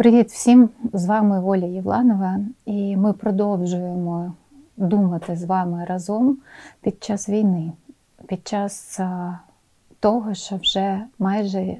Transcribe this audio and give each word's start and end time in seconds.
Привіт 0.00 0.30
всім! 0.30 0.70
З 0.92 1.06
вами 1.06 1.44
Оля 1.44 1.66
Євланова, 1.66 2.38
і 2.66 2.96
ми 2.96 3.12
продовжуємо 3.12 4.34
думати 4.76 5.36
з 5.36 5.44
вами 5.44 5.84
разом 5.84 6.38
під 6.80 7.04
час 7.04 7.28
війни, 7.28 7.72
під 8.26 8.48
час 8.48 9.00
того, 10.00 10.34
що 10.34 10.56
вже 10.56 11.00
майже 11.18 11.76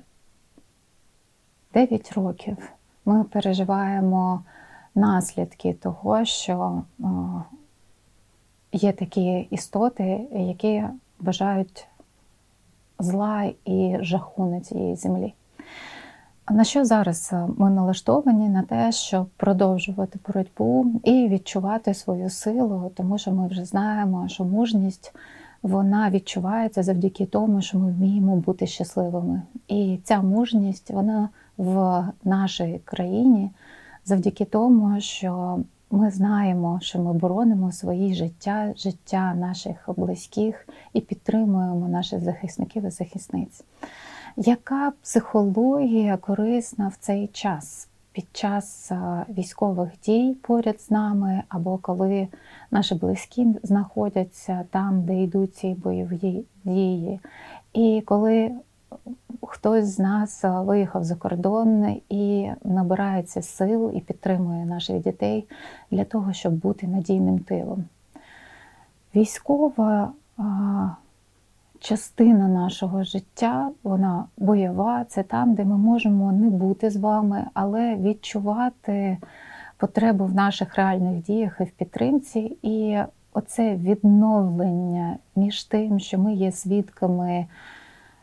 9 1.75 2.13
років 2.13 2.57
ми 3.05 3.25
переживаємо 3.25 4.43
наслідки 4.95 5.73
того, 5.73 6.25
що 6.25 6.83
є 8.73 8.93
такі 8.93 9.49
істоти, 9.51 10.29
які 10.33 10.85
бажають 11.21 11.87
зла 12.99 13.51
і 13.65 13.97
жаху 14.01 14.45
на 14.45 14.61
цій 14.61 14.95
землі. 14.95 15.35
На 16.51 16.65
що 16.65 16.85
зараз 16.85 17.31
е, 17.33 17.47
ми 17.57 17.71
налаштовані 17.71 18.49
на 18.49 18.63
те, 18.63 18.93
щоб 18.93 19.27
продовжувати 19.27 20.19
боротьбу 20.27 20.87
і 21.05 21.29
відчувати 21.29 21.95
свою 21.95 22.31
силу, 22.31 22.93
тому 22.97 23.19
що 23.19 23.33
ми 23.33 23.49
вже 23.49 23.65
знаємо, 23.65 24.29
що 24.29 24.45
мужність 24.45 25.15
вона 25.63 26.11
відчувається 26.11 26.83
завдяки 26.83 27.27
тому, 27.27 27.63
що 27.63 27.79
ми 27.79 27.93
вміємо 27.93 28.37
бути 28.37 28.67
щасливими. 28.67 29.43
І 29.69 29.99
ця 30.05 30.23
мужність 30.23 30.91
вона 30.91 31.29
в 31.57 32.05
нашій 32.25 32.81
країні 32.85 33.51
завдяки 34.05 34.45
тому, 34.45 35.01
що 35.01 35.61
ми 35.91 36.11
знаємо, 36.11 36.79
що 36.83 36.99
ми 36.99 37.13
боронимо 37.13 37.73
свої 37.73 38.15
життя, 38.15 38.73
життя 38.77 39.35
наших 39.35 39.89
близьких 39.97 40.69
і 40.93 41.01
підтримуємо 41.01 41.89
наших 41.89 42.21
захисників 42.21 42.85
і 42.85 42.91
захисниць. 42.91 43.65
Яка 44.37 44.93
психологія 45.03 46.17
корисна 46.17 46.89
в 46.89 46.97
цей 47.01 47.27
час? 47.27 47.89
Під 48.13 48.27
час 48.33 48.93
військових 49.29 49.91
дій 50.05 50.37
поряд 50.43 50.81
з 50.81 50.91
нами, 50.91 51.43
або 51.49 51.79
коли 51.79 52.29
наші 52.71 52.95
близькі 52.95 53.47
знаходяться 53.63 54.65
там, 54.71 55.03
де 55.03 55.23
йдуть 55.23 55.55
ці 55.55 55.75
бойові 55.75 56.45
дії, 56.65 57.21
і 57.73 58.03
коли 58.07 58.51
хтось 59.43 59.85
з 59.85 59.99
нас 59.99 60.41
виїхав 60.45 61.05
за 61.05 61.17
кордон 61.17 61.97
і 62.09 62.51
набирається 62.65 63.43
сил 63.43 63.93
і 63.95 64.01
підтримує 64.01 64.67
наших 64.67 65.03
дітей 65.03 65.49
для 65.91 66.05
того, 66.05 66.33
щоб 66.33 66.53
бути 66.53 66.87
надійним 66.87 67.39
тилом. 67.39 67.85
Військова 69.15 70.13
частина 71.81 72.49
нашого 72.49 73.05
життя, 73.05 73.71
вона 73.83 74.25
бойова, 74.37 75.05
це 75.09 75.23
там, 75.23 75.55
де 75.55 75.65
ми 75.65 75.77
можемо 75.77 76.33
не 76.33 76.51
бути 76.51 76.91
з 76.91 76.97
вами, 76.97 77.45
але 77.55 77.97
відчувати 77.97 79.19
потребу 79.77 80.25
в 80.25 80.35
наших 80.35 80.75
реальних 80.75 81.23
діях 81.23 81.57
і 81.61 81.65
в 81.65 81.71
підтримці. 81.71 82.57
І 82.63 82.99
оце 83.33 83.77
відновлення 83.77 85.17
між 85.37 85.65
тим, 85.65 85.99
що 85.99 86.19
ми 86.19 86.35
є 86.35 86.53
свідками 86.53 87.47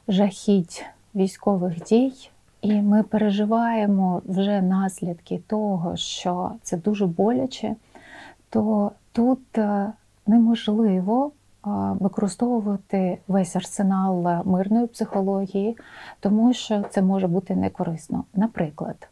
жахіть 0.08 0.86
військових 1.16 1.84
дій. 1.84 2.14
І 2.62 2.82
ми 2.82 3.04
переживаємо 3.04 4.22
вже 4.26 4.62
наслідки 4.62 5.40
того, 5.48 5.98
що 5.98 6.52
це 6.62 6.78
дуже 6.78 7.06
боляче, 7.06 7.76
то 8.50 8.92
тут 9.12 9.58
е, 9.58 9.92
неможливо 10.28 11.32
використовувати 12.00 13.18
весь 13.28 13.56
арсенал 13.56 14.44
мирної 14.46 14.88
психології, 14.88 15.78
тому 16.20 16.54
що 16.54 16.84
це 16.90 17.02
може 17.02 17.28
бути 17.28 17.56
некорисно. 17.56 18.24
Наприклад, 18.34 19.08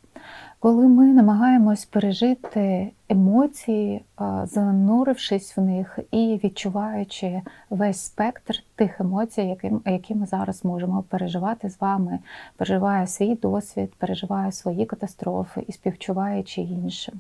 коли 0.60 0.88
ми 0.88 1.06
намагаємось 1.06 1.86
пережити 1.86 2.92
емоції, 3.10 4.06
занурившись 4.44 5.58
в 5.58 5.62
них 5.62 6.00
і 6.12 6.40
відчуваючи 6.44 7.42
весь 7.70 8.00
спектр 8.00 8.64
тих 8.76 9.00
емоцій, 9.02 9.58
які 9.86 10.16
ми 10.16 10.26
зараз 10.26 10.66
можемо 10.66 11.04
переживати 11.10 11.70
з 11.70 11.82
вами, 11.82 12.20
переживає 12.58 13.08
свій 13.08 13.36
досвід, 13.36 13.94
переживає 13.98 14.52
свої 14.52 14.86
катастрофи 14.86 15.64
і 15.68 15.72
співчуваючи 15.72 16.62
іншим. 16.62 17.20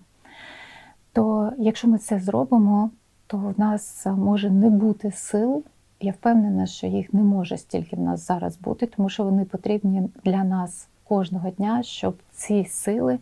То 1.13 1.51
якщо 1.57 1.87
ми 1.87 1.97
це 1.97 2.19
зробимо, 2.19 2.89
то 3.27 3.37
в 3.37 3.59
нас 3.59 4.05
може 4.05 4.49
не 4.49 4.69
бути 4.69 5.11
сил. 5.11 5.63
Я 5.99 6.11
впевнена, 6.11 6.65
що 6.65 6.87
їх 6.87 7.13
не 7.13 7.23
може 7.23 7.57
стільки 7.57 7.95
в 7.95 7.99
нас 7.99 8.27
зараз 8.27 8.57
бути, 8.57 8.85
тому 8.85 9.09
що 9.09 9.23
вони 9.23 9.45
потрібні 9.45 10.09
для 10.23 10.43
нас 10.43 10.87
кожного 11.03 11.49
дня, 11.49 11.83
щоб 11.83 12.17
ці 12.31 12.65
сили 12.65 13.19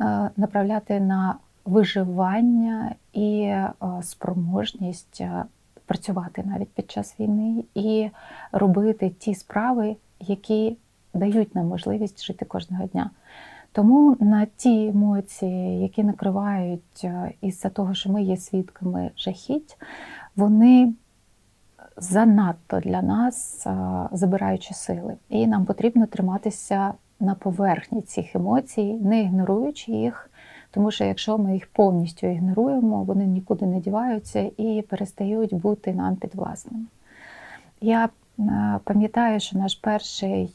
е, 0.00 0.30
направляти 0.36 1.00
на 1.00 1.34
виживання 1.64 2.94
і 3.12 3.40
е, 3.42 3.72
спроможність 4.02 5.20
е, 5.20 5.44
працювати 5.86 6.42
навіть 6.46 6.70
під 6.72 6.90
час 6.90 7.20
війни 7.20 7.64
і 7.74 8.10
робити 8.52 9.10
ті 9.18 9.34
справи, 9.34 9.96
які 10.20 10.76
дають 11.14 11.54
нам 11.54 11.66
можливість 11.66 12.24
жити 12.24 12.44
кожного 12.44 12.84
дня. 12.84 13.10
Тому 13.72 14.16
на 14.20 14.46
ті 14.56 14.86
емоції, 14.86 15.82
які 15.82 16.04
накривають 16.04 17.04
е, 17.04 17.32
із-за 17.40 17.68
того, 17.68 17.94
що 17.94 18.12
ми 18.12 18.22
є 18.22 18.36
свідками 18.36 19.10
жахіть, 19.16 19.76
вони 20.36 20.94
занадто 21.96 22.80
для 22.80 23.02
нас 23.02 23.66
е, 23.66 24.08
забираючи 24.12 24.74
сили. 24.74 25.16
І 25.28 25.46
нам 25.46 25.64
потрібно 25.64 26.06
триматися 26.06 26.94
на 27.20 27.34
поверхні 27.34 28.02
цих 28.02 28.36
емоцій, 28.36 28.92
не 28.92 29.20
ігноруючи 29.20 29.92
їх. 29.92 30.30
Тому 30.70 30.90
що 30.90 31.04
якщо 31.04 31.38
ми 31.38 31.54
їх 31.54 31.66
повністю 31.66 32.26
ігноруємо, 32.26 33.02
вони 33.02 33.26
нікуди 33.26 33.66
не 33.66 33.80
діваються 33.80 34.50
і 34.56 34.84
перестають 34.88 35.54
бути 35.54 35.92
нам 35.92 36.16
підвласними. 36.16 36.84
Я 37.80 38.08
е, 38.38 38.78
пам'ятаю, 38.84 39.40
що 39.40 39.58
наш 39.58 39.74
перший 39.74 40.50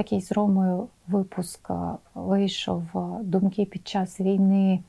такий 0.00 0.20
з 0.20 0.32
Ромою 0.32 0.88
випуск 1.08 1.70
вийшов 2.14 2.82
думки 3.22 3.64
під 3.64 3.88
час 3.88 4.20
війни 4.20 4.80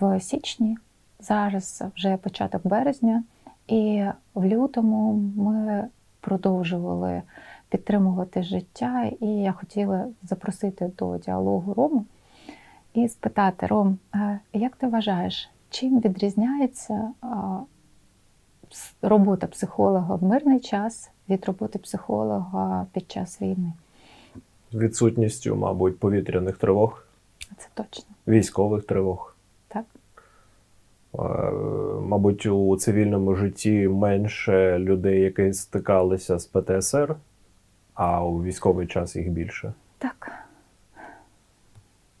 в 0.00 0.20
січні. 0.20 0.78
Зараз 1.20 1.82
вже 1.96 2.16
початок 2.16 2.66
березня, 2.66 3.22
і 3.66 4.04
в 4.34 4.44
лютому 4.44 5.12
ми 5.36 5.88
продовжували 6.20 7.22
підтримувати 7.68 8.42
життя. 8.42 9.10
І 9.20 9.26
я 9.26 9.52
хотіла 9.52 10.06
запросити 10.22 10.90
до 10.98 11.18
діалогу 11.18 11.74
Рому 11.74 12.04
і 12.94 13.08
спитати: 13.08 13.66
Ром, 13.66 13.98
як 14.52 14.76
ти 14.76 14.86
вважаєш, 14.86 15.50
чим 15.70 16.00
відрізняється 16.00 17.12
робота 19.02 19.46
психолога 19.46 20.14
в 20.14 20.22
мирний 20.22 20.60
час 20.60 21.10
від 21.28 21.44
роботи 21.44 21.78
психолога 21.78 22.86
під 22.92 23.10
час 23.10 23.42
війни? 23.42 23.72
Відсутністю, 24.74 25.56
мабуть, 25.56 25.98
повітряних 25.98 26.56
тривог. 26.56 27.04
Це 27.58 27.68
точно. 27.74 28.04
Військових 28.28 28.84
тривог. 28.84 29.34
Так. 29.68 29.84
Е, 31.14 31.18
мабуть, 32.00 32.46
у 32.46 32.76
цивільному 32.76 33.34
житті 33.34 33.88
менше 33.88 34.78
людей, 34.78 35.20
які 35.20 35.52
стикалися 35.52 36.38
з 36.38 36.46
ПТСР, 36.46 37.16
а 37.94 38.24
у 38.24 38.42
військовий 38.42 38.86
час 38.86 39.16
їх 39.16 39.30
більше. 39.30 39.72
Так. 39.98 40.32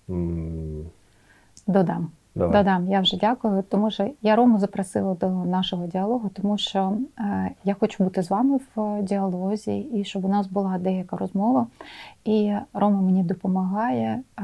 М 0.08 0.86
Додам. 1.66 2.10
Давай. 2.34 2.52
Додам, 2.52 2.88
я 2.88 3.00
вже 3.00 3.16
дякую, 3.16 3.62
тому 3.62 3.90
що 3.90 4.10
я 4.22 4.36
Рому 4.36 4.58
запросила 4.58 5.14
до 5.14 5.28
нашого 5.30 5.86
діалогу, 5.86 6.30
тому 6.34 6.58
що 6.58 6.98
е, 7.18 7.50
я 7.64 7.74
хочу 7.74 8.04
бути 8.04 8.22
з 8.22 8.30
вами 8.30 8.60
в 8.76 9.02
діалозі 9.02 9.78
і 9.78 10.04
щоб 10.04 10.24
у 10.24 10.28
нас 10.28 10.46
була 10.46 10.78
деяка 10.78 11.16
розмова. 11.16 11.66
І 12.24 12.54
Рома 12.72 13.00
мені 13.00 13.22
допомагає 13.22 14.20
е, 14.38 14.42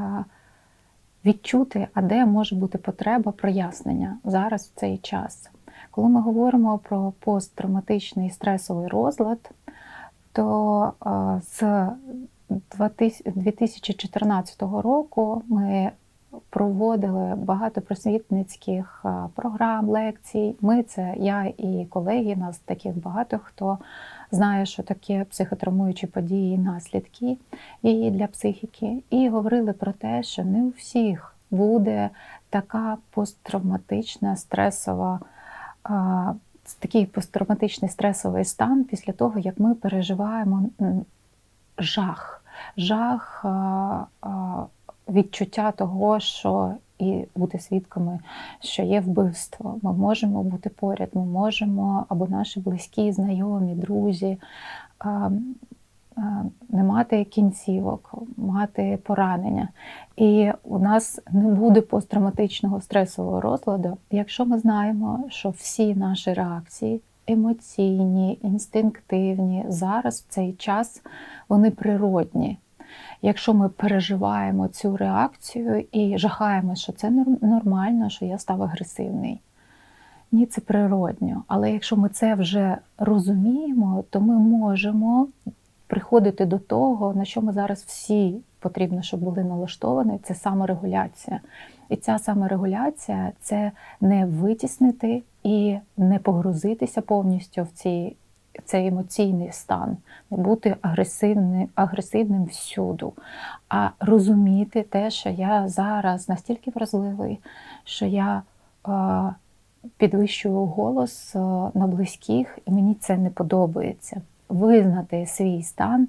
відчути, 1.25 1.87
а 1.93 2.01
де 2.01 2.25
може 2.25 2.55
бути 2.55 2.77
потреба 2.77 3.31
прояснення 3.31 4.17
зараз 4.23 4.61
в 4.75 4.79
цей 4.79 4.97
час. 4.97 5.49
Коли 5.91 6.09
ми 6.09 6.21
говоримо 6.21 6.77
про 6.77 7.13
посттравматичний 7.19 8.29
стресовий 8.29 8.87
розлад, 8.87 9.51
то 10.31 10.91
е, 11.05 11.41
з 11.41 11.87
2014 13.35 14.61
року 14.61 15.43
ми 15.47 15.91
проводили 16.49 17.35
багато 17.35 17.81
просвітницьких 17.81 19.05
програм, 19.35 19.89
лекцій. 19.89 20.55
Ми 20.61 20.83
це 20.83 21.13
я 21.17 21.43
і 21.57 21.87
колеги, 21.89 22.35
нас 22.35 22.59
таких 22.59 22.97
багато 22.97 23.39
хто 23.43 23.77
знає, 24.31 24.65
що 24.65 24.83
таке 24.83 25.25
психотравмуючі 25.29 26.07
події, 26.07 26.57
наслідки 26.57 27.37
її 27.83 28.11
для 28.11 28.27
психіки, 28.27 29.03
і 29.09 29.29
говорили 29.29 29.73
про 29.73 29.91
те, 29.91 30.23
що 30.23 30.43
не 30.43 30.63
у 30.63 30.69
всіх 30.69 31.35
буде 31.51 32.09
така 32.49 32.97
посттравматична 33.11 34.35
стресова. 34.35 35.19
Такий 36.79 37.05
посттравматичний 37.05 37.91
стресовий 37.91 38.45
стан 38.45 38.83
після 38.83 39.13
того, 39.13 39.39
як 39.39 39.59
ми 39.59 39.75
переживаємо 39.75 40.69
жах, 41.77 42.43
жах 42.77 43.45
відчуття 45.09 45.71
того, 45.71 46.19
що 46.19 46.73
і 46.99 47.25
бути 47.35 47.59
свідками, 47.59 48.19
що 48.59 48.83
є 48.83 48.99
вбивство. 48.99 49.79
Ми 49.81 49.93
можемо 49.93 50.43
бути 50.43 50.69
поряд, 50.69 51.09
ми 51.13 51.25
можемо 51.25 52.05
або 52.09 52.27
наші 52.27 52.59
близькі, 52.59 53.11
знайомі, 53.11 53.75
друзі. 53.75 54.37
Не 56.69 56.83
мати 56.83 57.23
кінцівок, 57.23 58.13
мати 58.37 58.99
поранення. 59.03 59.69
І 60.15 60.51
у 60.63 60.79
нас 60.79 61.19
не 61.31 61.49
буде 61.49 61.81
посттравматичного 61.81 62.81
стресового 62.81 63.41
розладу, 63.41 63.97
якщо 64.11 64.45
ми 64.45 64.59
знаємо, 64.59 65.23
що 65.29 65.49
всі 65.49 65.95
наші 65.95 66.33
реакції 66.33 67.01
емоційні, 67.27 68.39
інстинктивні, 68.43 69.65
зараз 69.67 70.25
в 70.29 70.33
цей 70.33 70.53
час 70.53 71.01
вони 71.49 71.71
природні. 71.71 72.57
Якщо 73.21 73.53
ми 73.53 73.69
переживаємо 73.69 74.67
цю 74.67 74.97
реакцію 74.97 75.85
і 75.91 76.17
жахаємося, 76.17 76.81
що 76.81 76.91
це 76.91 77.09
нормально, 77.41 78.09
що 78.09 78.25
я 78.25 78.37
став 78.37 78.63
агресивний. 78.63 79.39
Ні, 80.31 80.45
це 80.45 80.61
природньо. 80.61 81.43
Але 81.47 81.71
якщо 81.71 81.97
ми 81.97 82.09
це 82.09 82.35
вже 82.35 82.77
розуміємо, 82.97 84.03
то 84.09 84.21
ми 84.21 84.39
можемо 84.39 85.27
приходити 85.87 86.45
до 86.45 86.59
того, 86.59 87.13
на 87.13 87.25
що 87.25 87.41
ми 87.41 87.53
зараз 87.53 87.83
всі 87.87 88.41
потрібно, 88.59 89.01
щоб 89.01 89.19
були 89.19 89.43
налаштовані, 89.43 90.19
це 90.23 90.35
саморегуляція. 90.35 91.39
І 91.89 91.95
ця 91.95 92.19
саморегуляція 92.19 93.31
це 93.41 93.71
не 94.01 94.25
витіснити 94.25 95.23
і 95.43 95.77
не 95.97 96.19
погрузитися 96.19 97.01
повністю 97.01 97.63
в 97.63 97.67
ці, 97.67 98.15
цей 98.65 98.87
емоційний 98.87 99.51
стан, 99.51 99.97
не 100.31 100.37
бути 100.37 100.75
агресивним, 100.81 101.69
агресивним 101.75 102.45
всюду, 102.45 103.13
а 103.69 103.89
розуміти 103.99 104.83
те, 104.83 105.09
що 105.09 105.29
я 105.29 105.67
зараз 105.67 106.29
настільки 106.29 106.71
вразливий, 106.71 107.39
що 107.83 108.05
я 108.05 108.41
е, 108.87 108.91
підвищую 109.97 110.55
голос 110.55 111.35
е, 111.35 111.39
на 111.73 111.87
близьких, 111.87 112.59
і 112.65 112.71
мені 112.71 112.95
це 112.95 113.17
не 113.17 113.29
подобається. 113.29 114.21
Визнати 114.49 115.25
свій 115.25 115.63
стан 115.63 116.07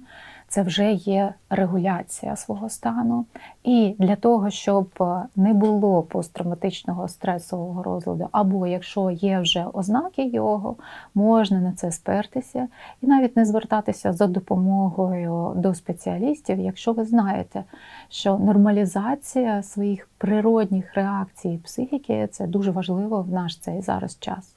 це 0.48 0.62
вже 0.62 0.92
є 0.92 1.34
регуляція 1.50 2.36
свого 2.36 2.68
стану. 2.68 3.26
І 3.64 3.96
для 3.98 4.16
того, 4.16 4.50
щоб 4.50 4.88
е, 5.00 5.22
не 5.36 5.54
було 5.54 6.02
посттравматичного 6.02 7.08
стресового 7.08 7.82
розладу, 7.82 8.28
або 8.32 8.66
якщо 8.66 9.10
є 9.10 9.40
вже 9.40 9.66
ознаки 9.72 10.26
його, 10.26 10.76
можна 11.14 11.60
на 11.60 11.72
це 11.72 11.92
спертися 11.92 12.68
і 13.02 13.06
навіть 13.06 13.36
не 13.36 13.44
звертатися 13.44 14.12
за 14.12 14.26
допомогою 14.26 15.52
до 15.56 15.74
спеціалістів, 15.74 16.60
якщо 16.60 16.92
ви 16.92 17.04
знаєте, 17.04 17.64
що 18.08 18.38
нормалізація 18.38 19.62
своїх 19.62 20.08
природних 20.18 20.94
реакцій 20.94 21.60
психіки 21.64 22.28
це 22.32 22.46
дуже 22.46 22.70
важливо 22.70 23.22
в 23.22 23.32
наш 23.32 23.58
цей 23.58 23.82
зараз 23.82 24.18
час. 24.20 24.54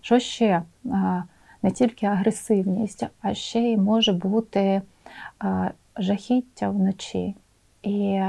Що 0.00 0.18
ще? 0.18 0.62
Е, 0.86 1.22
не 1.62 1.70
тільки 1.70 2.06
агресивність, 2.06 3.06
а 3.22 3.34
ще 3.34 3.60
й 3.60 3.76
може 3.76 4.12
бути 4.12 4.82
жахіття 5.96 6.70
вночі. 6.70 7.36
І 7.82 8.22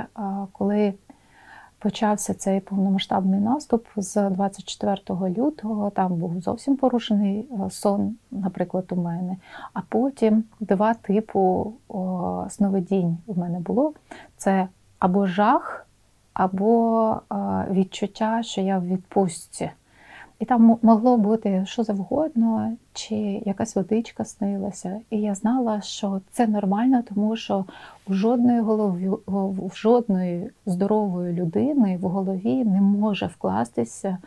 коли 0.52 0.94
почався 1.80 2.34
цей 2.34 2.60
повномасштабний 2.60 3.40
наступ 3.40 3.88
з 3.96 4.30
24 4.30 5.34
лютого, 5.38 5.90
там 5.90 6.16
був 6.16 6.42
зовсім 6.42 6.78
порушений 6.78 7.50
сон, 7.70 8.16
наприклад, 8.31 8.86
у 8.92 8.96
мене. 8.96 9.38
А 9.74 9.81
потім 9.90 10.44
два 10.60 10.94
типу 10.94 11.74
сновидінь 12.50 13.18
у 13.28 13.40
мене 13.40 13.60
було: 13.60 13.94
це 14.38 14.68
або 15.00 15.25
жах, 15.25 15.88
або 16.34 17.22
відчуття, 17.72 18.44
що 18.44 18.62
я 18.62 18.78
в 18.78 18.88
відпустці. 18.88 19.72
І 20.44 20.45
там 20.45 20.80
могло 20.81 21.18
бути 21.18 21.63
що 21.66 21.84
завгодно, 21.84 22.74
чи 22.94 23.16
якась 23.45 23.75
водичка 23.75 24.25
снилася. 24.25 25.00
І 25.10 25.22
я 25.22 25.36
знала, 25.36 25.81
що 25.81 26.22
це 26.31 26.48
нормально, 26.48 27.04
тому 27.10 27.36
що 27.36 27.66
у 28.07 28.13
жодної 28.13 28.60
голові, 28.60 29.10
у 29.28 29.69
жодної 29.75 30.50
здорової 30.66 31.34
людини 31.34 31.98
в 32.01 32.07
голові 32.07 32.66
не 32.66 32.81
може 32.81 33.25
вкластися, 33.25 34.18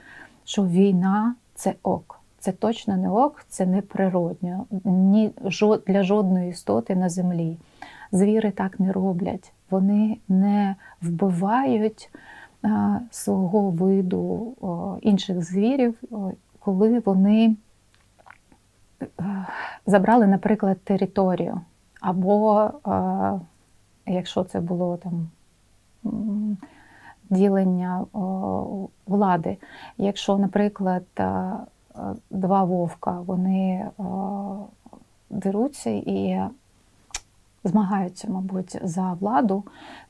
що 0.44 0.66
війна 0.66 1.34
це 1.54 1.74
ок. 1.82 2.20
Це 2.38 2.52
точно 2.52 2.96
не 2.96 3.10
ок, 3.10 3.44
це 3.48 3.66
не 3.66 3.82
природньо. 3.82 4.66
Ні 4.84 5.30
для 5.86 6.02
жодної 6.02 6.50
істоти 6.50 6.96
на 6.96 7.08
землі. 7.08 7.56
Звіри 8.12 8.50
так 8.50 8.80
не 8.80 8.92
роблять. 8.92 9.52
Вони 9.70 10.18
не 10.28 10.76
вбивають 11.02 12.10
свого 13.10 13.70
виду 13.70 14.54
інших 15.02 15.44
звірів, 15.44 15.94
коли 16.60 16.98
вони 16.98 17.56
е, 19.02 19.46
забрали, 19.86 20.26
наприклад, 20.26 20.80
територію. 20.84 21.60
Або, 22.00 22.70
якщо 24.06 24.44
це 24.44 24.60
було 24.60 24.96
там 24.96 25.28
ділення 27.30 28.06
влади, 29.06 29.56
якщо, 29.98 30.38
наприклад, 30.38 31.04
два 32.30 32.64
вовка 32.64 33.20
вони 33.20 33.90
деруться 35.30 35.90
і 35.90 36.40
змагаються, 37.64 38.28
мабуть, 38.30 38.78
за 38.82 39.12
владу, 39.12 39.64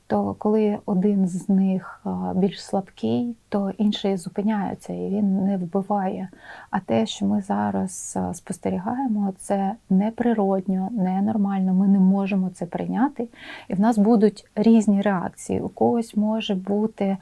то 0.07 0.35
коли 0.39 0.79
один 0.87 1.29
з 1.29 1.49
них 1.49 2.07
більш 2.35 2.65
слабкий, 2.65 3.37
то 3.49 3.73
інший 3.79 4.17
зупиняється 4.17 4.93
і 4.93 5.09
він 5.09 5.45
не 5.45 5.57
вбиває. 5.57 6.29
А 6.71 6.81
те, 6.81 7.07
що 7.07 7.27
ми 7.27 7.41
зараз 7.41 8.19
спостерігаємо, 8.33 9.33
це 9.39 9.75
неприродньо, 9.91 10.89
ненормально. 10.93 11.75
Ми 11.75 11.89
не 11.89 11.99
можемо 11.99 12.51
це 12.51 12.67
прийняти. 12.67 13.29
І 13.69 13.75
в 13.75 13.81
нас 13.81 13.99
будуть 13.99 14.47
різні 14.55 15.03
реакції. 15.03 15.61
У 15.61 15.69
когось 15.69 16.17
може 16.17 16.55
бути, 16.55 17.17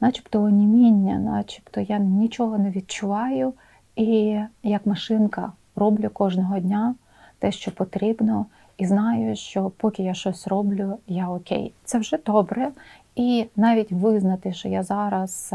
начебто, 0.00 0.42
оніміння, 0.42 1.18
начебто 1.18 1.80
я 1.80 1.98
нічого 1.98 2.58
не 2.58 2.70
відчуваю, 2.70 3.52
і 3.96 4.40
як 4.62 4.86
машинка 4.86 5.52
роблю 5.76 6.10
кожного 6.10 6.58
дня 6.58 6.94
те, 7.38 7.52
що 7.52 7.70
потрібно 7.70 8.46
і 8.78 8.86
знаю, 8.86 9.36
що 9.36 9.70
поки 9.70 10.02
я 10.02 10.14
щось 10.14 10.48
роблю, 10.48 10.98
я 11.06 11.28
окей. 11.28 11.72
Це 11.84 11.98
вже 11.98 12.18
добре. 12.26 12.70
І 13.16 13.46
навіть 13.56 13.92
визнати, 13.92 14.52
що 14.52 14.68
я 14.68 14.82
зараз 14.82 15.54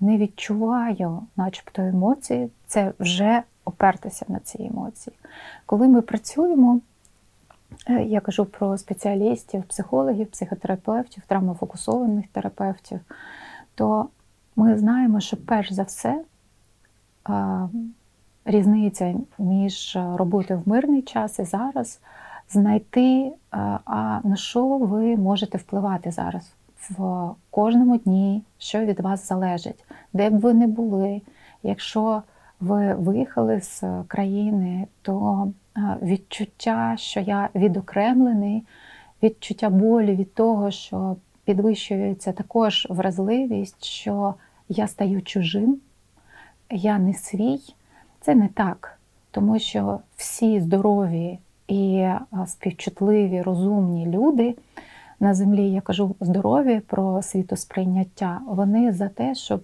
не 0.00 0.16
відчуваю, 0.18 1.22
начебто, 1.36 1.82
емоції, 1.82 2.50
це 2.66 2.92
вже 2.98 3.42
опертися 3.64 4.26
на 4.28 4.38
ці 4.38 4.62
емоції. 4.62 5.16
Коли 5.66 5.88
ми 5.88 6.00
працюємо, 6.00 6.80
е, 7.88 8.02
я 8.02 8.20
кажу 8.20 8.44
про 8.44 8.78
спеціалістів, 8.78 9.62
психологів, 9.62 10.26
психотерапевтів, 10.26 11.22
травмофокусованих 11.26 12.24
терапевтів, 12.32 13.00
то 13.74 14.08
ми 14.56 14.78
знаємо, 14.78 15.20
що 15.20 15.36
перш 15.36 15.72
за 15.72 15.82
все 15.82 16.24
різниця 18.44 19.14
між 19.38 19.98
роботою 20.14 20.62
в 20.64 20.68
мирний 20.68 21.02
час 21.02 21.38
і 21.38 21.44
зараз 21.44 22.00
знайти, 22.50 23.22
е, 23.22 23.32
а 23.84 24.20
на 24.24 24.36
що 24.36 24.66
ви 24.66 25.16
можете 25.16 25.58
впливати 25.58 26.10
зараз 26.10 26.52
в 26.90 27.28
кожному 27.50 27.96
дні, 27.96 28.42
що 28.58 28.80
від 28.80 29.00
вас 29.00 29.28
залежить, 29.28 29.84
де 30.12 30.30
б 30.30 30.40
ви 30.40 30.54
не 30.54 30.66
були. 30.66 31.22
Якщо 31.62 32.22
ви 32.60 32.94
виїхали 32.94 33.60
з 33.60 33.82
країни, 34.08 34.86
то 35.02 35.48
е, 35.76 35.96
відчуття, 36.02 36.94
що 36.98 37.20
я 37.20 37.48
відокремлений, 37.54 38.62
відчуття 39.22 39.70
болі 39.70 40.14
від 40.14 40.34
того, 40.34 40.70
що 40.70 41.16
підвищується 41.44 42.32
також 42.32 42.86
вразливість, 42.90 43.84
що 43.84 44.34
я 44.68 44.88
стаю 44.88 45.22
чужим, 45.22 45.80
я 46.70 46.98
не 46.98 47.14
свій. 47.14 47.60
Це 48.24 48.34
не 48.34 48.48
так, 48.48 48.98
тому 49.30 49.58
що 49.58 50.00
всі 50.16 50.60
здорові 50.60 51.38
і 51.68 52.08
співчутливі, 52.46 53.42
розумні 53.42 54.06
люди 54.06 54.56
на 55.20 55.34
землі, 55.34 55.72
я 55.72 55.80
кажу 55.80 56.14
здорові 56.20 56.80
про 56.80 57.22
світосприйняття, 57.22 58.40
вони 58.46 58.92
за 58.92 59.08
те, 59.08 59.34
щоб 59.34 59.62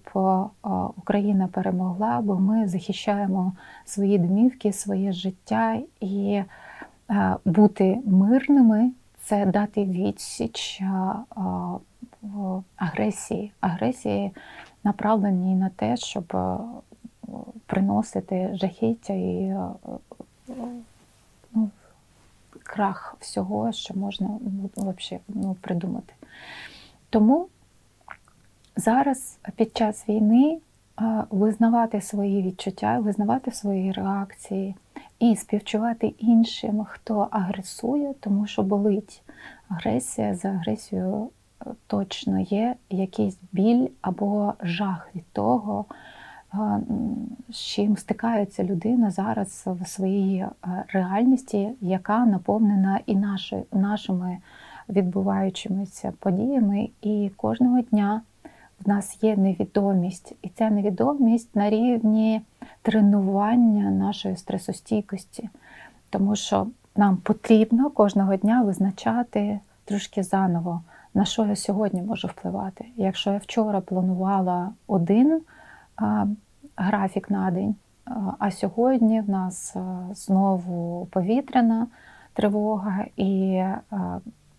Україна 0.96 1.48
перемогла, 1.52 2.20
бо 2.20 2.38
ми 2.38 2.68
захищаємо 2.68 3.52
свої 3.84 4.18
домівки, 4.18 4.72
своє 4.72 5.12
життя 5.12 5.78
і 6.00 6.42
бути 7.44 7.98
мирними 8.06 8.90
це 9.22 9.46
дати 9.46 9.84
відсіч 9.84 10.82
агресії, 12.76 13.52
агресії 13.60 14.30
направлені 14.84 15.54
на 15.54 15.68
те, 15.68 15.96
щоб 15.96 16.36
приносити 17.66 18.50
жахіття 18.52 19.12
і 19.12 19.36
е, 19.36 19.68
е, 20.48 20.52
ну, 21.54 21.70
крах 22.62 23.16
всього, 23.20 23.72
що 23.72 23.94
можна 23.94 24.28
взагалі 24.76 25.22
ну, 25.28 25.56
придумати. 25.60 26.12
Тому 27.10 27.48
зараз 28.76 29.38
під 29.56 29.76
час 29.76 30.08
війни 30.08 30.58
визнавати 31.30 32.00
свої 32.00 32.42
відчуття, 32.42 32.98
визнавати 32.98 33.52
свої 33.52 33.92
реакції 33.92 34.74
і 35.18 35.36
співчувати 35.36 36.06
іншим, 36.06 36.84
хто 36.84 37.28
агресує, 37.30 38.14
тому 38.20 38.46
що 38.46 38.62
болить 38.62 39.22
агресія 39.68 40.34
за 40.34 40.48
агресією 40.48 41.30
е, 41.66 41.70
точно 41.86 42.40
є 42.40 42.74
якийсь 42.90 43.38
біль 43.52 43.88
або 44.00 44.54
жах 44.62 45.08
від 45.14 45.24
того, 45.32 45.84
з 47.50 47.56
чим 47.56 47.96
стикається 47.96 48.64
людина 48.64 49.10
зараз 49.10 49.62
в 49.66 49.86
своїй 49.86 50.38
е, 50.38 50.50
реальності, 50.88 51.70
яка 51.80 52.26
наповнена 52.26 53.00
і 53.06 53.16
нашими 53.72 54.38
відбуваючимися 54.88 56.12
подіями, 56.18 56.88
і 57.02 57.30
кожного 57.36 57.80
дня 57.80 58.22
в 58.84 58.88
нас 58.88 59.18
є 59.22 59.36
невідомість, 59.36 60.34
і 60.42 60.48
ця 60.48 60.70
невідомість 60.70 61.56
на 61.56 61.70
рівні 61.70 62.42
тренування 62.82 63.90
нашої 63.90 64.36
стресостійкості, 64.36 65.48
тому 66.10 66.36
що 66.36 66.66
нам 66.96 67.16
потрібно 67.16 67.90
кожного 67.90 68.36
дня 68.36 68.62
визначати 68.62 69.60
трошки 69.84 70.22
заново, 70.22 70.82
на 71.14 71.24
що 71.24 71.46
я 71.46 71.56
сьогодні 71.56 72.02
можу 72.02 72.28
впливати. 72.28 72.84
Якщо 72.96 73.32
я 73.32 73.38
вчора 73.38 73.80
планувала 73.80 74.72
один 74.86 75.40
графік 76.76 77.30
на 77.30 77.50
день, 77.50 77.74
а 78.38 78.50
сьогодні 78.50 79.20
в 79.20 79.30
нас 79.30 79.76
знову 80.12 81.06
повітряна 81.06 81.86
тривога, 82.32 83.04
і 83.16 83.62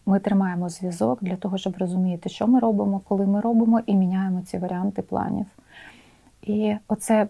ми 0.06 0.20
тримаємо 0.20 0.70
зв'язок 0.70 1.24
для 1.24 1.36
того, 1.36 1.58
щоб 1.58 1.78
розуміти, 1.78 2.30
що 2.30 2.48
ми 2.48 2.60
робимо, 2.60 3.02
коли 3.08 3.26
ми 3.26 3.42
робимо, 3.42 3.82
і 3.86 3.96
міняємо 3.96 4.42
ці 4.42 4.58
варіанти 4.58 5.02
планів. 5.02 5.46
І 6.42 6.76
оце 6.88 7.28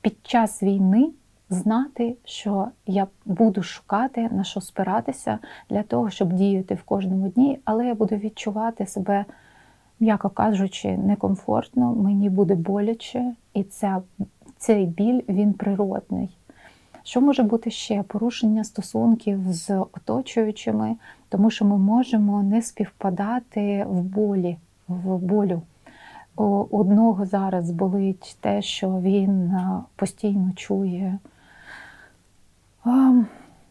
під 0.00 0.16
час 0.22 0.62
війни 0.62 1.10
знати, 1.50 2.16
що 2.24 2.68
я 2.86 3.06
буду 3.24 3.62
шукати, 3.62 4.28
на 4.32 4.44
що 4.44 4.60
спиратися 4.60 5.38
для 5.70 5.82
того, 5.82 6.10
щоб 6.10 6.32
діяти 6.32 6.74
в 6.74 6.82
кожному 6.82 7.28
дні, 7.28 7.58
але 7.64 7.86
я 7.86 7.94
буду 7.94 8.16
відчувати 8.16 8.86
себе, 8.86 9.24
м'яко 10.00 10.28
кажучи, 10.28 10.96
некомфортно, 10.96 11.94
мені 11.94 12.30
буде 12.30 12.54
боляче, 12.54 13.34
і 13.54 13.62
ця, 13.62 14.02
цей 14.56 14.86
біль 14.86 15.20
він 15.28 15.52
природний. 15.52 16.36
Що 17.02 17.20
може 17.20 17.42
бути 17.42 17.70
ще? 17.70 18.02
Порушення 18.02 18.64
стосунків 18.64 19.40
з 19.46 19.78
оточуючими, 19.78 20.96
тому 21.28 21.50
що 21.50 21.64
ми 21.64 21.78
можемо 21.78 22.42
не 22.42 22.62
співпадати 22.62 23.86
в 23.88 24.02
болі, 24.02 24.56
в 24.88 25.18
болю. 25.18 25.62
У 26.36 26.44
одного 26.70 27.26
зараз 27.26 27.70
болить 27.70 28.36
те, 28.40 28.62
що 28.62 29.00
він 29.00 29.52
постійно 29.96 30.52
чує 30.56 31.18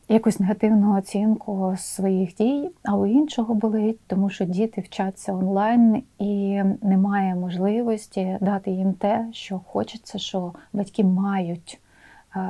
якусь 0.10 0.40
негативну 0.40 0.98
оцінку 0.98 1.76
своїх 1.78 2.36
дій, 2.36 2.70
а 2.84 2.96
у 2.96 3.06
іншого 3.06 3.54
болить, 3.54 4.00
тому 4.08 4.30
що 4.30 4.46
діти 4.46 4.82
вчаться 4.82 5.34
онлайн 5.34 6.04
і 6.20 6.64
немає 6.82 7.36
можливості 7.36 8.38
дати 8.42 8.72
їм 8.72 8.94
те, 8.94 9.28
що 9.32 9.60
хочеться, 9.60 10.20
що 10.20 10.54
батьки 10.74 11.04
мають 11.04 11.80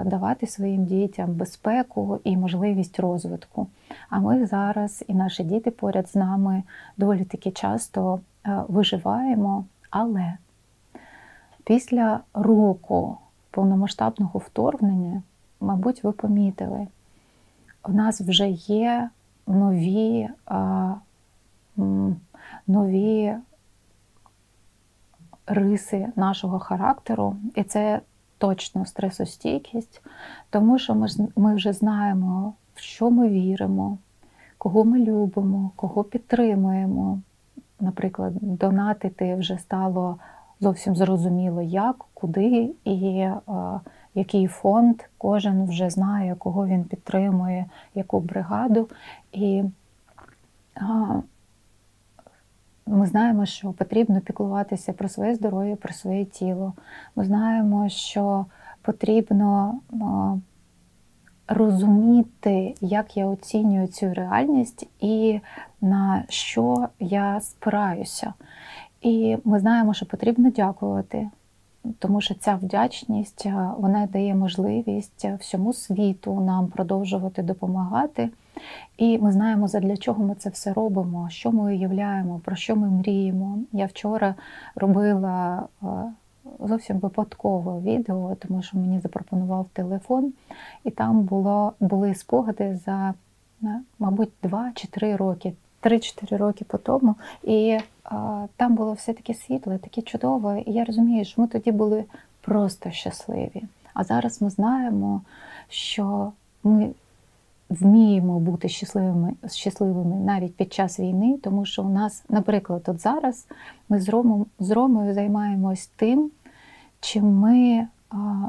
давати 0.05 0.47
своїм 0.47 0.85
дітям 0.85 1.33
безпеку 1.33 2.19
і 2.23 2.37
можливість 2.37 2.99
розвитку. 2.99 3.67
А 4.09 4.19
ми 4.19 4.45
зараз 4.45 5.05
і 5.07 5.13
наші 5.13 5.43
діти 5.43 5.71
поряд 5.71 6.09
з 6.09 6.15
нами 6.15 6.63
доволі 6.97 7.25
таки 7.25 7.51
часто 7.51 8.19
виживаємо, 8.67 9.65
але 9.89 10.33
після 11.63 12.19
року 12.33 13.17
повномасштабного 13.51 14.39
вторгнення, 14.39 15.21
мабуть, 15.61 16.03
ви 16.03 16.11
помітили, 16.11 16.87
в 17.87 17.93
нас 17.93 18.21
вже 18.21 18.49
є 18.49 19.09
нові, 19.47 20.29
нові 22.67 23.35
риси 25.47 26.07
нашого 26.15 26.59
характеру, 26.59 27.35
і 27.55 27.63
це 27.63 28.01
точно 28.37 28.85
стресостійкість, 28.85 30.01
тому 30.49 30.79
що 30.79 30.95
ми 30.95 31.07
ми 31.35 31.55
вже 31.55 31.73
знаємо, 31.73 32.53
в 32.75 32.79
що 32.79 33.11
ми 33.11 33.29
віримо, 33.29 33.97
кого 34.57 34.83
ми 34.83 34.99
любимо, 34.99 35.71
кого 35.75 36.03
підтримуємо. 36.03 37.19
Наприклад, 37.79 38.33
донатити 38.41 39.35
вже 39.35 39.57
стало 39.57 40.17
зовсім 40.59 40.95
зрозуміло, 40.95 41.61
як, 41.61 42.05
куди 42.13 42.69
і 42.83 43.27
який 44.17 44.47
фонд. 44.47 45.01
Кожен 45.17 45.65
вже 45.65 45.89
знає, 45.89 46.35
кого 46.39 46.67
він 46.67 46.83
підтримує, 46.83 47.65
яку 47.95 48.19
бригаду. 48.19 48.89
І 49.31 49.63
ми 52.85 53.05
знаємо, 53.05 53.45
що 53.45 53.71
потрібно 53.71 54.21
піклуватися 54.21 54.93
про 54.93 55.09
своє 55.09 55.35
здоров'я, 55.35 55.75
про 55.75 55.93
своє 55.93 56.25
тіло. 56.25 56.73
Ми 57.15 57.25
знаємо, 57.25 57.89
що 57.89 58.45
потрібно 58.81 59.79
розуміти, 61.47 62.75
як 62.81 63.17
я 63.17 63.25
оцінюю 63.25 63.87
цю 63.87 64.13
реальність 64.13 64.87
і 64.99 65.39
на 65.81 66.23
що 66.29 66.89
я 66.99 67.41
спираюся. 67.41 68.33
І 69.01 69.37
ми 69.43 69.59
знаємо, 69.59 69.93
що 69.93 70.05
потрібно 70.05 70.51
дякувати, 70.51 71.29
тому 71.99 72.21
що 72.21 72.35
ця 72.35 72.55
вдячність 72.55 73.45
вона 73.77 74.07
дає 74.07 74.35
можливість 74.35 75.25
всьому 75.39 75.73
світу 75.73 76.39
нам 76.41 76.67
продовжувати 76.67 77.41
допомагати. 77.41 78.29
І 78.97 79.17
ми 79.17 79.31
знаємо, 79.31 79.67
для 79.67 79.97
чого 79.97 80.23
ми 80.23 80.35
це 80.35 80.49
все 80.49 80.73
робимо, 80.73 81.27
що 81.29 81.51
ми 81.51 81.63
уявляємо, 81.63 82.41
про 82.45 82.55
що 82.55 82.75
ми 82.75 82.89
мріємо. 82.89 83.59
Я 83.71 83.85
вчора 83.85 84.35
робила 84.75 85.67
е, 85.83 85.87
зовсім 86.59 86.99
випадкове 86.99 87.79
відео, 87.79 88.35
тому 88.35 88.61
що 88.61 88.77
мені 88.77 88.99
запропонував 88.99 89.67
телефон, 89.73 90.33
і 90.83 90.91
там 90.91 91.21
було, 91.21 91.73
були 91.79 92.15
спогади 92.15 92.79
за, 92.85 93.13
е, 93.63 93.81
мабуть, 93.99 94.31
2 94.43 94.71
чи 94.75 94.87
3 94.87 95.15
роки. 95.15 95.53
3-4 95.87 96.37
роки 96.37 96.65
по 96.65 96.77
тому, 96.77 97.15
і 97.43 97.77
а, 98.03 98.45
там 98.55 98.75
було 98.75 98.93
все 98.93 99.13
таке 99.13 99.33
світле, 99.33 99.77
таке 99.77 100.01
чудове. 100.01 100.63
І 100.65 100.73
я 100.73 100.85
розумію, 100.85 101.25
що 101.25 101.41
ми 101.41 101.47
тоді 101.47 101.71
були 101.71 102.03
просто 102.41 102.91
щасливі. 102.91 103.63
А 103.93 104.03
зараз 104.03 104.41
ми 104.41 104.49
знаємо, 104.49 105.21
що 105.69 106.31
ми 106.63 106.89
вміємо 107.69 108.39
бути 108.39 108.69
щасливими 108.69 109.33
щасливими 109.47 110.15
навіть 110.15 110.55
під 110.55 110.73
час 110.73 110.99
війни, 110.99 111.37
тому 111.43 111.65
що 111.65 111.83
у 111.83 111.89
нас, 111.89 112.23
наприклад, 112.29 112.83
от 112.87 113.01
зараз 113.01 113.47
ми 113.89 113.99
з 113.99 114.09
Ромом, 114.09 114.45
з 114.59 114.71
Ромою 114.71 115.13
займаємось 115.13 115.87
тим, 115.95 116.31
чим 116.99 117.25
ми 117.25 117.87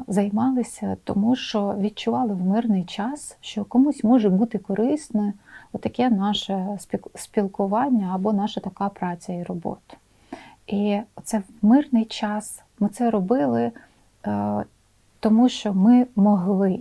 займалися, 0.07 0.97
тому 1.03 1.35
що 1.35 1.75
відчували 1.79 2.33
в 2.33 2.45
мирний 2.45 2.83
час, 2.83 3.37
що 3.41 3.65
комусь 3.65 4.03
може 4.03 4.29
бути 4.29 4.57
корисне 4.57 5.33
отаке 5.73 6.09
наше 6.09 6.77
спілкування 7.15 8.11
або 8.15 8.33
наша 8.33 8.61
така 8.61 8.89
праця 8.89 9.33
і 9.33 9.43
робота. 9.43 9.97
І 10.67 10.99
це 11.23 11.37
в 11.37 11.65
мирний 11.65 12.05
час 12.05 12.63
ми 12.79 12.89
це 12.89 13.11
робили, 13.11 13.71
е, 14.27 14.63
тому 15.19 15.49
що 15.49 15.73
ми 15.73 16.07
могли. 16.15 16.79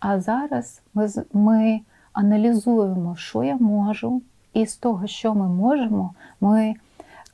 А 0.00 0.20
зараз 0.20 0.82
ми 0.94 1.08
ми 1.32 1.80
аналізуємо, 2.12 3.16
що 3.16 3.44
я 3.44 3.56
можу, 3.56 4.22
і 4.52 4.66
з 4.66 4.76
того, 4.76 5.06
що 5.06 5.34
ми 5.34 5.48
можемо, 5.48 6.14
ми 6.40 6.62
е, 6.64 6.76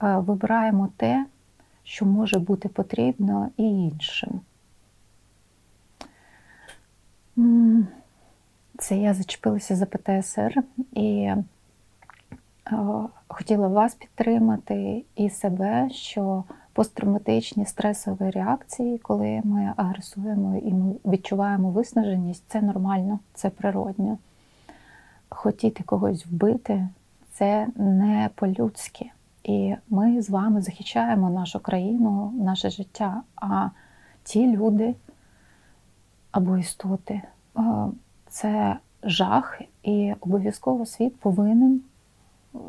вибираємо 0.00 0.88
те, 0.96 1.26
що 1.84 2.06
може 2.06 2.38
бути 2.38 2.68
потрібно 2.68 3.48
і 3.56 3.62
іншим. 3.62 4.40
Це 8.80 8.96
я 8.96 9.14
зачепилася 9.14 9.76
за 9.76 9.86
ПТСР 9.86 10.62
і 10.92 11.22
е, 11.22 11.44
хотіла 13.28 13.68
вас 13.68 13.94
підтримати 13.94 15.04
і 15.16 15.30
себе, 15.30 15.90
що 15.90 16.44
посттравматичні 16.72 17.66
стресові 17.66 18.30
реакції, 18.30 18.98
коли 18.98 19.40
ми 19.44 19.72
агресуємо 19.76 20.56
і 20.56 20.72
ми 20.72 20.94
відчуваємо 21.04 21.70
виснаженість, 21.70 22.44
це 22.48 22.62
нормально, 22.62 23.18
це 23.34 23.50
природньо. 23.50 24.18
Хотіти 25.28 25.82
когось 25.82 26.26
вбити 26.26 26.88
це 27.32 27.66
не 27.76 28.30
по-людськи. 28.34 29.10
І 29.44 29.74
ми 29.88 30.22
з 30.22 30.30
вами 30.30 30.62
захищаємо 30.62 31.30
нашу 31.30 31.60
країну, 31.60 32.32
наше 32.38 32.70
життя. 32.70 33.22
А 33.36 33.68
ті 34.22 34.56
люди 34.56 34.94
або 36.30 36.56
істоти 36.56 37.22
це 38.30 38.76
жах, 39.02 39.60
і 39.82 40.14
обов'язково 40.20 40.86
світ 40.86 41.16
повинен 41.16 41.80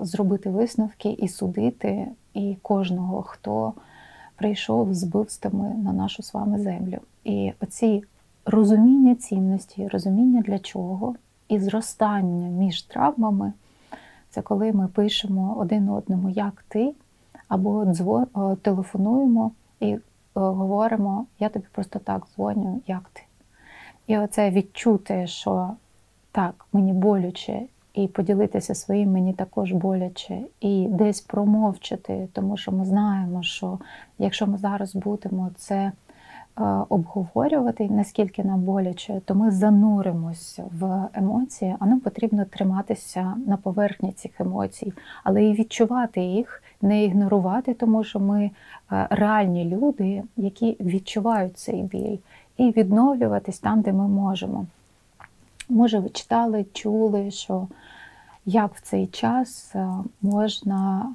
зробити 0.01 0.49
висновки 0.49 1.09
і 1.09 1.27
судити 1.27 2.07
і 2.33 2.57
кожного, 2.61 3.21
хто 3.21 3.73
прийшов 4.35 4.93
з 4.93 5.03
вбивствами 5.03 5.75
на 5.83 5.93
нашу 5.93 6.23
з 6.23 6.33
вами 6.33 6.59
землю. 6.59 6.97
І 7.23 7.53
оці 7.61 8.03
розуміння 8.45 9.15
цінності, 9.15 9.87
розуміння 9.87 10.41
для 10.41 10.59
чого, 10.59 11.15
і 11.47 11.59
зростання 11.59 12.47
між 12.47 12.81
травмами 12.81 13.53
це 14.29 14.41
коли 14.41 14.71
ми 14.71 14.87
пишемо 14.87 15.55
один 15.59 15.89
одному, 15.89 16.29
як 16.29 16.65
ти, 16.67 16.93
або 17.47 17.85
дзвон, 17.85 18.25
телефонуємо 18.61 19.51
і 19.79 19.97
говоримо, 20.33 21.25
я 21.39 21.49
тобі 21.49 21.65
просто 21.71 21.99
так 21.99 22.27
дзвоню, 22.35 22.81
як 22.87 23.09
ти. 23.13 23.21
І 24.11 24.17
оце 24.17 24.49
відчути, 24.49 25.27
що 25.27 25.69
так, 26.31 26.65
мені 26.73 26.93
боляче, 26.93 27.61
і 27.93 28.07
поділитися 28.07 28.75
своїм 28.75 29.11
мені 29.11 29.33
також 29.33 29.71
боляче, 29.71 30.39
і 30.61 30.87
десь 30.89 31.21
промовчати, 31.21 32.27
тому 32.33 32.57
що 32.57 32.71
ми 32.71 32.85
знаємо, 32.85 33.43
що 33.43 33.79
якщо 34.19 34.47
ми 34.47 34.57
зараз 34.57 34.95
будемо 34.95 35.49
це 35.57 35.75
е, 35.75 35.91
обговорювати, 36.89 37.89
наскільки 37.89 38.43
нам 38.43 38.61
боляче, 38.61 39.21
то 39.25 39.35
ми 39.35 39.51
зануримося 39.51 40.63
в 40.79 41.07
емоції, 41.13 41.75
а 41.79 41.85
нам 41.85 41.99
потрібно 41.99 42.45
триматися 42.45 43.33
на 43.47 43.57
поверхні 43.57 44.11
цих 44.11 44.41
емоцій, 44.41 44.93
але 45.23 45.43
і 45.43 45.53
відчувати 45.53 46.21
їх, 46.21 46.63
не 46.81 47.03
ігнорувати, 47.03 47.73
тому 47.73 48.03
що 48.03 48.19
ми 48.19 48.51
е, 48.91 49.07
реальні 49.09 49.65
люди, 49.65 50.23
які 50.37 50.77
відчувають 50.79 51.57
цей 51.57 51.83
біль, 51.83 52.17
і 52.57 52.71
відновлюватись 52.71 53.59
там, 53.59 53.81
де 53.81 53.93
ми 53.93 54.07
можемо. 54.07 54.65
Може, 55.69 55.99
ви 55.99 56.09
читали, 56.09 56.65
чули, 56.73 57.31
що 57.31 57.67
як 58.45 58.75
в 58.75 58.81
цей 58.81 59.07
час 59.07 59.71
е, 59.75 59.89
можна 60.21 61.09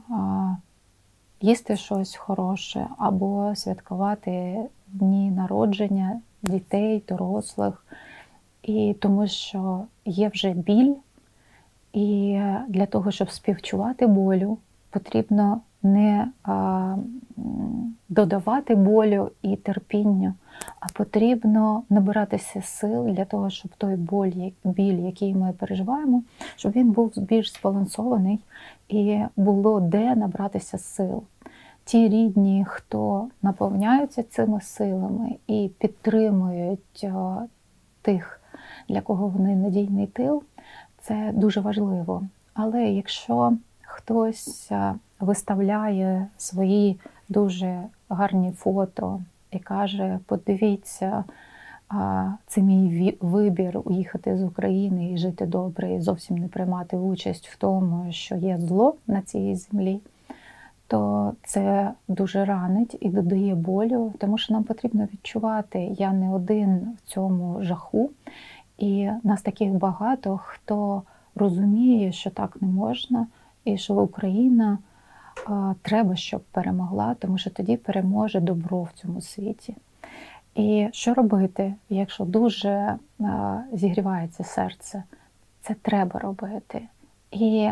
їсти 1.41 1.77
щось 1.77 2.17
хороше, 2.17 2.87
або 2.99 3.53
святкувати 3.57 4.61
дні 4.89 5.31
народження 5.31 6.21
дітей, 6.43 7.03
дорослих, 7.09 7.87
і 8.63 8.97
тому 9.01 9.27
що 9.27 9.85
є 10.05 10.29
вже 10.29 10.51
біль, 10.51 10.95
і 11.93 12.41
для 12.69 12.87
того, 12.87 13.11
щоб 13.11 13.31
співчувати 13.31 14.07
болю, 14.07 14.59
потрібно 14.97 15.61
не 15.83 16.29
додавати 18.09 18.75
болю 18.75 19.31
і 19.43 19.57
терпінню, 19.57 20.35
а 20.81 20.87
потрібно 20.95 21.83
набиратися 21.91 22.63
сил 22.63 23.07
для 23.07 23.25
того, 23.25 23.51
щоб 23.51 23.71
той 23.79 23.97
боль, 23.97 24.31
біль, 24.65 24.99
який 24.99 25.35
ми 25.35 25.53
переживаємо, 25.53 26.23
щоб 26.57 26.73
він 26.73 26.91
був 26.91 27.13
більш 27.17 27.53
збалансований 27.61 28.39
і 28.89 29.21
було 29.37 29.81
де 29.81 30.15
набратися 30.15 30.79
сил. 30.79 31.23
Ті 31.85 32.09
рідні, 32.09 32.67
хто 32.69 33.29
наповняються 33.43 34.23
цими 34.23 34.61
силами 34.61 35.37
і 35.47 35.71
підтримують 35.79 37.07
тих, 38.03 38.41
для 38.89 39.01
кого 39.01 39.29
вони 39.29 39.57
надійний 39.57 40.07
тил, 40.07 40.43
це 41.03 41.31
дуже 41.35 41.61
важливо. 41.61 42.23
Але 42.55 42.85
якщо 42.85 43.57
хтось 43.97 44.73
виставляє 45.21 46.27
свої 46.39 47.01
дуже 47.29 47.83
гарні 48.09 48.53
фото 48.53 49.21
і 49.51 49.59
каже: 49.59 50.19
подивіться, 50.27 51.25
це 52.47 52.63
мій 52.63 53.17
вибір 53.21 53.81
уїхати 53.85 54.37
з 54.37 54.45
України 54.45 55.13
і 55.13 55.19
жити 55.19 55.47
добре, 55.47 55.95
і 55.95 56.01
зовсім 56.01 56.37
не 56.37 56.49
приймати 56.49 56.97
участь 56.97 57.49
в 57.49 57.57
тому, 57.57 58.13
що 58.13 58.35
є 58.35 58.59
зло 58.59 58.95
на 59.07 59.21
цій 59.21 59.55
землі. 59.55 60.01
То 60.87 61.33
це 61.45 61.93
дуже 62.09 62.45
ранить 62.45 62.99
і 63.01 63.09
додає 63.09 63.55
болю, 63.55 64.13
тому 64.19 64.39
що 64.39 64.55
нам 64.55 64.65
потрібно 64.65 65.09
відчувати, 65.13 65.79
я 65.99 66.13
не 66.13 66.31
один 66.35 66.97
в 67.05 67.11
цьому 67.11 67.63
жаху, 67.63 68.11
і 68.79 69.11
нас 69.23 69.43
таких 69.43 69.73
багато 69.73 70.41
хто 70.45 71.03
розуміє, 71.35 72.13
що 72.13 72.31
так 72.31 72.63
не 72.63 72.69
можна, 72.69 73.27
і 73.67 73.79
що 73.79 73.95
Україна 73.95 74.79
треба, 75.83 76.17
щоб 76.17 76.41
перемогла, 76.41 77.15
тому 77.19 77.39
що 77.39 77.51
тоді 77.51 77.77
переможе 77.77 78.41
добро 78.41 78.83
в 78.83 78.91
цьому 78.95 79.21
світі. 79.21 79.77
І 80.55 80.89
що 80.93 81.15
робити, 81.15 81.75
якщо 81.89 82.25
дуже 82.25 82.97
зігрівається 83.73 84.45
серце? 84.45 85.03
Це 85.61 85.75
треба 85.83 86.21
робити. 86.21 86.83
І 87.31 87.71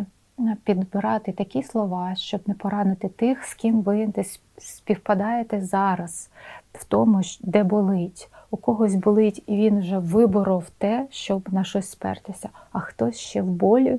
підбирати 0.65 1.33
такі 1.33 1.63
слова, 1.63 2.15
щоб 2.15 2.41
не 2.47 2.55
поранити 2.55 3.09
тих, 3.09 3.45
з 3.45 3.55
ким 3.55 3.83
ви 3.83 4.07
десь 4.07 4.41
співпадаєте 4.59 5.61
зараз, 5.61 6.31
в 6.73 6.85
тому, 6.85 7.21
де 7.41 7.65
болить. 7.65 8.29
У 8.55 8.57
когось 8.57 8.95
болить, 8.95 9.43
і 9.47 9.57
він 9.57 9.79
вже 9.79 9.99
виборов 9.99 10.71
те, 10.79 11.07
щоб 11.11 11.53
на 11.53 11.65
щось 11.65 11.91
спертися, 11.91 12.49
а 12.73 12.81
хтось 12.81 13.17
ще 13.17 13.43
в 13.43 13.47
болі, 13.47 13.99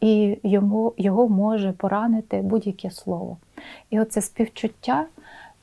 і 0.00 0.38
йому, 0.42 0.94
його 0.96 1.28
може 1.28 1.72
поранити 1.72 2.42
будь-яке 2.42 2.90
слово. 2.90 3.36
І 3.90 4.00
оце 4.00 4.22
співчуття 4.22 5.06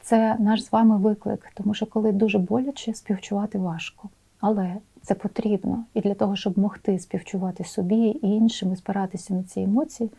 це 0.01 0.35
наш 0.39 0.63
з 0.63 0.71
вами 0.71 0.97
виклик, 0.97 1.51
тому 1.53 1.73
що 1.73 1.85
коли 1.85 2.11
дуже 2.11 2.39
боляче, 2.39 2.93
співчувати 2.93 3.57
важко. 3.57 4.09
Але 4.39 4.75
це 5.01 5.15
потрібно. 5.15 5.83
І 5.93 6.01
для 6.01 6.13
того, 6.13 6.35
щоб 6.35 6.59
могти 6.59 6.99
співчувати 6.99 7.63
собі 7.63 8.07
і 8.07 8.27
іншим 8.27 8.73
і 8.73 8.75
спиратися 8.75 9.33
на 9.33 9.43
ці 9.43 9.61
емоції, 9.61 10.09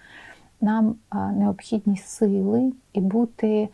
нам 0.60 0.94
необхідні 1.12 1.96
сили 1.96 2.72
і 2.92 3.00
бути 3.00 3.68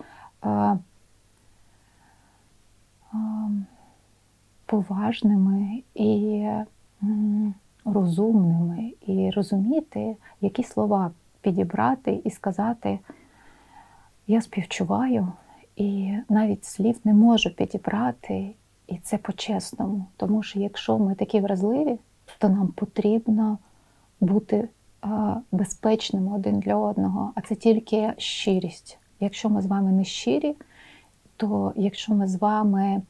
поважними 4.71 5.83
і 5.95 6.47
розумними, 7.85 8.93
і 9.07 9.31
розуміти, 9.31 10.17
які 10.41 10.63
слова 10.63 11.11
підібрати 11.41 12.21
і 12.25 12.31
сказати, 12.31 12.99
я 14.27 14.41
співчуваю, 14.41 15.33
і 15.77 16.15
навіть 16.29 16.65
слів 16.65 17.01
не 17.05 17.15
можу 17.15 17.51
підібрати, 17.51 18.55
і 18.87 18.99
це 18.99 19.19
по-чесному. 19.19 20.07
Тому 20.17 20.43
що 20.43 20.61
якщо 20.61 20.99
ми 20.99 21.15
такі 21.15 21.41
вразливі, 21.41 21.99
то 22.39 22.49
нам 22.49 22.69
потрібно 22.69 23.59
бути 24.21 24.69
безпечними 25.53 26.35
один 26.35 26.61
для 26.61 26.77
одного, 26.77 27.33
а 27.35 27.41
це 27.41 27.55
тільки 27.55 28.13
щирість. 28.19 28.99
Якщо 29.21 29.51
ми 29.51 29.63
з 29.63 29.67
вами 29.67 29.93
не 29.93 30.05
щирі, 30.05 30.57
то 31.37 31.73
якщо 31.77 32.15
ми 32.15 32.27
з 32.27 32.37
вами 32.37 33.03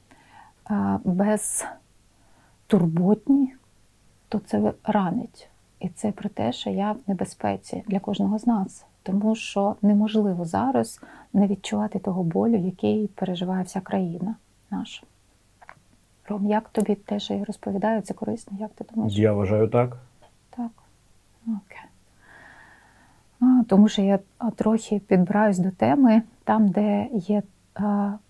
безтурботні, 1.05 3.55
то 4.29 4.39
це 4.39 4.73
ранить. 4.85 5.49
І 5.81 5.89
це 5.89 6.13
про 6.13 6.29
те, 6.29 6.53
що 6.53 6.71
я 6.71 6.93
в 6.93 6.99
небезпеці 7.07 7.83
для 7.87 8.01
кожного 8.01 8.39
з 8.39 8.47
нас, 8.47 8.85
тому 9.03 9.35
що 9.35 9.77
неможливо 9.83 10.45
зараз 10.45 11.01
не 11.33 11.47
відчувати 11.47 11.99
того 11.99 12.23
болю, 12.23 12.57
який 12.57 13.07
переживає 13.07 13.65
вся 13.65 13.81
країна 13.81 14.35
наша. 14.71 15.03
Ром, 16.29 16.47
як 16.47 16.69
тобі 16.69 16.95
те, 16.95 17.21
що 17.21 17.35
я 17.35 17.45
розповідаю, 17.45 18.03
це 18.03 18.15
корисно? 18.15 18.57
Як 18.61 18.71
ти 18.71 18.85
думаєш? 18.95 19.17
Я 19.17 19.33
вважаю 19.33 19.69
так. 19.69 19.97
Так. 20.51 20.71
Окей. 21.47 21.89
А, 23.41 23.63
Тому 23.69 23.89
що 23.89 24.03
я 24.03 24.19
трохи 24.57 24.99
підбираюсь 24.99 25.59
до 25.59 25.71
теми 25.71 26.23
там, 26.45 26.69
де 26.69 27.09
є 27.13 27.43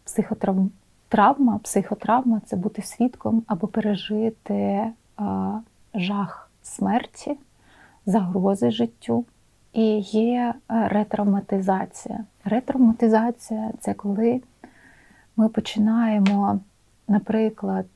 психотравм 0.04 0.70
травма, 1.10 1.58
психотравма 1.58 2.40
це 2.46 2.56
бути 2.56 2.82
свідком 2.82 3.42
або 3.46 3.66
пережити 3.66 4.86
а, 5.16 5.58
жах 5.94 6.50
смерті, 6.62 7.36
загрози 8.06 8.70
життю. 8.70 9.24
І 9.72 9.98
є 9.98 10.54
ретравматизація. 10.68 12.24
Ретравматизація 12.44 13.70
це 13.80 13.94
коли 13.94 14.42
ми 15.36 15.48
починаємо, 15.48 16.60
наприклад, 17.08 17.86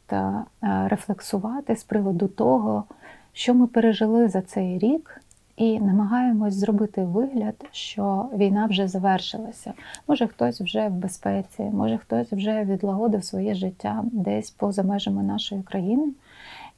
рефлексувати 0.60 1.76
з 1.76 1.84
приводу 1.84 2.28
того, 2.28 2.84
що 3.32 3.54
ми 3.54 3.66
пережили 3.66 4.28
за 4.28 4.42
цей 4.42 4.78
рік, 4.78 5.20
і 5.56 5.80
намагаємось 5.80 6.54
зробити 6.54 7.04
вигляд, 7.04 7.54
що 7.72 8.28
війна 8.32 8.66
вже 8.66 8.88
завершилася. 8.88 9.72
Може, 10.08 10.26
хтось 10.26 10.60
вже 10.60 10.88
в 10.88 10.92
безпеці, 10.92 11.62
може 11.62 11.98
хтось 11.98 12.32
вже 12.32 12.64
відлагодив 12.64 13.24
своє 13.24 13.54
життя 13.54 14.04
десь 14.12 14.50
поза 14.50 14.82
межами 14.82 15.22
нашої 15.22 15.62
країни. 15.62 16.12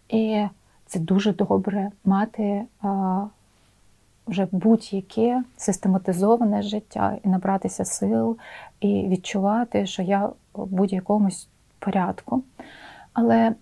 І 0.09 0.45
це 0.87 0.99
дуже 0.99 1.33
добре 1.33 1.91
мати 2.05 2.63
а, 2.83 3.25
вже 4.27 4.49
будь-яке 4.53 5.43
систематизоване 5.57 6.63
життя 6.63 7.17
і 7.25 7.29
набратися 7.29 7.85
сил, 7.85 8.37
і 8.81 9.09
відчувати, 9.09 9.87
що 9.87 10.03
я 10.03 10.27
в 10.55 10.67
будь-якомусь 10.67 11.49
порядку. 11.79 12.43
Але 13.13 13.55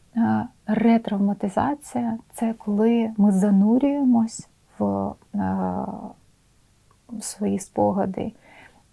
ретравматизація 0.66 2.18
це 2.34 2.54
коли 2.58 3.10
ми 3.16 3.32
занурюємось 3.32 4.48
в, 4.78 5.14
в 7.08 7.22
свої 7.24 7.58
спогади 7.58 8.32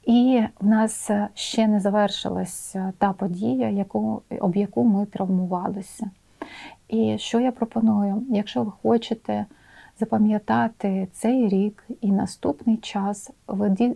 І 0.04 0.44
в 0.60 0.68
нас 0.68 1.12
ще 1.34 1.68
не 1.68 1.80
завершилася 1.80 2.94
та 2.98 3.14
подія, 3.14 3.70
яку, 3.70 4.22
об 4.40 4.56
яку 4.56 4.84
ми 4.84 5.06
травмувалися. 5.06 6.10
І 6.88 7.18
що 7.18 7.40
я 7.40 7.52
пропоную? 7.52 8.24
Якщо 8.30 8.64
ви 8.64 8.72
хочете 8.82 9.46
запам'ятати 10.00 11.08
цей 11.12 11.48
рік 11.48 11.84
і 12.02 12.12
наступний 12.12 12.78
час, 12.78 13.32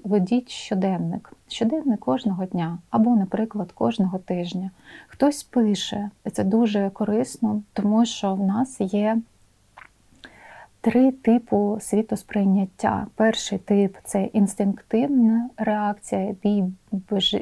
ведіть 0.03 0.49
щоденник. 0.49 1.33
Щоденник 1.47 1.99
кожного 1.99 2.45
дня 2.45 2.77
або, 2.89 3.15
наприклад, 3.15 3.71
кожного 3.71 4.17
тижня. 4.17 4.71
Хтось 5.07 5.43
пише, 5.43 6.09
це 6.31 6.43
дуже 6.43 6.89
корисно, 6.89 7.61
тому 7.73 8.05
що 8.05 8.35
в 8.35 8.45
нас 8.45 8.81
є 8.81 9.17
три 10.85 11.11
типи 11.11 11.77
світосприйняття. 11.79 13.07
Перший 13.15 13.57
тип 13.57 13.97
це 14.03 14.23
інстинктивна 14.23 15.49
реакція, 15.57 16.35
бій, 16.43 16.63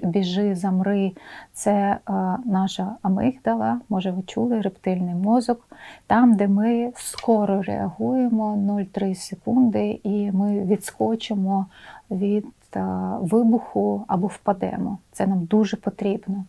біжи, 0.04 0.56
замри, 0.56 1.12
це 1.54 1.72
е, 1.72 1.98
наша 2.46 2.96
амигдала, 3.02 3.80
може 3.90 4.12
ви 4.12 4.22
чули, 4.22 4.62
рептильний 4.62 5.16
мозок, 5.16 5.68
там, 6.08 6.36
де 6.36 6.48
ми 6.48 6.92
скоро 6.96 7.62
реагуємо 7.62 8.56
0,3 8.56 9.16
секунди, 9.16 10.00
і 10.04 10.32
ми 10.32 10.66
відскочимо 10.66 11.66
від 12.12 12.48
е, 12.76 12.82
вибуху 13.22 14.06
або 14.08 14.28
впадемо. 14.28 14.98
Це 15.12 15.28
нам 15.28 15.46
дуже 15.46 15.78
потрібно. 15.78 16.46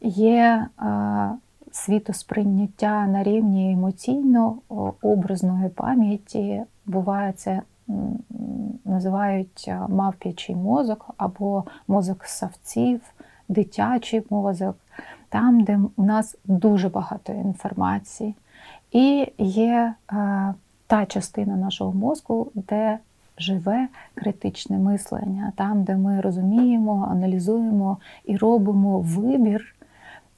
Є 0.00 0.66
е, 0.82 1.30
світосприйняття 1.72 3.06
на 3.06 3.22
рівні 3.22 3.72
емоційно-образної 3.72 5.68
пам'яті. 5.68 6.62
Буває 6.86 7.32
це 7.32 7.62
називають 8.84 9.70
мавп'ячий 9.88 10.56
мозок 10.56 11.10
або 11.16 11.64
мозок 11.88 12.24
савців, 12.24 13.00
дитячий 13.48 14.22
мозок, 14.30 14.76
там, 15.28 15.60
де 15.60 15.80
у 15.96 16.02
нас 16.02 16.36
дуже 16.44 16.88
багато 16.88 17.32
інформації. 17.32 18.34
І 18.92 19.26
є 19.38 19.94
та 20.86 21.06
частина 21.06 21.56
нашого 21.56 21.92
мозку, 21.92 22.50
де 22.54 22.98
живе 23.38 23.88
критичне 24.14 24.78
мислення, 24.78 25.52
там, 25.56 25.82
де 25.82 25.96
ми 25.96 26.20
розуміємо, 26.20 27.08
аналізуємо 27.10 27.98
і 28.24 28.36
робимо 28.36 29.00
вибір 29.00 29.74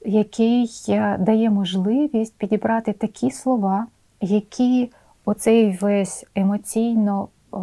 який 0.05 0.71
е, 0.89 1.17
дає 1.19 1.51
можливість 1.51 2.35
підібрати 2.37 2.93
такі 2.93 3.31
слова, 3.31 3.87
які 4.21 4.91
оцей 5.25 5.79
весь 5.81 6.27
емоційно 6.35 7.29
е, 7.55 7.59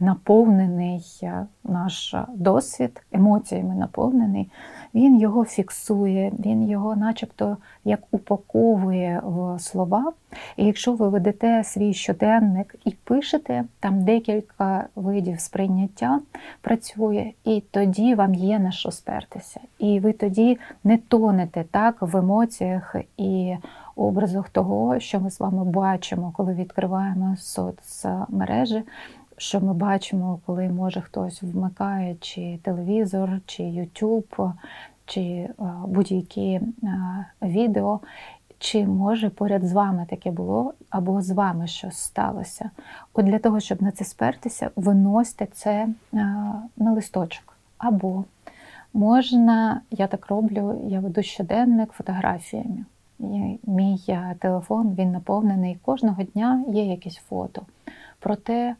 наповнений 0.00 1.04
е, 1.22 1.46
наш 1.64 2.14
досвід, 2.34 3.02
емоціями 3.12 3.74
наповнений, 3.74 4.50
він 4.94 5.20
його 5.20 5.44
фіксує, 5.44 6.32
він 6.38 6.68
його, 6.68 6.96
начебто, 6.96 7.56
як 7.84 8.00
упаковує 8.10 9.20
в 9.24 9.58
слова. 9.58 10.12
І 10.56 10.64
якщо 10.66 10.92
ви 10.92 11.08
ведете 11.08 11.64
свій 11.64 11.94
щоденник 11.94 12.74
і 12.84 12.90
пишете, 12.90 13.64
там 13.80 14.04
декілька 14.04 14.86
видів 14.96 15.40
сприйняття 15.40 16.20
працює, 16.60 17.32
і 17.44 17.62
тоді 17.70 18.14
вам 18.14 18.34
є 18.34 18.58
на 18.58 18.70
що 18.70 18.90
спертися. 18.90 19.60
І 19.78 20.00
ви 20.00 20.12
тоді 20.12 20.58
не 20.84 20.96
тонете 20.96 21.64
так 21.70 21.96
в 22.00 22.16
емоціях 22.16 22.96
і 23.16 23.56
образах 23.96 24.50
того, 24.50 25.00
що 25.00 25.20
ми 25.20 25.30
з 25.30 25.40
вами 25.40 25.64
бачимо, 25.64 26.32
коли 26.36 26.54
відкриваємо 26.54 27.36
соцмережі 27.38 28.82
що 29.40 29.60
ми 29.60 29.74
бачимо, 29.74 30.40
коли 30.46 30.68
може 30.68 31.00
хтось 31.00 31.42
вмикає 31.42 32.16
чи 32.20 32.58
телевізор, 32.62 33.30
чи 33.46 33.62
YouTube, 33.62 34.52
чи 35.06 35.20
е, 35.20 35.52
будь-які 35.86 36.50
е, 36.52 36.62
відео, 37.42 38.00
чи 38.58 38.86
може 38.86 39.30
поряд 39.30 39.64
з 39.64 39.72
вами 39.72 40.06
таке 40.10 40.30
було, 40.30 40.74
або 40.90 41.22
з 41.22 41.30
вами 41.30 41.66
щось 41.66 41.96
сталося. 41.96 42.70
От 43.14 43.24
для 43.24 43.38
того, 43.38 43.60
щоб 43.60 43.82
на 43.82 43.90
це 43.90 44.04
спертися, 44.04 44.70
виносьте 44.76 45.46
це 45.46 45.70
е, 45.70 45.88
на 46.76 46.92
листочок. 46.92 47.56
Або 47.78 48.24
можна, 48.94 49.80
я 49.90 50.06
так 50.06 50.26
роблю, 50.26 50.80
я 50.88 51.00
веду 51.00 51.22
щоденник 51.22 51.92
фотографіями. 51.92 52.84
Мій 53.66 53.98
телефон 54.38 54.94
він 54.94 55.12
наповнений 55.12 55.78
кожного 55.84 56.22
дня 56.22 56.64
є 56.68 56.84
якесь 56.84 57.16
фото. 57.28 57.62
Проте 58.18 58.76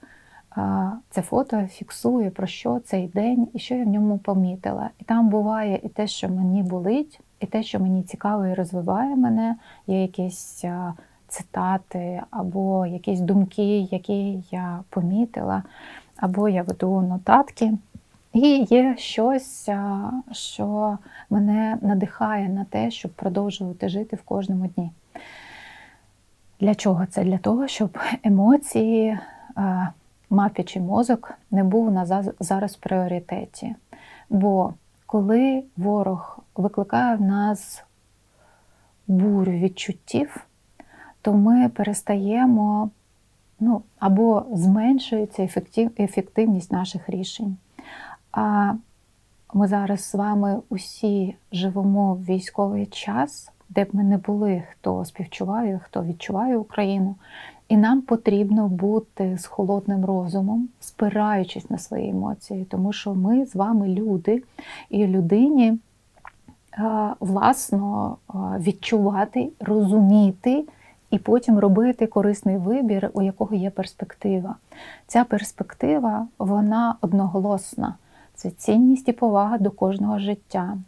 це 1.11 1.23
фото 1.23 1.67
фіксує, 1.67 2.31
про 2.31 2.47
що 2.47 2.79
цей 2.79 3.09
день 3.09 3.49
і 3.55 3.59
що 3.59 3.75
я 3.75 3.85
в 3.85 3.89
ньому 3.89 4.19
помітила. 4.19 4.91
І 4.99 5.05
там 5.05 5.29
буває 5.29 5.81
і 5.83 5.89
те, 5.89 6.07
що 6.07 6.29
мені 6.29 6.63
болить, 6.63 7.21
і 7.41 7.47
те, 7.47 7.63
що 7.63 7.81
мені 7.81 8.03
цікаво 8.03 8.47
і 8.47 8.55
розвиває 8.55 9.17
мене, 9.17 9.57
є 9.87 10.03
якісь 10.03 10.65
цитати, 11.29 12.23
або 12.31 12.87
якісь 12.87 13.21
думки, 13.21 13.81
які 13.81 14.43
я 14.51 14.81
помітила, 14.91 15.63
або 16.17 16.49
я 16.49 16.63
веду 16.63 17.01
нотатки. 17.01 17.73
І 18.33 18.67
є 18.71 18.97
щось, 18.99 19.69
що 20.33 20.99
мене 21.31 21.79
надихає 21.83 22.49
на 22.49 22.65
те, 22.65 22.91
щоб 22.91 23.11
продовжувати 23.11 23.89
жити 23.89 24.17
в 24.17 24.23
кожному 24.23 24.67
дні. 24.67 24.91
Для 26.61 26.75
чого 26.75 27.07
це? 27.07 27.25
Для 27.25 27.39
того, 27.39 27.69
щоб 27.69 27.99
емоції 28.23 29.19
мапічий 30.31 30.83
мозок 30.83 31.33
не 31.51 31.65
був 31.65 31.93
на 31.93 32.25
зараз 32.41 32.77
в 32.77 32.79
пріоритеті. 32.79 33.75
Бо 34.31 34.75
коли 35.07 35.65
ворог 35.77 36.39
викликає 36.57 37.17
в 37.17 37.21
нас 37.21 37.85
бурю 39.07 39.53
відчуттів, 39.53 40.47
то 41.23 41.33
ми 41.33 41.69
перестаємо 41.69 42.91
ну, 43.61 43.83
або 43.99 44.47
зменшується 44.53 45.49
ефективність 45.99 46.73
наших 46.73 47.09
рішень. 47.09 47.57
А 48.33 48.75
ми 49.55 49.69
зараз 49.69 50.05
з 50.05 50.15
вами 50.15 50.61
усі 50.69 51.37
живемо 51.53 52.15
в 52.15 52.25
військовий 52.25 52.87
час, 52.87 53.51
де 53.69 53.85
б 53.85 53.89
ми 53.93 54.05
не 54.05 54.17
були, 54.19 54.63
хто 54.71 55.05
співчуває, 55.05 55.81
хто 55.85 56.05
відчуває 56.05 56.57
Україну. 56.57 57.17
І 57.71 57.77
нам 57.77 58.03
потрібно 58.03 58.69
бути 58.69 59.39
з 59.39 59.47
холодним 59.47 60.05
розумом, 60.05 60.69
спираючись 60.81 61.71
на 61.71 61.79
свої 61.79 62.11
емоції, 62.11 62.65
тому 62.65 62.93
що 62.93 63.15
ми 63.15 63.47
з 63.47 63.55
вами 63.55 63.89
люди, 63.89 64.43
і 64.89 65.07
людині 65.07 65.79
власно 67.21 68.17
відчувати, 68.59 69.51
розуміти 69.61 70.65
і 71.11 71.19
потім 71.19 71.59
робити 71.59 72.07
корисний 72.07 72.57
вибір, 72.57 73.11
у 73.13 73.23
якого 73.23 73.57
є 73.57 73.71
перспектива. 73.71 74.57
Ця 75.07 75.25
перспектива, 75.25 76.27
вона 76.39 76.95
одноголосна. 77.01 77.95
Це 78.41 78.51
цінність 78.51 79.09
і 79.09 79.13
повага 79.13 79.59
до 79.59 79.71
кожного 79.71 80.19
життя, 80.19 80.79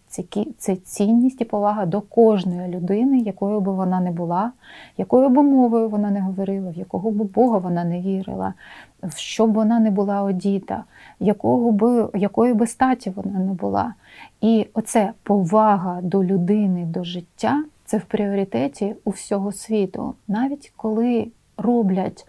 це 0.58 0.76
цінність 0.76 1.40
і 1.40 1.44
повага 1.44 1.86
до 1.86 2.00
кожної 2.00 2.68
людини, 2.68 3.18
якою 3.18 3.60
би 3.60 3.72
вона 3.72 4.00
не 4.00 4.10
була, 4.10 4.52
якою 4.98 5.28
б 5.28 5.42
мовою 5.42 5.88
вона 5.88 6.10
не 6.10 6.20
говорила, 6.20 6.70
в 6.70 6.74
якого 6.74 7.10
б 7.10 7.14
Бога 7.14 7.58
вона 7.58 7.84
не 7.84 8.00
вірила, 8.00 8.54
в 9.02 9.16
що 9.16 9.46
б 9.46 9.52
вона 9.52 9.80
не 9.80 9.90
була 9.90 10.22
одіта, 10.22 10.84
якого 11.20 11.72
би, 11.72 12.08
якої 12.14 12.54
би 12.54 12.66
статі 12.66 13.10
вона 13.10 13.38
не 13.38 13.52
була. 13.52 13.94
І 14.40 14.66
оце 14.74 15.12
повага 15.22 16.00
до 16.02 16.24
людини, 16.24 16.84
до 16.84 17.04
життя 17.04 17.64
це 17.84 17.98
в 17.98 18.04
пріоритеті 18.04 18.94
у 19.04 19.10
всього 19.10 19.52
світу, 19.52 20.14
навіть 20.28 20.72
коли 20.76 21.28
роблять 21.56 22.26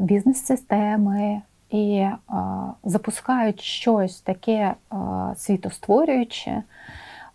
бізнес-системи 0.00 1.42
і 1.72 2.08
а, 2.28 2.66
запускають 2.84 3.60
щось 3.60 4.20
таке 4.20 4.74
а, 4.90 5.32
світостворююче, 5.36 6.62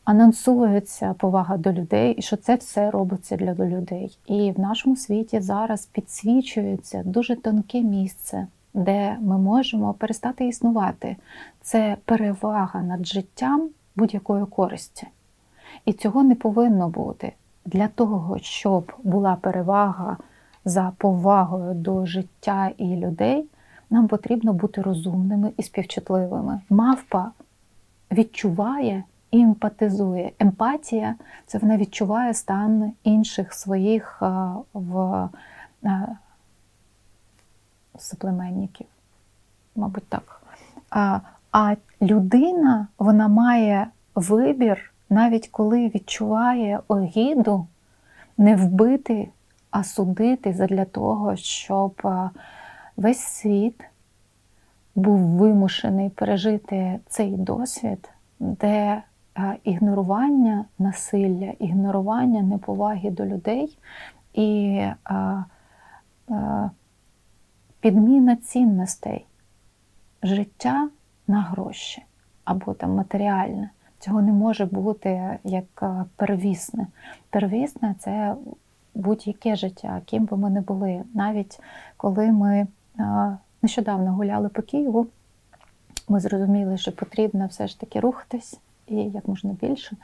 анонсується 0.03 1.13
повага 1.13 1.57
до 1.57 1.71
людей, 1.71 2.13
і 2.13 2.21
що 2.21 2.37
це 2.37 2.55
все 2.55 2.91
робиться 2.91 3.35
для 3.35 3.53
людей. 3.53 4.17
І 4.25 4.51
в 4.51 4.59
нашому 4.59 4.95
світі 4.95 5.39
зараз 5.39 5.85
підсвічується 5.85 7.03
дуже 7.05 7.35
тонке 7.35 7.81
місце, 7.81 8.47
де 8.73 9.17
ми 9.21 9.37
можемо 9.37 9.93
перестати 9.93 10.47
існувати. 10.47 11.15
Це 11.61 11.97
перевага 12.05 12.81
над 12.81 13.07
життям 13.07 13.69
будь-якої 13.95 14.45
користі. 14.45 15.07
І 15.85 15.93
цього 15.93 16.23
не 16.23 16.35
повинно 16.35 16.89
бути. 16.89 17.33
Для 17.65 17.87
того, 17.87 18.37
щоб 18.41 18.91
була 19.03 19.35
перевага 19.35 20.17
за 20.65 20.91
повагою 20.97 21.73
до 21.73 22.05
життя 22.05 22.71
і 22.77 22.95
людей. 22.95 23.45
Нам 23.89 24.07
потрібно 24.07 24.53
бути 24.53 24.81
розумними 24.81 25.51
і 25.57 25.63
співчутливими. 25.63 26.61
Мавпа 26.69 27.31
відчуває 28.11 29.03
і 29.31 29.41
емпатизує. 29.41 30.31
Емпатія 30.39 31.15
це 31.45 31.57
вона 31.57 31.77
відчуває 31.77 32.33
стан 32.33 32.91
інших 33.03 33.53
своїх 33.53 34.21
в 34.73 35.29
соплеменників, 37.99 38.87
мабуть, 39.75 40.07
так. 40.09 40.41
А 40.89 41.19
А 41.51 41.75
людина 42.01 42.87
вона 42.99 43.27
має 43.27 43.87
вибір, 44.15 44.93
навіть 45.09 45.47
коли 45.47 45.87
відчуває 45.87 46.79
огіду, 46.87 47.67
не 48.37 48.55
вбити, 48.55 49.29
а 49.71 49.83
судити 49.83 50.53
задля 50.53 50.85
того, 50.85 51.35
щоб 51.35 52.01
весь 52.97 53.19
світ 53.19 53.83
був 54.95 55.19
вимушений 55.19 56.09
пережити 56.09 56.99
цей 57.07 57.31
досвід, 57.31 58.09
де 58.39 59.03
ігнорування 59.63 60.65
насилля, 60.79 61.53
ігнорування 61.59 62.41
неповаги 62.41 63.09
до 63.09 63.25
людей 63.25 63.77
і 64.33 64.81
підміна 67.79 68.35
цінностей, 68.35 69.25
життя 70.23 70.89
на 71.27 71.41
гроші 71.41 72.03
або 72.43 72.73
там 72.73 72.91
матеріальне. 72.91 73.69
Цього 73.99 74.21
не 74.21 74.31
може 74.31 74.65
бути 74.65 75.39
як 75.43 75.83
первісне. 76.15 76.87
Первісне 77.29 77.95
це 77.99 78.35
будь-яке 78.95 79.55
життя, 79.55 80.01
ким 80.05 80.25
би 80.25 80.37
ми 80.37 80.49
не 80.49 80.61
були. 80.61 81.03
Навіть 81.13 81.59
коли 81.97 82.31
ми 82.31 82.67
нещодавно 83.61 84.13
гуляли 84.13 84.49
по 84.49 84.61
Києву, 84.61 85.07
ми 86.09 86.19
зрозуміли, 86.19 86.77
що 86.77 86.91
потрібно 86.91 87.47
все 87.47 87.67
ж 87.67 87.79
таки 87.79 87.99
рухатись 87.99 88.59
і 88.87 88.95
як 88.95 89.27
можна 89.27 89.55
більше. 89.61 89.95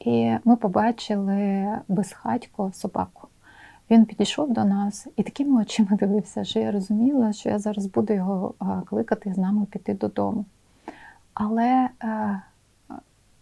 І 0.00 0.34
ми 0.44 0.56
побачили 0.56 1.68
безхатько 1.88 2.72
собаку. 2.74 3.28
Він 3.90 4.04
підійшов 4.04 4.52
до 4.52 4.64
нас 4.64 5.06
і 5.16 5.22
такими 5.22 5.62
очима 5.62 5.88
дивився, 5.90 6.44
що 6.44 6.58
я 6.58 6.72
розуміла, 6.72 7.32
що 7.32 7.48
я 7.48 7.58
зараз 7.58 7.86
буду 7.86 8.12
його 8.12 8.54
кликати 8.86 9.34
з 9.34 9.38
нами 9.38 9.66
піти 9.70 9.94
додому. 9.94 10.44
Але, 11.34 11.88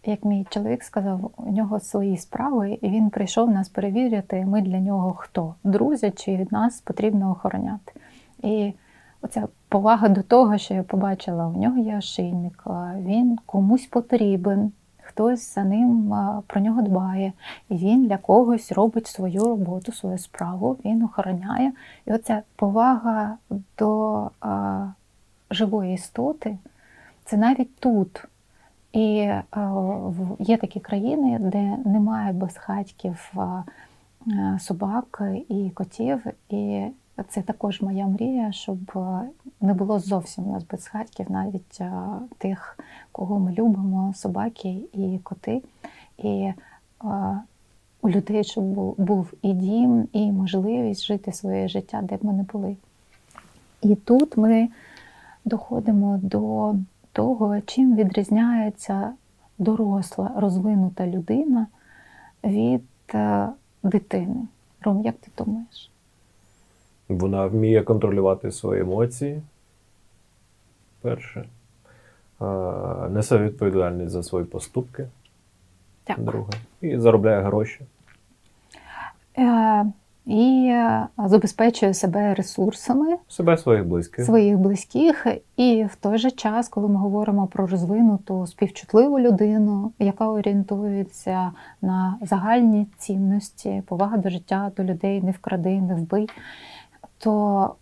як 0.05 0.25
мій 0.25 0.45
чоловік 0.49 0.83
сказав, 0.83 1.31
у 1.37 1.51
нього 1.51 1.79
свої 1.79 2.17
справи, 2.17 2.77
і 2.81 2.89
він 2.89 3.09
прийшов 3.09 3.49
нас 3.49 3.69
перевірити, 3.69 4.45
ми 4.45 4.61
для 4.61 4.79
нього 4.79 5.13
хто? 5.13 5.55
Друзі, 5.63 6.11
чи 6.15 6.37
від 6.37 6.51
нас 6.51 6.81
потрібно 6.81 7.31
охороняти. 7.31 7.93
І 8.43 8.73
оця 9.23 9.47
повага 9.69 10.09
до 10.09 10.21
того, 10.23 10.57
що 10.57 10.73
я 10.73 10.83
побачила, 10.83 11.47
у 11.47 11.59
нього 11.59 11.77
є 11.77 11.97
ошейник, 11.97 12.63
він 12.95 13.37
комусь 13.45 13.85
потрібен 13.85 14.71
хтось 15.03 15.55
за 15.55 15.63
ним 15.63 16.13
про 16.47 16.61
нього 16.61 16.81
дбає, 16.81 17.33
і 17.69 17.75
він 17.75 18.07
для 18.07 18.17
когось 18.17 18.71
робить 18.71 19.07
свою 19.07 19.43
роботу, 19.43 19.91
свою 19.91 20.17
справу, 20.17 20.77
він 20.85 21.03
охороняє. 21.03 21.71
І 22.05 22.13
оця 22.13 22.41
повага 22.55 23.37
до 23.77 24.29
а, 24.41 24.87
живої 25.51 25.93
істоти 25.93 26.57
це 27.25 27.37
навіть 27.37 27.75
тут. 27.75 28.25
І 28.93 29.31
а, 29.51 29.91
є 30.39 30.57
такі 30.57 30.79
країни, 30.79 31.37
де 31.39 31.77
немає 31.89 32.33
безхатьків 32.33 33.33
а, 33.35 33.63
собак 34.59 35.21
і 35.49 35.69
котів. 35.69 36.23
І 36.49 36.85
це 37.29 37.41
також 37.41 37.81
моя 37.81 38.07
мрія, 38.07 38.51
щоб 38.51 38.91
е, 38.95 39.29
не 39.61 39.73
було 39.73 39.99
зовсім 39.99 40.47
у 40.47 40.51
нас 40.51 40.63
безхатьків, 40.63 41.31
навіть 41.31 41.81
е, 41.81 41.91
тих, 42.37 42.79
кого 43.11 43.39
ми 43.39 43.51
любимо, 43.51 44.13
собаки 44.15 44.81
і 44.93 45.19
коти. 45.23 45.61
І 46.17 46.29
е, 46.29 46.53
у 48.01 48.09
людей, 48.09 48.43
щоб 48.43 48.63
був 48.97 49.33
і 49.41 49.53
дім, 49.53 50.07
і 50.13 50.31
можливість 50.31 51.03
жити 51.03 51.31
своє 51.31 51.67
життя, 51.67 52.01
де 52.01 52.17
б 52.17 52.25
ми 52.25 52.33
не 52.33 52.43
були. 52.43 52.77
І 53.81 53.95
тут 53.95 54.37
ми 54.37 54.69
доходимо 55.45 56.19
до 56.23 56.75
того, 57.11 57.61
чим 57.61 57.95
відрізняється 57.95 59.13
доросла, 59.57 60.31
розвинута 60.35 61.07
людина 61.07 61.67
від 62.43 62.83
дитини. 63.83 64.47
Ром, 64.81 65.01
як 65.01 65.15
ти 65.15 65.31
думаєш? 65.37 65.92
Вона 67.09 67.45
вміє 67.45 67.83
контролювати 67.83 68.51
свої 68.51 68.81
емоції. 68.81 69.41
Перше. 71.01 71.45
Несе 73.09 73.37
відповідальність 73.37 74.11
за 74.11 74.23
свої 74.23 74.45
поступки. 74.45 75.07
Так. 76.03 76.19
Друге. 76.19 76.53
І 76.81 76.97
заробляє 76.99 77.41
гроші. 77.41 77.79
Е, 79.37 79.85
і 80.25 80.67
е, 80.71 81.07
забезпечує 81.25 81.93
себе 81.93 82.33
ресурсами 82.33 83.17
себе 83.27 83.57
своїх 83.57 83.85
близьких 83.85 84.25
своїх 84.25 84.57
близьких. 84.57 85.27
І 85.57 85.85
в 85.91 85.95
той 85.95 86.17
же 86.17 86.31
час, 86.31 86.69
коли 86.69 86.87
ми 86.87 86.95
говоримо 86.95 87.47
про 87.47 87.67
розвинуту 87.67 88.47
співчутливу 88.47 89.19
людину, 89.19 89.91
яка 89.99 90.27
орієнтується 90.27 91.51
на 91.81 92.17
загальні 92.21 92.87
цінності, 92.97 93.83
повага 93.87 94.17
до 94.17 94.29
життя, 94.29 94.71
до 94.77 94.83
людей, 94.83 95.21
не 95.21 95.31
вкради, 95.31 95.81
не 95.81 95.95
вбий 95.95 96.29
то 97.23 97.75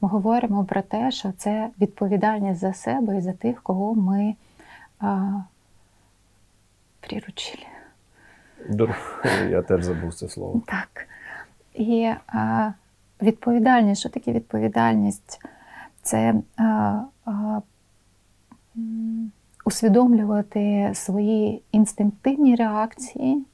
ми 0.00 0.08
говоримо 0.08 0.64
про 0.64 0.82
те, 0.82 1.10
що 1.10 1.32
це 1.32 1.70
відповідальність 1.80 2.60
за 2.60 2.72
себе 2.72 3.16
і 3.16 3.20
за 3.20 3.32
тих, 3.32 3.62
кого 3.62 3.94
ми 3.94 4.34
приручили. 7.00 7.66
Я 9.50 9.62
теж 9.62 9.84
забув 9.84 10.14
це 10.14 10.28
слово. 10.28 10.62
Так. 10.66 11.08
І 11.74 12.12
а, 12.26 12.72
відповідальність, 13.22 14.00
що 14.00 14.08
таке 14.08 14.32
відповідальність? 14.32 15.40
Це 16.02 16.34
а, 16.56 17.00
а, 17.24 17.60
усвідомлювати 19.64 20.90
свої 20.94 21.62
інстинктивні 21.72 22.54
реакції 22.54 23.44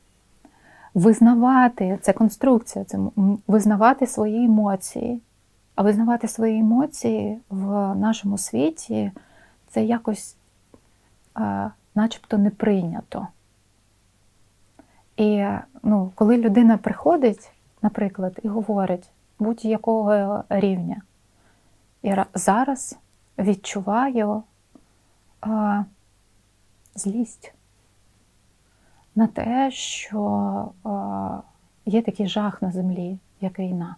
визнавати 0.95 1.99
це 2.03 2.13
конструкція, 2.13 2.85
це 2.85 2.99
визнавати 3.47 4.07
свої 4.07 4.45
емоції. 4.45 5.21
А 5.75 5.83
визнавати 5.83 6.29
свої 6.29 6.59
емоції 6.59 7.39
в 7.51 7.95
нашому 7.95 8.39
світі 8.39 9.13
це 9.69 9.85
якось 9.85 10.37
а, 11.35 11.71
начебто 11.95 12.39
не 12.39 12.51
прийнято. 12.51 13.29
І 15.17 15.47
ну, 15.83 16.13
коли 16.15 16.37
людина 16.37 16.77
приходить, 16.77 17.53
наприклад, 17.83 18.39
і 18.43 18.49
говорить 18.49 19.11
будь-якого 19.39 20.45
рівня, 20.49 21.03
я 22.03 22.27
зараз 22.35 22.99
відчуваю 23.39 24.43
а, 25.41 25.85
злість 26.95 27.55
на 29.15 29.27
те, 29.27 29.71
що 29.71 30.69
є 31.87 32.03
такий 32.03 32.29
жах 32.29 32.63
на 32.63 32.73
землі, 32.73 33.19
як 33.41 33.59
війна. 33.59 33.97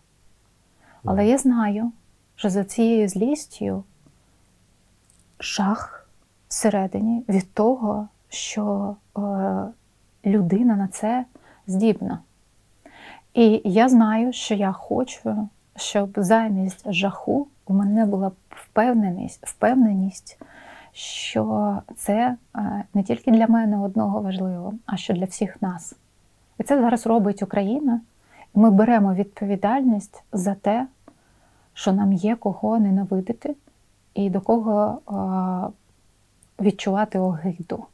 Але 1.05 1.27
я 1.27 1.39
знаю, 1.39 1.93
що 2.37 2.51
за 2.51 2.65
цією 2.65 3.09
злістю 3.09 3.85
жах 5.41 6.09
всередині 6.49 7.25
від 7.29 7.53
того, 7.53 8.09
що 8.29 8.97
людина 10.25 10.77
на 10.77 10.89
це 10.89 11.25
здібна. 11.67 12.19
І 13.35 13.63
я 13.65 13.89
знаю, 13.89 14.33
що 14.33 14.55
я 14.55 14.73
хочу, 14.73 15.49
щоб 15.77 16.13
замість 16.17 16.93
жаху 16.93 17.49
у 17.67 17.75
мене 17.75 18.07
була 18.07 18.33
впевненість, 18.51 19.47
впевненість 19.47 20.39
що 20.93 21.77
це 21.97 22.37
е, 22.57 22.85
не 22.95 23.03
тільки 23.03 23.31
для 23.31 23.47
мене 23.47 23.79
одного 23.79 24.21
важливо, 24.21 24.75
а 24.87 24.97
що 24.97 25.15
для 25.15 25.25
всіх 25.25 25.63
нас. 25.63 25.97
І 26.59 26.63
це 26.63 26.81
зараз 26.81 27.07
робить 27.07 27.43
Україна. 27.43 28.01
Ми 28.55 28.71
беремо 28.71 29.15
відповідальність 29.15 30.23
за 30.33 30.55
те, 30.55 30.87
що 31.75 31.93
нам 31.93 32.13
є 32.13 32.37
кого 32.37 32.79
ненавидити 32.79 33.57
і 34.15 34.31
до 34.31 34.41
кого 34.41 34.99
е, 35.09 36.65
відчувати 36.65 37.19
огиду. 37.19 37.85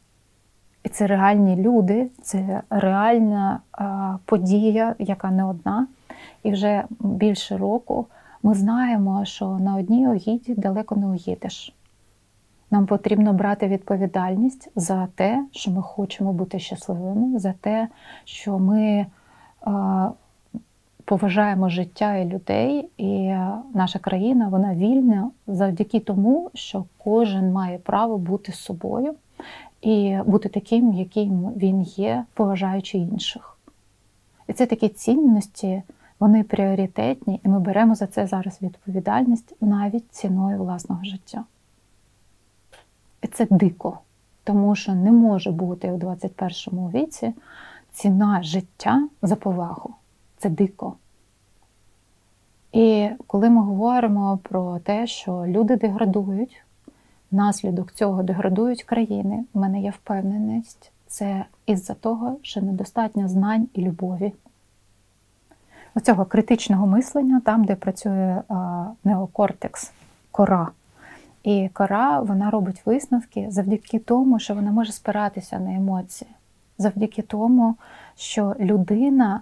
І 0.83 0.89
це 0.89 1.07
реальні 1.07 1.57
люди, 1.57 2.11
це 2.23 2.63
реальна 2.71 3.61
е, 3.81 3.85
подія, 4.25 4.95
яка 4.99 5.31
не 5.31 5.45
одна. 5.45 5.87
І 6.43 6.53
вже 6.53 6.85
більше 7.01 7.57
року 7.57 8.07
ми 8.43 8.55
знаємо, 8.55 9.25
що 9.25 9.49
на 9.49 9.77
одній 9.77 10.09
огіді 10.09 10.55
далеко 10.55 10.97
не 10.97 11.07
уїдеш. 11.07 11.75
Нам 12.71 12.87
потрібно 12.87 13.33
брати 13.33 13.69
відповідальність 13.69 14.71
за 14.77 15.09
те, 15.15 15.47
що 15.53 15.71
ми 15.71 15.83
хочемо 15.83 16.33
бути 16.33 16.59
щасливими, 16.59 17.39
за 17.39 17.53
те, 17.53 17.89
що 18.25 18.59
ми 18.59 19.07
поважаємо 21.05 21.69
життя 21.69 22.17
і 22.17 22.29
людей, 22.29 22.89
і 22.97 23.35
наша 23.75 23.99
країна 23.99 24.49
вона 24.49 24.75
вільна 24.75 25.31
завдяки 25.47 26.01
тому, 26.01 26.51
що 26.55 26.85
кожен 26.99 27.53
має 27.53 27.79
право 27.79 28.19
бути 28.19 28.53
собою 28.53 29.15
і 29.83 30.19
бути 30.27 30.49
таким, 30.49 30.93
яким 30.93 31.31
він 31.57 31.83
є, 31.83 32.25
поважаючи 32.35 32.99
інших. 32.99 33.59
І 34.49 34.53
це 34.53 34.67
такі 34.67 34.89
цінності, 34.89 35.83
вони 36.21 36.43
пріоритетні, 36.43 37.41
і 37.45 37.49
ми 37.49 37.61
беремо 37.61 37.95
за 37.95 38.07
це 38.07 38.27
зараз 38.27 38.63
відповідальність 38.63 39.57
навіть 39.61 40.13
ціною 40.13 40.59
власного 40.59 41.05
життя. 41.05 41.45
Це 43.33 43.47
дико, 43.51 43.99
тому 44.45 44.77
що 44.77 44.95
не 44.95 45.13
може 45.13 45.51
бути 45.51 45.93
у 45.93 45.97
21 45.97 46.91
віці 46.91 47.33
ціна 47.93 48.43
життя 48.43 49.09
за 49.23 49.37
повагу. 49.37 49.95
Це 50.39 50.49
дико. 50.49 50.95
І 52.73 53.09
коли 53.27 53.51
ми 53.51 53.63
говоримо 53.63 54.39
про 54.43 54.79
те, 54.79 55.07
що 55.07 55.45
люди 55.47 55.77
деградують, 55.77 56.63
наслідок 57.31 57.93
цього 57.93 58.23
деградують 58.23 58.83
країни, 58.83 59.45
в 59.55 59.59
мене 59.59 59.81
є 59.81 59.91
впевненість, 59.91 60.93
це 61.07 61.45
із-за 61.67 61.95
того, 61.95 62.37
що 62.43 62.63
недостатньо 62.63 63.29
знань 63.29 63.69
і 63.75 63.81
любові. 63.83 64.33
Оцього 65.95 66.25
критичного 66.25 66.87
мислення, 66.87 67.41
там, 67.45 67.65
де 67.65 67.75
працює 67.75 68.43
неокортекс, 69.05 69.93
кора. 70.31 70.69
І 71.43 71.69
кора 71.73 72.21
вона 72.21 72.51
робить 72.51 72.83
висновки 72.85 73.47
завдяки 73.51 73.99
тому, 73.99 74.39
що 74.39 74.55
вона 74.55 74.71
може 74.71 74.93
спиратися 74.93 75.59
на 75.59 75.75
емоції, 75.75 76.31
завдяки 76.79 77.23
тому, 77.23 77.75
що 78.17 78.57
людина 78.61 79.41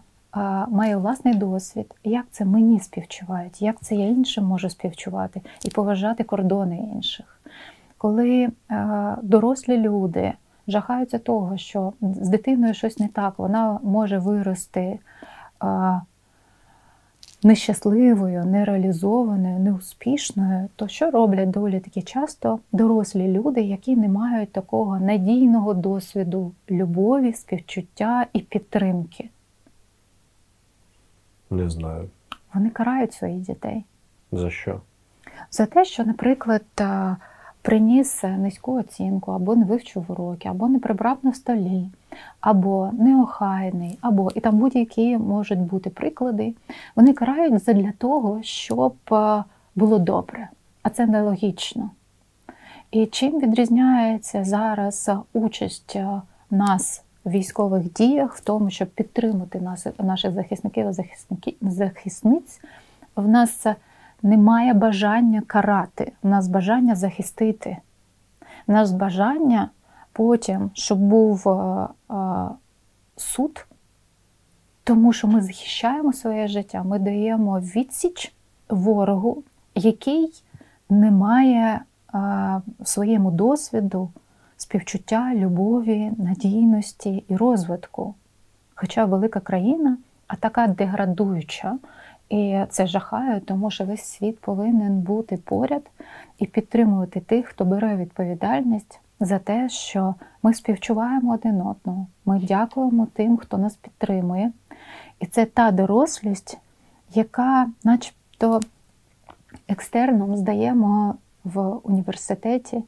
має 0.68 0.96
власний 0.96 1.34
досвід, 1.34 1.94
як 2.04 2.26
це 2.30 2.44
мені 2.44 2.80
співчувають, 2.80 3.62
як 3.62 3.80
це 3.80 3.94
я 3.94 4.06
іншим 4.06 4.44
можу 4.44 4.70
співчувати 4.70 5.40
і 5.64 5.70
поважати 5.70 6.24
кордони 6.24 6.76
інших. 6.94 7.40
Коли 7.98 8.48
дорослі 9.22 9.76
люди 9.76 10.32
жахаються 10.68 11.18
того, 11.18 11.56
що 11.56 11.92
з 12.00 12.28
дитиною 12.28 12.74
щось 12.74 12.98
не 12.98 13.08
так, 13.08 13.34
вона 13.38 13.78
може 13.82 14.18
вирости 14.18 14.98
нещасливою, 17.42 18.44
нереалізованою, 18.44 19.58
неуспішною, 19.58 20.68
то 20.76 20.88
що 20.88 21.10
роблять 21.10 21.50
доволі 21.50 21.80
таки 21.80 22.02
часто 22.02 22.58
дорослі 22.72 23.28
люди, 23.28 23.60
які 23.60 23.96
не 23.96 24.08
мають 24.08 24.52
такого 24.52 24.98
надійного 24.98 25.74
досвіду 25.74 26.52
любові, 26.70 27.32
співчуття 27.32 28.26
і 28.32 28.40
підтримки? 28.40 29.30
Не 31.50 31.70
знаю. 31.70 32.10
Вони 32.54 32.70
карають 32.70 33.12
своїх 33.12 33.40
дітей. 33.40 33.84
За 34.32 34.50
що? 34.50 34.80
За 35.50 35.66
те, 35.66 35.84
що, 35.84 36.04
наприклад, 36.04 36.62
приніс 37.66 38.22
низьку 38.22 38.78
оцінку, 38.78 39.32
або 39.32 39.56
не 39.56 39.64
вивчив 39.64 40.04
уроки, 40.08 40.48
або 40.48 40.68
не 40.68 40.78
прибрав 40.78 41.18
на 41.22 41.34
столі, 41.34 41.88
або 42.40 42.90
неохайний, 42.92 43.98
або 44.00 44.30
і 44.34 44.40
там 44.40 44.58
будь-які 44.58 45.18
можуть 45.18 45.58
бути 45.58 45.90
приклади. 45.90 46.54
Вони 46.96 47.12
карають 47.12 47.62
для 47.66 47.92
того, 47.92 48.42
щоб 48.42 48.94
було 49.76 49.98
добре, 49.98 50.48
а 50.82 50.90
це 50.90 51.06
нелогічно. 51.06 51.90
І 52.90 53.06
чим 53.06 53.40
відрізняється 53.40 54.44
зараз 54.44 55.10
участь 55.32 55.96
нас 56.50 57.02
в 57.24 57.30
військових 57.30 57.92
діях, 57.92 58.36
в 58.36 58.40
тому, 58.40 58.70
щоб 58.70 58.88
підтримати 58.88 59.60
нас, 59.60 59.86
наших 59.98 60.32
захисників 60.32 60.86
і 61.60 61.70
захисниць, 61.70 62.60
в 63.16 63.28
нас 63.28 63.66
немає 64.22 64.74
бажання 64.74 65.42
карати, 65.46 66.12
в 66.22 66.28
нас 66.28 66.48
бажання 66.48 66.94
захистити, 66.94 67.76
в 68.66 68.72
нас 68.72 68.92
бажання 68.92 69.70
потім, 70.12 70.70
щоб 70.74 70.98
був 70.98 71.48
е, 71.48 71.88
е, 72.10 72.48
суд, 73.16 73.66
тому 74.84 75.12
що 75.12 75.28
ми 75.28 75.40
захищаємо 75.40 76.12
своє 76.12 76.48
життя, 76.48 76.82
ми 76.82 76.98
даємо 76.98 77.60
відсіч 77.60 78.34
ворогу, 78.68 79.42
який 79.74 80.42
не 80.90 81.10
має 81.10 81.80
е, 82.14 82.60
своєму 82.84 83.30
досвіду 83.30 84.10
співчуття, 84.56 85.32
любові, 85.34 86.12
надійності 86.18 87.24
і 87.28 87.36
розвитку. 87.36 88.14
Хоча 88.74 89.04
велика 89.04 89.40
країна, 89.40 89.98
а 90.26 90.36
така 90.36 90.66
деградуюча, 90.66 91.78
і 92.28 92.60
це 92.68 92.86
жахає, 92.86 93.40
тому 93.40 93.70
що 93.70 93.84
весь 93.84 94.04
світ 94.04 94.40
повинен 94.40 95.00
бути 95.00 95.36
поряд 95.36 95.82
і 96.38 96.46
підтримувати 96.46 97.20
тих, 97.20 97.46
хто 97.46 97.64
бере 97.64 97.96
відповідальність 97.96 99.00
за 99.20 99.38
те, 99.38 99.68
що 99.68 100.14
ми 100.42 100.54
співчуваємо 100.54 101.34
один 101.34 101.60
одного. 101.60 102.06
Ми 102.24 102.40
дякуємо 102.40 103.06
тим, 103.14 103.36
хто 103.36 103.58
нас 103.58 103.76
підтримує. 103.76 104.52
І 105.20 105.26
це 105.26 105.44
та 105.44 105.70
дорослість, 105.70 106.58
яка, 107.14 107.68
начебто, 107.84 108.60
екстерном 109.68 110.36
здаємо 110.36 111.14
в 111.44 111.60
університеті 111.82 112.84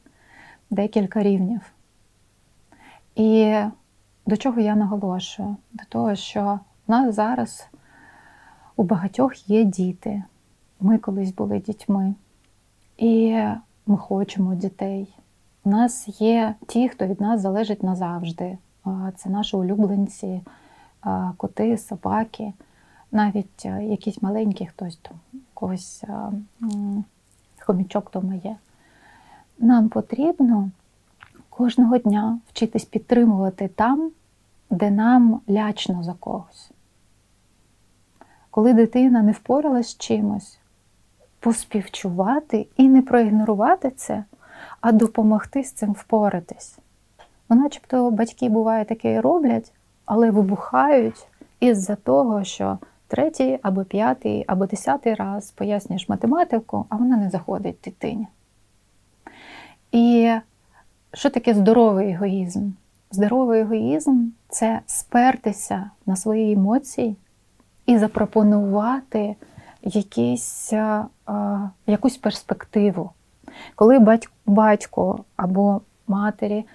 декілька 0.69 1.23
рівнів. 1.23 1.61
І 3.15 3.55
до 4.25 4.37
чого 4.37 4.61
я 4.61 4.75
наголошую? 4.75 5.57
До 5.73 5.83
того, 5.89 6.15
що 6.15 6.59
в 6.87 6.91
нас 6.91 7.15
зараз 7.15 7.68
у 8.79 8.83
багатьох 8.83 9.49
є 9.49 9.63
діти. 9.63 10.23
Ми 10.79 10.97
колись 10.97 11.33
були 11.33 11.59
дітьми, 11.59 12.13
і 12.97 13.37
ми 13.87 13.97
хочемо 13.97 14.55
дітей. 14.55 15.13
У 15.63 15.69
нас 15.69 16.21
є 16.21 16.55
ті, 16.67 16.89
хто 16.89 17.07
від 17.07 17.21
нас 17.21 17.41
залежить 17.41 17.83
назавжди. 17.83 18.57
Це 19.15 19.29
наші 19.29 19.57
улюбленці, 19.57 20.41
коти, 21.37 21.77
собаки, 21.77 22.53
навіть 23.11 23.65
якісь 23.65 24.21
маленькі 24.21 24.65
хтось 24.65 24.95
там, 24.95 25.17
когось 25.53 26.03
хомічок 27.59 28.11
дома 28.11 28.35
є. 28.35 28.55
Нам 29.57 29.89
потрібно 29.89 30.69
кожного 31.49 31.97
дня 31.97 32.39
вчитись 32.49 32.85
підтримувати 32.85 33.67
там, 33.67 34.11
де 34.69 34.91
нам 34.91 35.41
лячно 35.49 36.03
за 36.03 36.13
когось. 36.13 36.71
Коли 38.51 38.73
дитина 38.73 39.21
не 39.21 39.31
впоралась 39.31 39.89
з 39.89 39.97
чимось, 39.97 40.59
поспівчувати 41.39 42.67
і 42.77 42.89
не 42.89 43.01
проігнорувати 43.01 43.89
це, 43.89 44.23
а 44.81 44.91
допомогти 44.91 45.63
з 45.63 45.71
цим 45.71 45.91
впоратись. 45.91 46.77
Ну, 47.49 47.55
начебто 47.55 48.11
батьки 48.11 48.49
буває 48.49 48.85
таке 48.85 49.13
і 49.13 49.19
роблять, 49.19 49.71
але 50.05 50.31
вибухають 50.31 51.27
із-за 51.59 51.95
того, 51.95 52.43
що 52.43 52.77
третій 53.07 53.59
або 53.61 53.83
п'ятий, 53.83 54.45
або 54.47 54.65
десятий 54.65 55.13
раз 55.13 55.51
пояснюєш 55.51 56.09
математику, 56.09 56.85
а 56.89 56.95
вона 56.95 57.17
не 57.17 57.29
заходить 57.29 57.77
дитині. 57.83 58.27
І 59.91 60.33
що 61.13 61.29
таке 61.29 61.53
здоровий 61.53 62.11
егоїзм? 62.11 62.71
Здоровий 63.11 63.61
егоїзм 63.61 64.27
це 64.49 64.79
спертися 64.85 65.89
на 66.05 66.15
свої 66.15 66.53
емоції 66.53 67.15
і 67.89 67.97
запропонувати 67.97 69.35
якісь, 69.83 70.73
якусь 71.87 72.17
перспективу. 72.17 73.09
Коли 73.75 74.19
батько 74.45 75.19
або 75.35 75.81
матері 76.07 76.65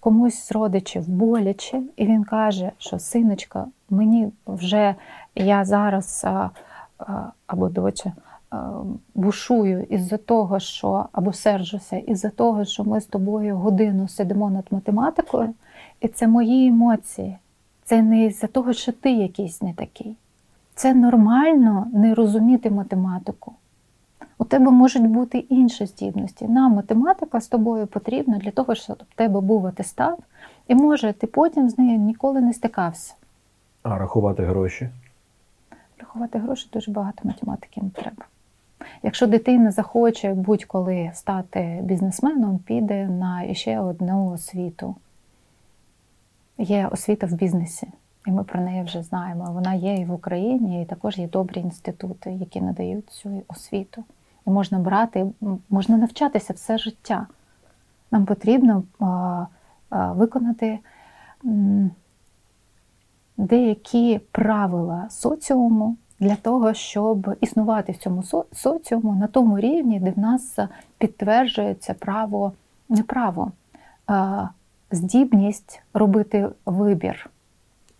комусь 0.00 0.42
з 0.42 0.52
родичів 0.52 1.08
боляче, 1.08 1.82
і 1.96 2.06
він 2.06 2.24
каже, 2.24 2.72
що 2.78 2.98
синочка, 2.98 3.66
мені 3.90 4.32
вже 4.46 4.94
я 5.34 5.64
зараз 5.64 6.26
або 7.46 7.68
доча 7.68 8.12
бушую 9.14 9.82
із-за 9.82 10.16
того, 10.16 10.58
що 10.58 11.06
або 11.12 11.32
сержуся, 11.32 11.96
із-за 11.96 12.30
того, 12.30 12.64
що 12.64 12.84
ми 12.84 13.00
з 13.00 13.06
тобою 13.06 13.56
годину 13.56 14.08
сидимо 14.08 14.50
над 14.50 14.66
математикою, 14.70 15.54
і 16.00 16.08
це 16.08 16.26
мої 16.28 16.68
емоції. 16.68 17.36
Це 17.88 18.02
не 18.02 18.24
із-за 18.24 18.46
того, 18.46 18.72
що 18.72 18.92
ти 18.92 19.12
якийсь 19.12 19.62
не 19.62 19.74
такий. 19.74 20.16
Це 20.74 20.94
нормально 20.94 21.86
не 21.92 22.14
розуміти 22.14 22.70
математику. 22.70 23.52
У 24.38 24.44
тебе 24.44 24.70
можуть 24.70 25.06
бути 25.06 25.38
інші 25.38 25.86
здібності. 25.86 26.48
Нам 26.48 26.72
математика 26.72 27.40
з 27.40 27.48
тобою 27.48 27.86
потрібна 27.86 28.38
для 28.38 28.50
того, 28.50 28.74
щоб 28.74 28.96
у 29.00 29.14
тебе 29.14 29.40
був 29.40 29.66
атестат, 29.66 30.18
і 30.66 30.74
може 30.74 31.12
ти 31.12 31.26
потім 31.26 31.70
з 31.70 31.78
нею 31.78 31.98
ніколи 31.98 32.40
не 32.40 32.52
стикався. 32.52 33.14
А 33.82 33.98
рахувати 33.98 34.42
гроші? 34.42 34.88
Рахувати 35.98 36.38
гроші 36.38 36.68
дуже 36.72 36.92
багато 36.92 37.18
математики 37.24 37.80
не 37.82 37.90
треба. 37.90 38.24
Якщо 39.02 39.26
дитина 39.26 39.70
захоче 39.70 40.34
будь-коли 40.34 41.10
стати 41.14 41.80
бізнесменом, 41.82 42.58
піде 42.58 43.06
на 43.06 43.54
ще 43.54 43.80
одну 43.80 44.30
освіту. 44.30 44.94
Є 46.58 46.88
освіта 46.92 47.26
в 47.26 47.32
бізнесі, 47.32 47.88
і 48.26 48.30
ми 48.30 48.44
про 48.44 48.60
неї 48.60 48.82
вже 48.82 49.02
знаємо. 49.02 49.52
Вона 49.52 49.74
є 49.74 49.94
і 49.94 50.04
в 50.04 50.12
Україні, 50.12 50.82
і 50.82 50.84
також 50.84 51.18
є 51.18 51.28
добрі 51.28 51.60
інститути, 51.60 52.32
які 52.32 52.60
надають 52.60 53.10
цю 53.10 53.42
освіту. 53.48 54.04
І 54.46 54.50
можна 54.50 54.78
брати, 54.78 55.26
можна 55.70 55.96
навчатися 55.96 56.52
все 56.52 56.78
життя. 56.78 57.26
Нам 58.10 58.26
потрібно 58.26 58.82
виконати 59.90 60.78
деякі 63.36 64.20
правила 64.32 65.06
соціуму 65.10 65.96
для 66.20 66.36
того, 66.36 66.74
щоб 66.74 67.36
існувати 67.40 67.92
в 67.92 67.96
цьому 67.96 68.22
соціуму 68.52 69.14
на 69.14 69.26
тому 69.26 69.58
рівні, 69.58 70.00
де 70.00 70.10
в 70.10 70.18
нас 70.18 70.58
підтверджується 70.98 71.94
право 71.94 72.52
не 72.88 73.02
право, 73.02 73.52
а 74.06 74.48
здібність 74.90 75.82
робити 75.94 76.48
вибір. 76.66 77.30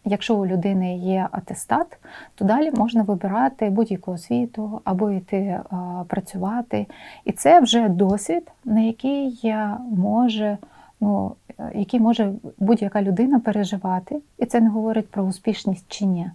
Якщо 0.05 0.37
у 0.37 0.47
людини 0.47 0.99
є 0.99 1.29
атестат, 1.31 1.99
то 2.35 2.45
далі 2.45 2.71
можна 2.71 3.03
вибирати 3.03 3.71
будь-яку 3.71 4.13
освіту 4.13 4.81
або 4.85 5.11
йти 5.11 5.61
а, 5.71 6.05
працювати. 6.09 6.87
І 7.25 7.33
це 7.33 7.61
вже 7.61 7.89
досвід, 7.89 8.51
на 8.65 8.81
який 8.81 9.55
може, 9.91 10.59
ну, 11.01 11.33
який 11.75 12.01
може 12.01 12.33
будь-яка 12.59 13.03
людина 13.03 13.41
переживати. 13.41 14.21
І 14.39 14.47
це 14.47 14.61
не 14.61 14.69
говорить 14.69 15.09
про 15.09 15.23
успішність 15.23 15.85
чи 15.89 16.07
ні. 16.07 16.31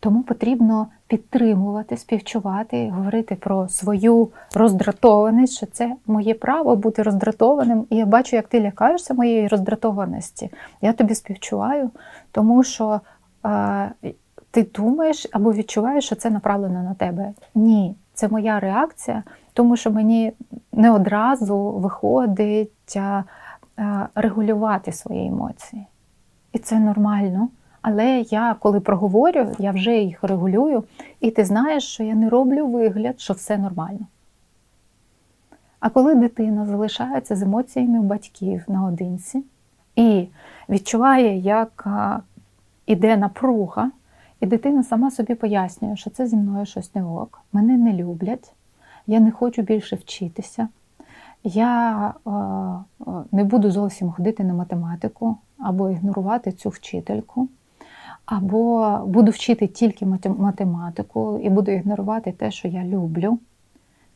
Тому 0.00 0.22
потрібно 0.22 0.86
підтримувати, 1.06 1.96
співчувати, 1.96 2.90
говорити 2.90 3.34
про 3.34 3.68
свою 3.68 4.28
роздратованість, 4.54 5.56
що 5.56 5.66
це 5.66 5.96
моє 6.06 6.34
право 6.34 6.76
бути 6.76 7.02
роздратованим. 7.02 7.86
І 7.90 7.96
я 7.96 8.06
бачу, 8.06 8.36
як 8.36 8.48
ти 8.48 8.60
лякаєшся 8.60 9.14
моєї 9.14 9.48
роздратованості. 9.48 10.50
Я 10.82 10.92
тобі 10.92 11.14
співчуваю, 11.14 11.90
тому 12.32 12.62
що 12.62 13.00
е, 13.46 13.90
ти 14.50 14.62
думаєш 14.62 15.26
або 15.32 15.52
відчуваєш, 15.52 16.04
що 16.04 16.14
це 16.14 16.30
направлено 16.30 16.82
на 16.82 16.94
тебе. 16.94 17.32
Ні, 17.54 17.94
це 18.14 18.28
моя 18.28 18.60
реакція, 18.60 19.22
тому 19.52 19.76
що 19.76 19.90
мені 19.90 20.32
не 20.72 20.90
одразу 20.90 21.56
виходить 21.70 22.96
е, 22.96 23.24
регулювати 24.14 24.92
свої 24.92 25.26
емоції. 25.26 25.86
І 26.52 26.58
це 26.58 26.78
нормально. 26.78 27.48
Але 27.82 28.20
я, 28.20 28.56
коли 28.60 28.80
проговорю, 28.80 29.46
я 29.58 29.70
вже 29.70 29.96
їх 29.96 30.24
регулюю, 30.24 30.84
і 31.20 31.30
ти 31.30 31.44
знаєш, 31.44 31.84
що 31.84 32.02
я 32.02 32.14
не 32.14 32.28
роблю 32.28 32.66
вигляд, 32.66 33.20
що 33.20 33.34
все 33.34 33.58
нормально. 33.58 34.06
А 35.80 35.90
коли 35.90 36.14
дитина 36.14 36.66
залишається 36.66 37.36
з 37.36 37.42
емоціями 37.42 38.00
батьків 38.00 38.64
наодинці 38.68 39.44
і 39.96 40.28
відчуває, 40.68 41.38
як 41.38 41.88
іде 42.86 43.16
напруга, 43.16 43.90
і 44.40 44.46
дитина 44.46 44.82
сама 44.82 45.10
собі 45.10 45.34
пояснює, 45.34 45.96
що 45.96 46.10
це 46.10 46.26
зі 46.26 46.36
мною 46.36 46.66
щось 46.66 46.94
не 46.94 47.04
ок, 47.04 47.40
мене 47.52 47.76
не 47.76 47.92
люблять, 47.92 48.52
я 49.06 49.20
не 49.20 49.30
хочу 49.30 49.62
більше 49.62 49.96
вчитися, 49.96 50.68
я 51.44 52.14
не 53.32 53.44
буду 53.44 53.70
зовсім 53.70 54.12
ходити 54.12 54.44
на 54.44 54.54
математику 54.54 55.36
або 55.58 55.90
ігнорувати 55.90 56.52
цю 56.52 56.68
вчительку 56.68 57.48
або 58.30 58.98
буду 59.06 59.30
вчити 59.30 59.66
тільки 59.66 60.06
математику 60.26 61.40
і 61.42 61.50
буду 61.50 61.70
ігнорувати 61.70 62.32
те, 62.32 62.50
що 62.50 62.68
я 62.68 62.84
люблю. 62.84 63.38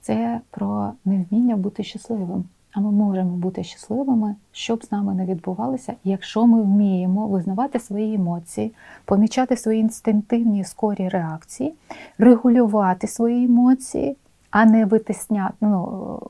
Це 0.01 0.41
про 0.51 0.93
невміння 1.05 1.57
бути 1.57 1.83
щасливим. 1.83 2.45
А 2.73 2.81
ми 2.81 2.91
можемо 2.91 3.37
бути 3.37 3.65
щасливими, 3.65 4.35
щоб 4.53 4.85
з 4.85 4.93
нами 4.93 5.15
не 5.15 5.27
відбувалося, 5.27 5.95
якщо 6.05 6.47
ми 6.47 6.63
вміємо 6.63 7.27
визнавати 7.27 7.81
свої 7.81 8.15
емоції, 8.15 8.73
помічати 9.05 9.57
свої 9.57 9.81
інстинктивні 9.81 10.65
скорі 10.65 11.09
реакції, 11.09 11.75
регулювати 12.19 13.07
свої 13.07 13.45
емоції, 13.45 14.17
а 14.55 14.65
не 14.65 14.85
витисняти, 14.85 15.55
ну, 15.61 16.21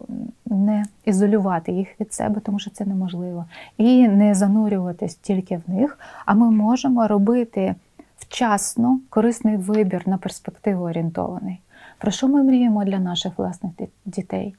не 0.47 0.85
ізолювати 1.05 1.72
їх 1.72 2.01
від 2.01 2.12
себе, 2.12 2.41
тому 2.41 2.59
що 2.59 2.70
це 2.70 2.85
неможливо. 2.85 3.45
І 3.77 4.09
не 4.09 4.35
занурюватись 4.35 5.14
тільки 5.14 5.61
в 5.66 5.70
них, 5.70 5.99
а 6.27 6.35
ми 6.35 6.51
можемо 6.51 7.09
робити 7.09 7.75
вчасно 8.18 9.01
корисний 9.11 9.57
вибір 9.57 10.03
на 10.09 10.18
перспективу 10.18 10.85
орієнтований. 10.85 11.61
Про 11.99 12.11
що 12.11 12.29
ми 12.29 12.43
мріємо 12.43 12.85
для 12.85 12.99
наших 12.99 13.39
власних 13.39 13.72
дітей, 14.05 14.55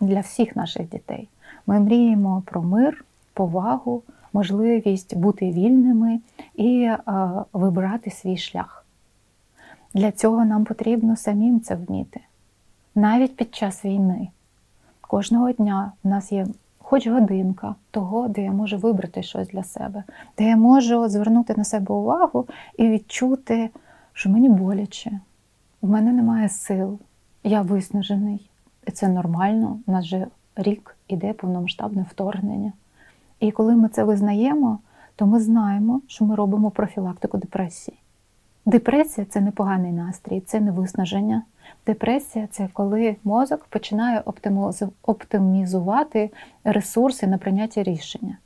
для 0.00 0.20
всіх 0.20 0.56
наших 0.56 0.88
дітей? 0.88 1.28
Ми 1.66 1.80
мріємо 1.80 2.42
про 2.46 2.62
мир, 2.62 3.04
повагу, 3.34 4.02
можливість 4.32 5.16
бути 5.16 5.50
вільними 5.50 6.20
і 6.54 6.82
е, 6.82 6.98
вибирати 7.52 8.10
свій 8.10 8.36
шлях. 8.36 8.84
Для 9.94 10.12
цього 10.12 10.44
нам 10.44 10.64
потрібно 10.64 11.16
самим 11.16 11.60
це 11.60 11.74
вміти. 11.74 12.20
Навіть 12.98 13.36
під 13.36 13.54
час 13.54 13.84
війни. 13.84 14.28
Кожного 15.00 15.52
дня 15.52 15.92
в 16.04 16.08
нас 16.08 16.32
є 16.32 16.46
хоч 16.78 17.06
годинка 17.06 17.74
того, 17.90 18.28
де 18.28 18.42
я 18.42 18.52
можу 18.52 18.78
вибрати 18.78 19.22
щось 19.22 19.48
для 19.48 19.64
себе, 19.64 20.04
де 20.38 20.44
я 20.44 20.56
можу 20.56 21.08
звернути 21.08 21.54
на 21.56 21.64
себе 21.64 21.94
увагу 21.94 22.46
і 22.78 22.88
відчути, 22.88 23.70
що 24.12 24.30
мені 24.30 24.48
боляче, 24.48 25.20
в 25.82 25.90
мене 25.90 26.12
немає 26.12 26.48
сил, 26.48 26.98
я 27.44 27.62
виснажений. 27.62 28.50
І 28.86 28.90
це 28.90 29.08
нормально, 29.08 29.78
у 29.86 29.92
нас 29.92 30.04
вже 30.04 30.26
рік 30.56 30.96
іде 31.08 31.32
повномасштабне 31.32 32.06
вторгнення. 32.10 32.72
І 33.40 33.50
коли 33.50 33.76
ми 33.76 33.88
це 33.88 34.04
визнаємо, 34.04 34.78
то 35.16 35.26
ми 35.26 35.40
знаємо, 35.40 36.00
що 36.06 36.24
ми 36.24 36.34
робимо 36.34 36.70
профілактику 36.70 37.38
депресії. 37.38 37.98
Депресія 38.66 39.26
це 39.30 39.40
не 39.40 39.50
поганий 39.50 39.92
настрій, 39.92 40.40
це 40.40 40.60
не 40.60 40.70
виснаження. 40.70 41.42
Депресія 41.88 42.46
це 42.50 42.68
коли 42.72 43.16
мозок 43.24 43.64
починає 43.64 44.22
оптимізувати 45.02 46.30
ресурси 46.64 47.26
на 47.26 47.38
прийняття 47.38 47.82
рішення. 47.82 48.36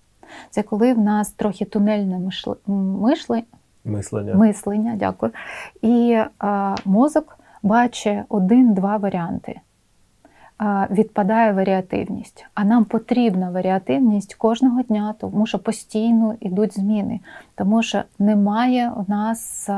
Це 0.51 0.63
коли 0.63 0.95
в 0.95 0.99
нас 0.99 1.33
трохи 1.33 1.65
тунельне 1.65 2.19
мишлення, 2.67 3.45
мислення. 3.85 4.35
мислення 4.35 4.97
дякую. 4.97 5.33
І 5.83 6.21
а, 6.39 6.75
мозок 6.85 7.39
бачить 7.63 8.19
один-два 8.29 8.97
варіанти. 8.97 9.61
Відпадає 10.91 11.53
варіативність. 11.53 12.47
А 12.55 12.65
нам 12.65 12.85
потрібна 12.85 13.51
варіативність 13.51 14.35
кожного 14.35 14.83
дня, 14.83 15.15
тому 15.21 15.47
що 15.47 15.59
постійно 15.59 16.35
йдуть 16.41 16.75
зміни, 16.75 17.21
тому 17.55 17.83
що 17.83 18.03
немає 18.19 18.93
у 18.97 19.05
нас 19.09 19.71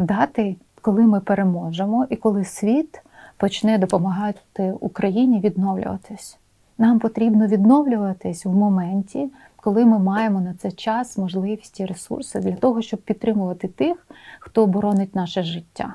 дати 0.00 0.56
коли 0.80 1.02
ми 1.02 1.20
переможемо 1.20 2.06
і 2.10 2.16
коли 2.16 2.44
світ 2.44 3.02
почне 3.36 3.78
допомагати 3.78 4.74
Україні 4.80 5.40
відновлюватись. 5.40 6.38
Нам 6.78 6.98
потрібно 6.98 7.46
відновлюватись 7.46 8.46
в 8.46 8.50
моменті, 8.50 9.28
коли 9.56 9.84
ми 9.84 9.98
маємо 9.98 10.40
на 10.40 10.54
це 10.54 10.72
час, 10.72 11.18
можливість 11.18 11.80
і 11.80 11.86
ресурси 11.86 12.40
для 12.40 12.56
того, 12.56 12.82
щоб 12.82 13.00
підтримувати 13.00 13.68
тих, 13.68 14.06
хто 14.38 14.66
боронить 14.66 15.14
наше 15.14 15.42
життя. 15.42 15.94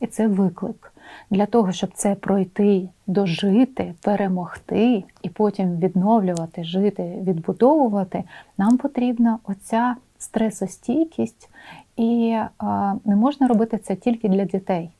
І 0.00 0.06
це 0.06 0.26
виклик. 0.26 0.92
Для 1.30 1.46
того, 1.46 1.72
щоб 1.72 1.90
це 1.94 2.14
пройти, 2.14 2.88
дожити, 3.06 3.94
перемогти 4.00 5.04
і 5.22 5.28
потім 5.28 5.76
відновлювати, 5.76 6.64
жити, 6.64 7.18
відбудовувати, 7.22 8.24
нам 8.58 8.78
потрібна 8.78 9.38
оця 9.44 9.96
стресостійкість 10.18 11.50
і 11.96 12.38
не 13.04 13.16
можна 13.16 13.48
робити 13.48 13.78
це 13.78 13.96
тільки 13.96 14.28
для 14.28 14.44
дітей. 14.44 14.90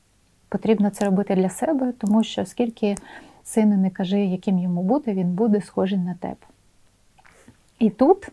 Потрібно 0.49 0.91
це 0.91 1.05
робити 1.05 1.35
для 1.35 1.49
себе, 1.49 1.93
тому 1.99 2.25
що 2.25 2.47
скільки 2.47 2.97
сину 3.45 3.77
не 3.77 3.91
кажи, 3.91 4.21
яким 4.21 4.59
йому 4.59 4.83
бути, 4.83 5.13
він 5.13 5.33
буде 5.33 5.61
схожий 5.61 5.99
на 5.99 6.15
тебе. 6.15 6.37
І 7.79 7.91
тут, 7.91 8.29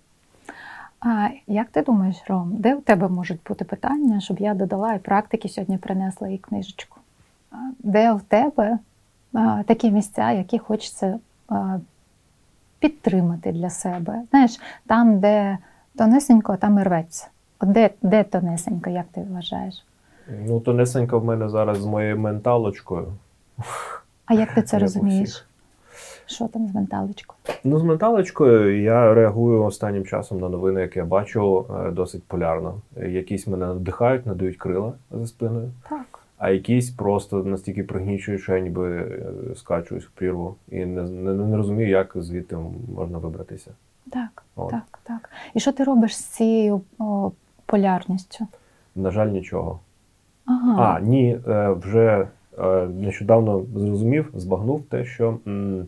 як 1.48 1.70
ти 1.70 1.82
думаєш, 1.82 2.18
Ром, 2.28 2.52
де 2.54 2.76
у 2.76 2.82
тебе 2.82 3.08
можуть 3.08 3.40
бути 3.48 3.66
питання, 3.66 4.20
щоб 4.20 4.40
я 4.40 4.54
додала 4.54 4.94
і 4.94 5.00
практики 5.00 5.50
сьогодні 5.50 5.78
принесла 5.78 6.28
і 6.28 6.38
книжечку? 6.38 6.98
Де 7.80 8.14
в 8.14 8.22
тебе 8.22 8.80
такі 9.66 9.92
місця, 9.92 10.32
які 10.32 10.60
хочеться 10.60 11.20
підтримати 12.80 13.52
для 13.52 13.70
себе? 13.70 14.22
Знаєш, 14.30 14.60
там, 14.88 15.20
де 15.20 15.58
тонесенько, 15.98 16.58
там 16.58 16.80
і 16.80 16.84
рветься. 16.84 17.28
Де 17.62 17.90
де 18.02 18.24
тонесенька, 18.24 18.90
як 18.90 19.06
ти 19.12 19.26
вважаєш? 19.30 19.86
Ну, 20.48 20.60
тонесенька 20.60 21.18
в 21.18 21.26
мене 21.26 21.50
зараз 21.50 21.78
з 21.78 21.86
моєю 21.86 22.20
менталочкою. 22.20 23.08
А 24.26 24.34
як 24.34 24.54
ти 24.54 24.62
це 24.62 24.80
розумієш? 24.80 25.46
Що 26.26 26.48
там 26.48 26.68
з 26.68 26.76
менталочкою? 26.76 27.40
Ну, 27.64 27.80
з 27.80 27.84
менталочкою 27.84 28.82
я 28.82 29.14
реагую 29.14 29.64
останнім 29.64 30.06
часом 30.06 30.40
на 30.40 30.50
новини, 30.50 30.82
які 30.82 31.00
я 31.00 31.06
бачу, 31.06 31.66
е, 31.88 31.92
досить 31.92 32.24
полярно. 32.24 32.76
Якісь 33.08 33.48
мене 33.48 33.66
надихають, 33.66 34.26
надають 34.26 34.58
крила 34.58 34.94
за 35.12 35.28
спиною. 35.28 35.72
Так. 35.90 36.20
А 36.38 36.50
якісь 36.50 36.90
просто 36.90 37.44
настільки 37.44 37.84
пригнічують, 37.84 38.42
що 38.42 38.56
я 38.56 38.60
ніби 38.60 38.98
е, 38.98 39.22
скачуюсь 39.56 40.06
в 40.06 40.10
прірву 40.10 40.56
і 40.72 40.86
не, 40.86 41.02
не, 41.04 41.34
не 41.34 41.58
розумію, 41.58 41.90
як 41.90 42.12
звідти 42.16 42.58
можна 42.96 43.18
вибратися. 43.18 43.72
Так, 44.12 44.44
От. 44.56 44.70
так, 44.70 45.00
так. 45.04 45.30
І 45.54 45.60
що 45.60 45.72
ти 45.72 45.84
робиш 45.84 46.18
з 46.18 46.24
цією 46.24 46.82
о, 47.00 47.32
полярністю? 47.70 48.48
На 48.96 49.12
жаль, 49.12 49.28
нічого. 49.28 49.80
Ага. 50.46 50.84
А, 50.84 51.00
ні, 51.00 51.40
е, 51.48 51.70
вже 51.70 52.28
е, 52.60 52.88
нещодавно 52.88 53.62
зрозумів, 53.76 54.32
збагнув 54.36 54.84
те, 54.90 55.06
що 55.06 55.38
м, 55.48 55.86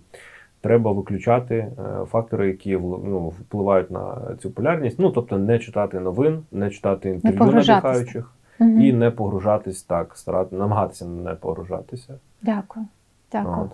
треба 0.62 0.92
виключати 0.92 1.56
е, 1.56 1.72
фактори, 2.06 2.48
які 2.48 2.72
ну, 2.78 3.34
впливають 3.40 3.92
на 3.92 4.18
цю 4.42 4.52
полярність. 4.52 5.00
Ну, 5.00 5.10
тобто, 5.10 5.38
не 5.38 5.60
читати 5.60 6.00
новин, 6.00 6.44
не 6.52 6.70
читати 6.70 7.10
інтерв'ю 7.10 7.46
надихаючих 7.46 8.32
угу. 8.60 8.70
і 8.70 8.94
не 8.94 9.12
погружатись 9.12 9.84
так, 9.84 10.18
старати, 10.18 10.56
намагатися 10.56 11.06
не 11.06 11.34
погружатися. 11.34 12.14
Дякую. 12.42 12.86
Дякую. 13.32 13.58
От. 13.58 13.72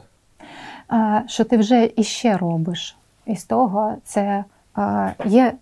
А, 0.88 1.22
Що 1.28 1.44
ти 1.44 1.58
вже 1.58 1.90
іще 1.96 2.38
робиш? 2.38 2.98
із 3.28 3.46
того 3.46 3.96
це 4.04 4.44
е, 4.78 5.16
є 5.26 5.54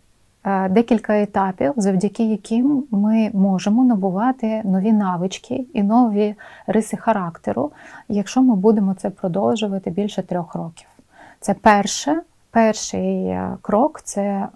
декілька 0.69 1.21
етапів, 1.21 1.73
завдяки 1.77 2.23
яким 2.23 2.83
ми 2.91 3.29
можемо 3.33 3.85
набувати 3.85 4.61
нові 4.65 4.91
навички 4.91 5.65
і 5.73 5.83
нові 5.83 6.35
риси 6.67 6.97
характеру, 6.97 7.71
якщо 8.09 8.41
ми 8.41 8.55
будемо 8.55 8.93
це 8.93 9.09
продовжувати 9.09 9.89
більше 9.89 10.21
трьох 10.21 10.55
років. 10.55 10.87
Це 11.39 11.53
перше, 11.53 12.21
перший 12.51 13.25
е, 13.25 13.57
крок 13.61 14.01
це 14.03 14.47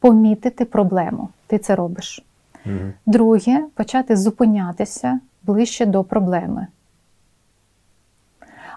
помітити 0.00 0.64
проблему. 0.64 1.28
Ти 1.46 1.58
це 1.58 1.74
робиш. 1.74 2.24
Угу. 2.66 2.74
Друге 3.06 3.64
почати 3.74 4.16
зупинятися 4.16 5.20
ближче 5.42 5.86
до 5.86 6.04
проблеми. 6.04 6.66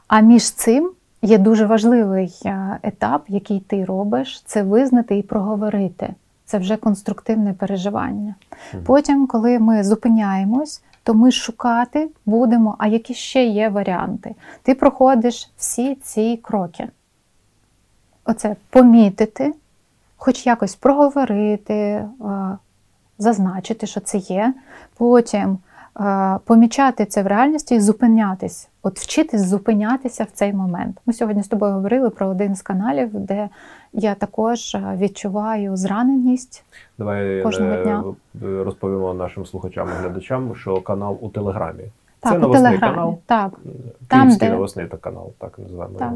А 0.07 0.19
між 0.19 0.51
цим 0.51 0.91
є 1.21 1.37
дуже 1.37 1.65
важливий 1.65 2.39
е, 2.45 2.77
етап, 2.83 3.23
який 3.27 3.59
ти 3.59 3.85
робиш, 3.85 4.41
це 4.45 4.63
визнати 4.63 5.17
і 5.17 5.21
проговорити. 5.21 6.13
Це 6.45 6.57
вже 6.57 6.77
конструктивне 6.77 7.53
переживання. 7.53 8.35
Потім, 8.85 9.27
коли 9.27 9.59
ми 9.59 9.83
зупиняємось, 9.83 10.81
то 11.03 11.13
ми 11.13 11.31
шукати 11.31 12.09
будемо, 12.25 12.75
а 12.77 12.87
які 12.87 13.13
ще 13.13 13.45
є 13.45 13.69
варіанти. 13.69 14.35
Ти 14.63 14.75
проходиш 14.75 15.51
всі 15.57 15.95
ці 15.95 16.39
кроки. 16.43 16.87
Оце 18.25 18.55
помітити, 18.69 19.53
хоч 20.17 20.45
якось 20.45 20.75
проговорити, 20.75 21.73
е, 21.73 22.07
зазначити, 23.17 23.87
що 23.87 23.99
це 23.99 24.17
є. 24.17 24.53
Потім 24.97 25.57
помічати 26.45 27.05
це 27.05 27.23
в 27.23 27.27
реальності 27.27 27.75
і 27.75 27.79
зупинятись, 27.79 28.69
от 28.83 28.99
вчитись 28.99 29.41
зупинятися 29.41 30.23
в 30.23 30.27
цей 30.33 30.53
момент. 30.53 30.97
Ми 31.05 31.13
сьогодні 31.13 31.43
з 31.43 31.47
тобою 31.47 31.73
говорили 31.73 32.09
про 32.09 32.27
один 32.27 32.55
з 32.55 32.61
каналів, 32.61 33.09
де 33.13 33.49
я 33.95 34.15
також 34.15 34.77
відчуваю 34.97 35.77
зраненість. 35.77 36.63
Давай 36.97 37.41
кожного 37.43 37.71
е, 37.71 37.83
дня. 37.83 38.03
розповімо 38.41 39.13
нашим 39.13 39.45
слухачам 39.45 39.87
і 39.87 40.01
глядачам, 40.01 40.55
що 40.55 40.81
канал 40.81 41.17
у 41.21 41.29
Телеграмі. 41.29 41.83
Так, 42.19 42.31
це 42.31 42.37
у 42.37 42.41
новосний 42.41 42.63
Телеграмі. 42.63 42.95
канал. 42.95 43.17
Так. 43.25 43.59
Київський 44.07 44.47
де... 44.47 44.53
новосний 44.53 44.87
та 44.87 44.97
канал, 44.97 45.31
так 45.37 45.59
називаємо. 45.59 45.99
Так. 45.99 46.13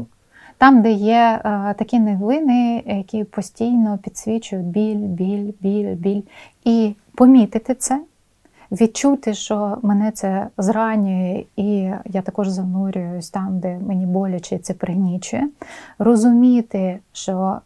Там, 0.58 0.82
де 0.82 0.92
є 0.92 1.40
е, 1.44 1.74
такі 1.78 1.98
новини, 1.98 2.82
які 2.86 3.24
постійно 3.24 3.98
підсвічують 4.02 4.66
біль, 4.66 4.96
біль, 4.96 5.52
біль, 5.60 5.94
біль. 5.94 6.22
І 6.64 6.94
помітити 7.14 7.74
це, 7.74 8.00
відчути, 8.70 9.34
що 9.34 9.78
мене 9.82 10.10
це 10.10 10.46
зранює, 10.58 11.44
і 11.56 11.72
я 12.04 12.22
також 12.24 12.48
занурююсь 12.48 13.30
там, 13.30 13.58
де 13.60 13.78
мені 13.78 14.06
боляче 14.06 14.58
це 14.58 14.74
пригнічує. 14.74 15.48
Розуміти, 15.98 16.98
що 17.12 17.60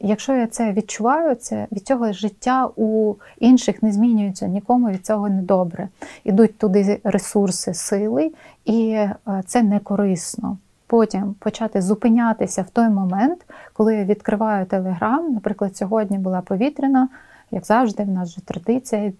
якщо 0.00 0.34
я 0.34 0.46
це 0.46 0.72
відчуваю, 0.72 1.34
це 1.34 1.66
від 1.72 1.86
цього 1.86 2.12
життя 2.12 2.68
у 2.76 3.14
інших 3.38 3.82
не 3.82 3.92
змінюється, 3.92 4.46
нікому 4.46 4.90
від 4.90 5.06
цього 5.06 5.28
не 5.28 5.42
добре. 5.42 5.88
Ідуть 6.24 6.58
туди 6.58 7.00
ресурси, 7.04 7.74
сили, 7.74 8.32
і 8.64 8.98
це 9.46 9.62
не 9.62 9.78
корисно. 9.78 10.56
Потім 10.86 11.34
почати 11.38 11.82
зупинятися 11.82 12.62
в 12.62 12.70
той 12.70 12.88
момент, 12.88 13.46
коли 13.72 13.96
я 13.96 14.04
відкриваю 14.04 14.66
телеграм. 14.66 15.32
Наприклад, 15.32 15.76
сьогодні 15.76 16.18
була 16.18 16.40
повітряна, 16.40 17.08
як 17.50 17.66
завжди, 17.66 18.02
в 18.02 18.10
нас 18.10 18.34
же 18.34 18.40
традиція 18.40 19.12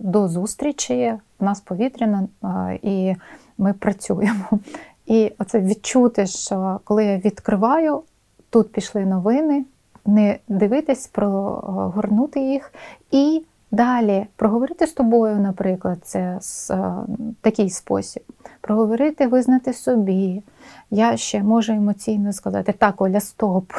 до 0.00 0.28
зустрічі, 0.28 1.14
в 1.40 1.44
нас 1.44 1.60
повітряно, 1.60 2.28
і 2.82 3.14
ми 3.58 3.72
працюємо. 3.72 4.60
І 5.06 5.32
оце 5.38 5.60
відчути, 5.60 6.26
що 6.26 6.80
коли 6.84 7.04
я 7.04 7.18
відкриваю, 7.18 8.02
тут 8.50 8.72
пішли 8.72 9.06
новини, 9.06 9.64
не 10.06 10.38
дивитись, 10.48 11.06
прогорнути 11.06 12.40
їх 12.40 12.72
і 13.10 13.44
далі 13.70 14.26
проговорити 14.36 14.86
з 14.86 14.92
тобою, 14.92 15.36
наприклад, 15.36 15.98
це 16.02 16.38
в 16.40 17.06
такий 17.40 17.70
спосіб. 17.70 18.22
Проговорити, 18.60 19.26
визнати 19.26 19.72
собі. 19.72 20.42
Я 20.90 21.16
ще 21.16 21.42
можу 21.42 21.72
емоційно 21.72 22.32
сказати, 22.32 22.72
так, 22.72 23.00
Оля, 23.00 23.20
стоп. 23.20 23.72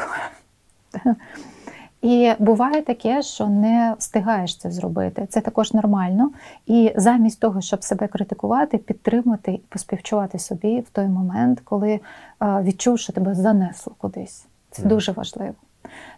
І 2.02 2.32
буває 2.38 2.82
таке, 2.82 3.22
що 3.22 3.46
не 3.46 3.94
встигаєш 3.98 4.56
це 4.56 4.70
зробити. 4.70 5.26
Це 5.30 5.40
також 5.40 5.74
нормально. 5.74 6.30
І 6.66 6.92
замість 6.96 7.40
того, 7.40 7.60
щоб 7.60 7.84
себе 7.84 8.06
критикувати, 8.08 8.78
підтримати 8.78 9.52
і 9.52 9.62
поспівчувати 9.68 10.38
собі 10.38 10.80
в 10.80 10.90
той 10.90 11.06
момент, 11.06 11.60
коли 11.64 11.90
е, 11.90 12.00
відчув, 12.40 12.98
що 12.98 13.12
тебе 13.12 13.34
занесло 13.34 13.92
кудись. 13.98 14.46
Це 14.70 14.82
mm. 14.82 14.86
дуже 14.86 15.12
важливо. 15.12 15.54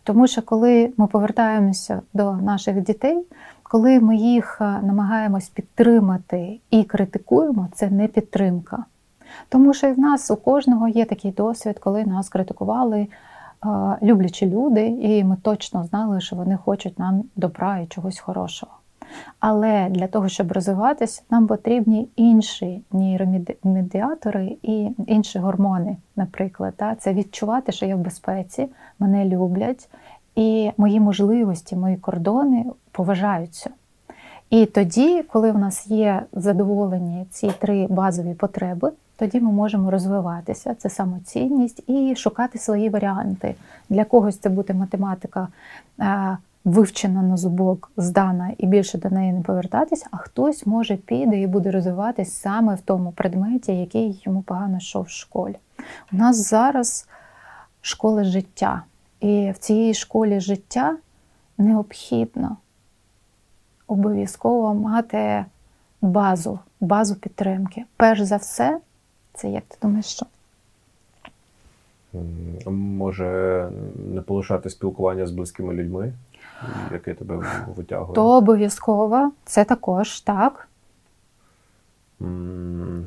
Тому 0.05 0.27
що 0.27 0.43
коли 0.43 0.93
ми 0.97 1.07
повертаємося 1.07 2.03
до 2.15 2.33
наших 2.33 2.81
дітей, 2.81 3.25
коли 3.63 4.01
ми 4.01 4.17
їх 4.17 4.59
е, 4.61 4.65
намагаємось 4.65 5.49
підтримати 5.49 6.61
і 6.71 6.85
критикуємо, 6.85 7.69
це 7.75 7.91
не 7.91 8.07
підтримка. 8.07 8.85
Тому 9.49 9.75
що 9.75 9.93
в 9.93 9.99
нас 9.99 10.31
у 10.31 10.37
кожного 10.37 10.89
є 10.89 11.05
такий 11.05 11.31
досвід, 11.31 11.79
коли 11.79 12.05
нас 12.05 12.29
критикували 12.29 13.07
люблячі 14.03 14.47
люди, 14.47 14.87
і 14.87 15.25
ми 15.25 15.37
точно 15.43 15.85
знали, 15.85 16.21
що 16.21 16.37
вони 16.37 16.57
хочуть 16.57 16.99
нам 16.99 17.25
добра 17.37 17.79
і 17.79 17.87
чогось 17.87 18.19
хорошого. 18.19 18.73
Але 19.41 19.89
для 19.91 20.07
того, 20.07 20.29
щоб 20.29 20.53
розвиватися, 20.53 21.23
нам 21.31 21.47
потрібні 21.47 22.09
інші 22.17 22.83
нейромедіатори 22.93 24.57
і 24.63 24.91
інші 25.07 25.39
гормони, 25.39 25.97
наприклад. 26.17 26.75
Це 26.99 27.15
відчувати, 27.15 27.73
що 27.73 27.87
я 27.87 27.97
в 27.97 27.99
безпеці, 27.99 28.69
мене 28.99 29.25
люблять, 29.25 29.89
і 30.35 30.71
мої 30.77 31.01
можливості, 31.01 31.77
мої 31.77 31.97
кордони 31.97 32.65
поважаються. 32.93 33.71
І 34.51 34.67
тоді, 34.67 35.23
коли 35.23 35.53
в 35.53 35.59
нас 35.59 35.87
є 35.87 36.23
задоволені 36.33 37.27
ці 37.31 37.51
три 37.59 37.87
базові 37.91 38.35
потреби, 38.35 38.93
тоді 39.23 39.41
ми 39.41 39.53
можемо 39.53 39.91
розвиватися, 39.91 40.75
це 40.75 40.91
самоцінність 40.91 41.83
і 41.87 42.15
шукати 42.17 42.59
свої 42.59 42.89
варіанти. 42.89 43.55
Для 43.89 44.05
когось 44.05 44.39
це 44.39 44.49
буде 44.49 44.75
математика 44.75 45.49
е, 46.01 46.37
вивчена 46.65 47.23
на 47.23 47.37
зубок, 47.37 47.93
здана 47.97 48.51
і 48.59 48.67
більше 48.67 48.99
до 48.99 49.11
неї 49.11 49.33
не 49.33 49.41
повертатися, 49.41 50.07
а 50.11 50.17
хтось 50.17 50.67
може 50.67 50.97
піде 50.97 51.41
і 51.41 51.47
буде 51.47 51.71
розвиватись 51.71 52.33
саме 52.33 52.75
в 52.75 52.81
тому 52.81 53.13
предметі, 53.13 53.73
який 53.73 54.23
йому 54.25 54.43
погано 54.43 54.77
йшов 54.77 55.05
в 55.05 55.11
школі. 55.11 55.57
У 56.13 56.17
нас 56.17 56.49
зараз 56.49 57.09
школа 57.81 58.25
життя. 58.25 58.83
І 59.21 59.51
в 59.51 59.59
цій 59.59 59.95
школі 59.95 60.41
життя 60.41 60.97
необхідно 61.59 62.57
обов'язково 63.87 64.75
мати 64.75 65.45
базу, 66.01 66.59
базу 66.81 67.15
підтримки. 67.15 67.85
Перш 67.97 68.21
за 68.21 68.37
все, 68.37 68.79
це 69.35 69.49
як 69.49 69.65
ти 69.65 69.77
думаєш, 69.83 70.07
що? 70.07 70.27
Може 72.71 73.71
не 74.15 74.21
полишати 74.21 74.71
спілкування 74.71 75.27
з 75.27 75.31
близькими 75.31 75.75
людьми, 75.75 76.13
яке 76.93 77.15
тебе 77.15 77.65
витягує? 77.77 78.15
То 78.15 78.27
обов'язково, 78.27 79.33
це 79.45 79.65
також 79.65 80.21
так. 80.21 80.69
Mm. 82.21 83.05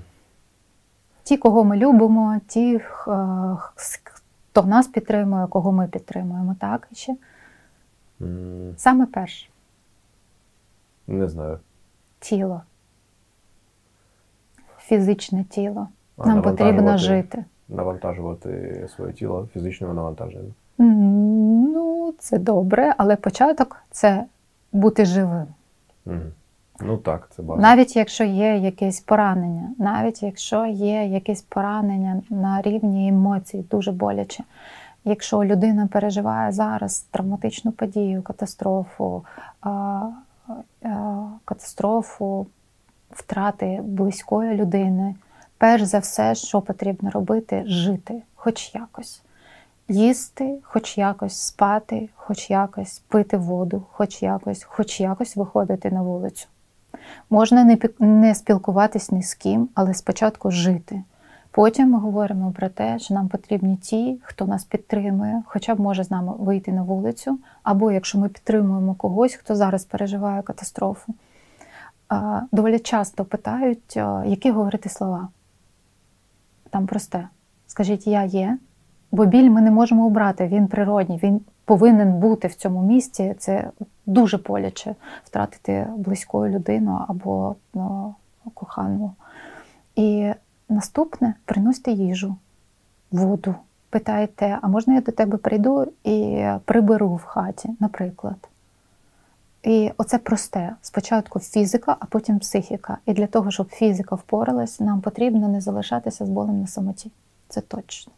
Ті, 1.24 1.38
кого 1.38 1.64
ми 1.64 1.78
любимо, 1.78 2.42
ті, 2.48 2.80
хто 2.80 4.64
нас 4.64 4.88
підтримує, 4.88 5.48
кого 5.48 5.72
ми 5.72 5.88
підтримуємо, 5.88 6.56
так 6.60 6.88
ще. 6.94 7.16
Mm. 8.22 8.74
Саме 8.78 9.06
перше. 9.06 9.50
Не 11.08 11.30
знаю. 11.30 11.60
Тіло. 12.20 12.62
Фізичне 14.80 15.44
тіло. 15.44 15.88
Нам 16.18 16.42
потрібно 16.42 16.98
жити. 16.98 17.46
Навантажувати 17.70 18.88
своє 18.96 19.14
тіло 19.14 19.48
фізичним 19.54 19.96
навантаженням. 19.96 20.54
Ну, 20.78 22.14
це 22.20 22.40
добре, 22.40 22.94
але 22.98 23.16
початок 23.16 23.78
це 23.92 24.26
бути 24.72 25.06
живим. 25.06 25.48
Угу. 26.06 26.16
Ну 26.80 26.98
так, 26.98 27.30
це 27.36 27.44
база. 27.44 27.62
Навіть 27.62 27.96
якщо 27.96 28.24
є 28.24 28.58
якесь 28.58 29.00
поранення, 29.00 29.70
навіть 29.78 30.24
якщо 30.24 30.66
є 30.66 31.06
якесь 31.06 31.42
поранення 31.42 32.22
на 32.30 32.62
рівні 32.62 33.08
емоцій, 33.08 33.66
дуже 33.72 33.92
боляче. 33.92 34.44
Якщо 35.06 35.44
людина 35.44 35.88
переживає 35.88 36.52
зараз 36.52 37.00
травматичну 37.12 37.72
подію, 37.72 38.22
катастрофу, 38.22 39.26
катастрофу 41.46 42.48
втрати 43.12 43.80
близької 43.84 44.56
людини, 44.56 45.16
перш 45.58 45.84
за 45.84 46.00
все, 46.00 46.36
що 46.36 46.62
потрібно 46.62 47.10
робити, 47.10 47.64
жити, 47.68 48.22
хоч 48.36 48.76
якось. 48.76 49.22
Їсти, 49.88 50.58
хоч 50.64 50.98
якось, 50.98 51.38
спати, 51.38 52.10
хоч 52.16 52.50
якось, 52.50 53.02
пити 53.08 53.38
воду, 53.38 53.84
хоч 53.92 54.24
якось, 54.24 54.64
хоч 54.64 55.00
якось 55.00 55.36
виходити 55.36 55.92
на 55.92 56.02
вулицю. 56.02 56.48
Можна 57.30 57.64
не 57.64 57.78
не 58.00 58.36
спілкуватись 58.36 59.12
ні 59.12 59.24
з 59.24 59.34
ким, 59.34 59.70
але 59.74 59.94
спочатку 59.94 60.52
жити. 60.52 61.04
Потім 61.52 61.90
ми 61.90 62.00
говоримо 62.00 62.52
про 62.52 62.70
те, 62.70 63.00
що 63.00 63.14
нам 63.14 63.28
потрібні 63.28 63.78
ті, 63.78 64.20
хто 64.24 64.46
нас 64.46 64.64
підтримує, 64.64 65.44
хоча 65.46 65.76
б 65.76 65.80
може 65.80 66.04
з 66.04 66.12
нами 66.12 66.34
вийти 66.40 66.72
на 66.72 66.84
вулицю, 66.84 67.40
або 67.64 67.92
якщо 67.92 68.18
ми 68.18 68.30
підтримуємо 68.30 68.96
когось, 68.96 69.34
хто 69.34 69.56
зараз 69.56 69.86
переживає 69.86 70.42
катастрофу. 70.42 71.14
Доволі 72.52 72.80
часто 72.80 73.26
питають, 73.26 73.96
які 74.26 74.52
говорити 74.52 74.90
слова. 74.90 75.28
Там 76.76 76.88
просте. 76.88 77.28
Скажіть, 77.68 78.08
я 78.08 78.24
є, 78.24 78.58
бо 79.12 79.26
біль 79.26 79.50
ми 79.50 79.62
не 79.62 79.72
можемо 79.72 80.06
обрати, 80.06 80.48
він 80.48 80.68
природній, 80.68 81.20
він 81.24 81.42
повинен 81.66 82.14
бути 82.14 82.48
в 82.48 82.56
цьому 82.56 82.84
місці. 82.84 83.36
Це 83.40 83.72
дуже 84.06 84.38
боляче 84.38 84.96
втратити 85.24 85.88
близьку 85.98 86.48
людину 86.48 87.06
або 87.08 87.56
ну, 87.74 88.16
кохану. 88.54 89.12
І 89.96 90.32
наступне 90.70 91.34
приносите 91.46 91.92
їжу, 91.92 92.36
воду. 93.12 93.56
Питаєте, 93.90 94.60
а 94.62 94.68
можна 94.68 94.94
я 94.94 95.02
до 95.02 95.12
тебе 95.12 95.38
прийду 95.38 95.88
і 96.04 96.48
приберу 96.66 97.16
в 97.16 97.24
хаті, 97.24 97.70
наприклад. 97.80 98.50
І 99.66 99.92
оце 99.98 100.18
просте. 100.18 100.76
Спочатку 100.82 101.40
фізика, 101.40 101.98
а 102.00 102.06
потім 102.06 102.40
психіка. 102.40 102.98
І 103.06 103.14
для 103.14 103.28
того, 103.28 103.52
щоб 103.52 103.70
фізика 103.70 104.16
впоралась, 104.16 104.80
нам 104.80 105.02
потрібно 105.02 105.48
не 105.48 105.62
залишатися 105.62 106.26
з 106.26 106.30
болем 106.30 106.62
на 106.62 106.68
самоті. 106.68 107.12
Це 107.50 107.62
точно. 107.62 108.14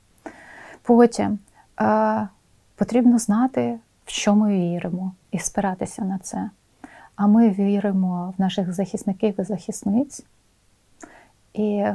Потім 0.81 1.39
е, 1.81 2.27
потрібно 2.75 3.19
знати, 3.19 3.79
в 4.05 4.11
що 4.11 4.35
ми 4.35 4.59
віримо, 4.59 5.11
і 5.31 5.39
спиратися 5.39 6.01
на 6.05 6.17
це. 6.17 6.49
А 7.15 7.27
ми 7.27 7.49
віримо 7.49 8.33
в 8.37 8.41
наших 8.41 8.73
захисників 8.73 9.39
і 9.39 9.43
захисниць. 9.43 10.25
І 11.53 11.85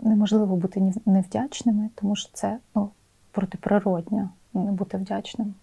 неможливо 0.00 0.56
бути 0.56 0.92
невдячними, 1.06 1.88
тому 1.94 2.16
що 2.16 2.30
це 2.32 2.58
ну, 2.74 2.90
протиприродньо 3.30 4.30
не 4.54 4.72
бути 4.72 4.96
вдячним. 4.96 5.54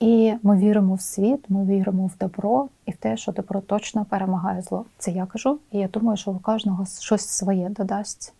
І 0.00 0.34
ми 0.42 0.56
віримо 0.56 0.94
в 0.94 1.00
світ, 1.00 1.44
ми 1.48 1.64
віримо 1.64 2.06
в 2.06 2.18
добро 2.20 2.68
і 2.86 2.90
в 2.90 2.96
те, 2.96 3.16
що 3.16 3.32
добро 3.32 3.60
точно 3.60 4.04
перемагає 4.04 4.62
зло. 4.62 4.84
Це 4.98 5.10
я 5.10 5.26
кажу, 5.26 5.58
і 5.72 5.78
я 5.78 5.88
думаю, 5.88 6.16
що 6.16 6.30
у 6.30 6.38
кожного 6.38 6.86
щось 7.00 7.28
своє 7.28 7.68
додасть. 7.68 8.34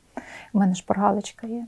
У 0.52 0.58
мене 0.58 0.74
шпаргалочка 0.74 1.46
є. 1.46 1.66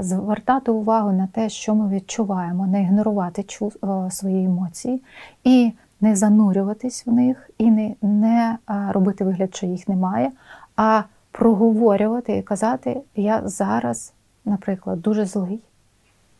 Звертати 0.00 0.70
увагу 0.70 1.12
на 1.12 1.26
те, 1.26 1.48
що 1.48 1.74
ми 1.74 1.88
відчуваємо, 1.88 2.66
не 2.66 2.82
ігнорувати 2.82 3.44
е, 3.62 4.10
свої 4.10 4.44
емоції, 4.44 5.02
і 5.44 5.72
не 6.00 6.16
занурюватись 6.16 7.06
в 7.06 7.12
них, 7.12 7.50
і 7.58 7.70
не, 7.70 7.94
не 8.02 8.58
робити 8.88 9.24
вигляд, 9.24 9.56
що 9.56 9.66
їх 9.66 9.88
немає, 9.88 10.32
а 10.76 11.02
проговорювати 11.30 12.36
і 12.36 12.42
казати, 12.42 13.00
я 13.16 13.42
зараз, 13.44 14.12
наприклад, 14.44 15.02
дуже 15.02 15.24
злий, 15.24 15.60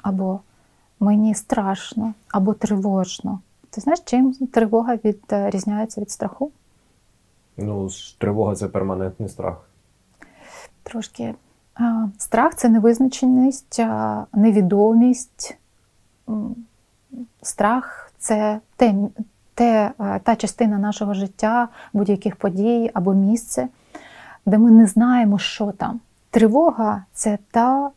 або 0.02 0.40
мені 1.00 1.34
страшно, 1.34 2.14
або 2.28 2.54
тривожно. 2.54 3.40
Ти 3.70 3.80
знаєш, 3.80 4.00
чим 4.04 4.32
тривога 4.32 4.98
відрізняється 5.04 6.00
від 6.00 6.10
страху? 6.10 6.50
Ну, 7.56 7.88
тривога 8.18 8.54
це 8.54 8.68
перманентний 8.68 9.28
страх. 9.28 9.68
Трошки. 10.82 11.34
Страх 12.18 12.54
це 12.54 12.68
невизначеність, 12.68 13.80
невідомість. 14.32 15.56
Страх 17.42 18.12
це 18.18 18.60
те, 18.76 18.94
те, 19.54 19.92
та 20.22 20.36
частина 20.36 20.78
нашого 20.78 21.14
життя, 21.14 21.68
будь-яких 21.92 22.36
подій 22.36 22.90
або 22.94 23.14
місце, 23.14 23.68
де 24.46 24.58
ми 24.58 24.70
не 24.70 24.86
знаємо, 24.86 25.38
що 25.38 25.72
там. 25.72 26.00
Тривога 26.30 27.04
це 27.12 27.38
та, 27.50 27.90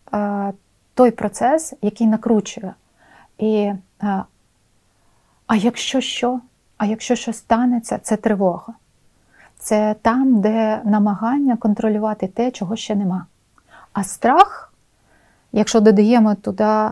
той 0.93 1.11
процес, 1.11 1.73
який 1.81 2.07
накручує. 2.07 2.73
І, 3.39 3.71
А 5.47 5.55
якщо 5.55 6.01
що? 6.01 6.39
А 6.77 6.85
якщо 6.85 7.15
щось 7.15 7.37
станеться, 7.37 7.97
це 7.97 8.15
тривога. 8.17 8.73
Це 9.57 9.95
там, 10.01 10.41
де 10.41 10.81
намагання 10.85 11.57
контролювати 11.57 12.27
те, 12.27 12.51
чого 12.51 12.75
ще 12.75 12.95
нема. 12.95 13.25
А 13.93 14.03
страх, 14.03 14.73
якщо 15.51 15.79
додаємо 15.79 16.35
туди 16.35 16.89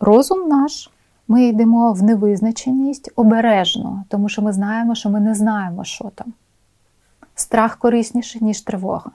розум 0.00 0.48
наш, 0.48 0.90
ми 1.28 1.44
йдемо 1.44 1.92
в 1.92 2.02
невизначеність 2.02 3.12
обережно, 3.16 4.04
тому 4.08 4.28
що 4.28 4.42
ми 4.42 4.52
знаємо, 4.52 4.94
що 4.94 5.10
ми 5.10 5.20
не 5.20 5.34
знаємо, 5.34 5.84
що 5.84 6.10
там. 6.14 6.32
Страх 7.34 7.76
корисніший, 7.76 8.44
ніж 8.44 8.60
тривога. 8.60 9.10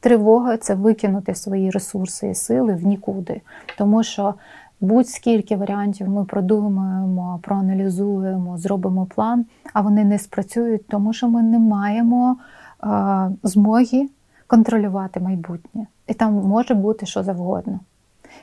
Тривога 0.00 0.56
це 0.56 0.74
викинути 0.74 1.34
свої 1.34 1.70
ресурси 1.70 2.28
і 2.28 2.34
сили 2.34 2.74
в 2.74 2.86
нікуди. 2.86 3.40
Тому 3.78 4.02
що 4.02 4.34
будь-скільки 4.80 5.56
варіантів 5.56 6.08
ми 6.08 6.24
продумаємо, 6.24 7.40
проаналізуємо, 7.42 8.58
зробимо 8.58 9.06
план, 9.06 9.46
а 9.72 9.80
вони 9.80 10.04
не 10.04 10.18
спрацюють, 10.18 10.88
тому 10.88 11.12
що 11.12 11.28
ми 11.28 11.42
не 11.42 11.58
маємо 11.58 12.36
е, 12.84 13.30
змоги 13.42 14.08
контролювати 14.46 15.20
майбутнє. 15.20 15.86
І 16.06 16.14
там 16.14 16.34
може 16.34 16.74
бути 16.74 17.06
що 17.06 17.22
завгодно. 17.22 17.80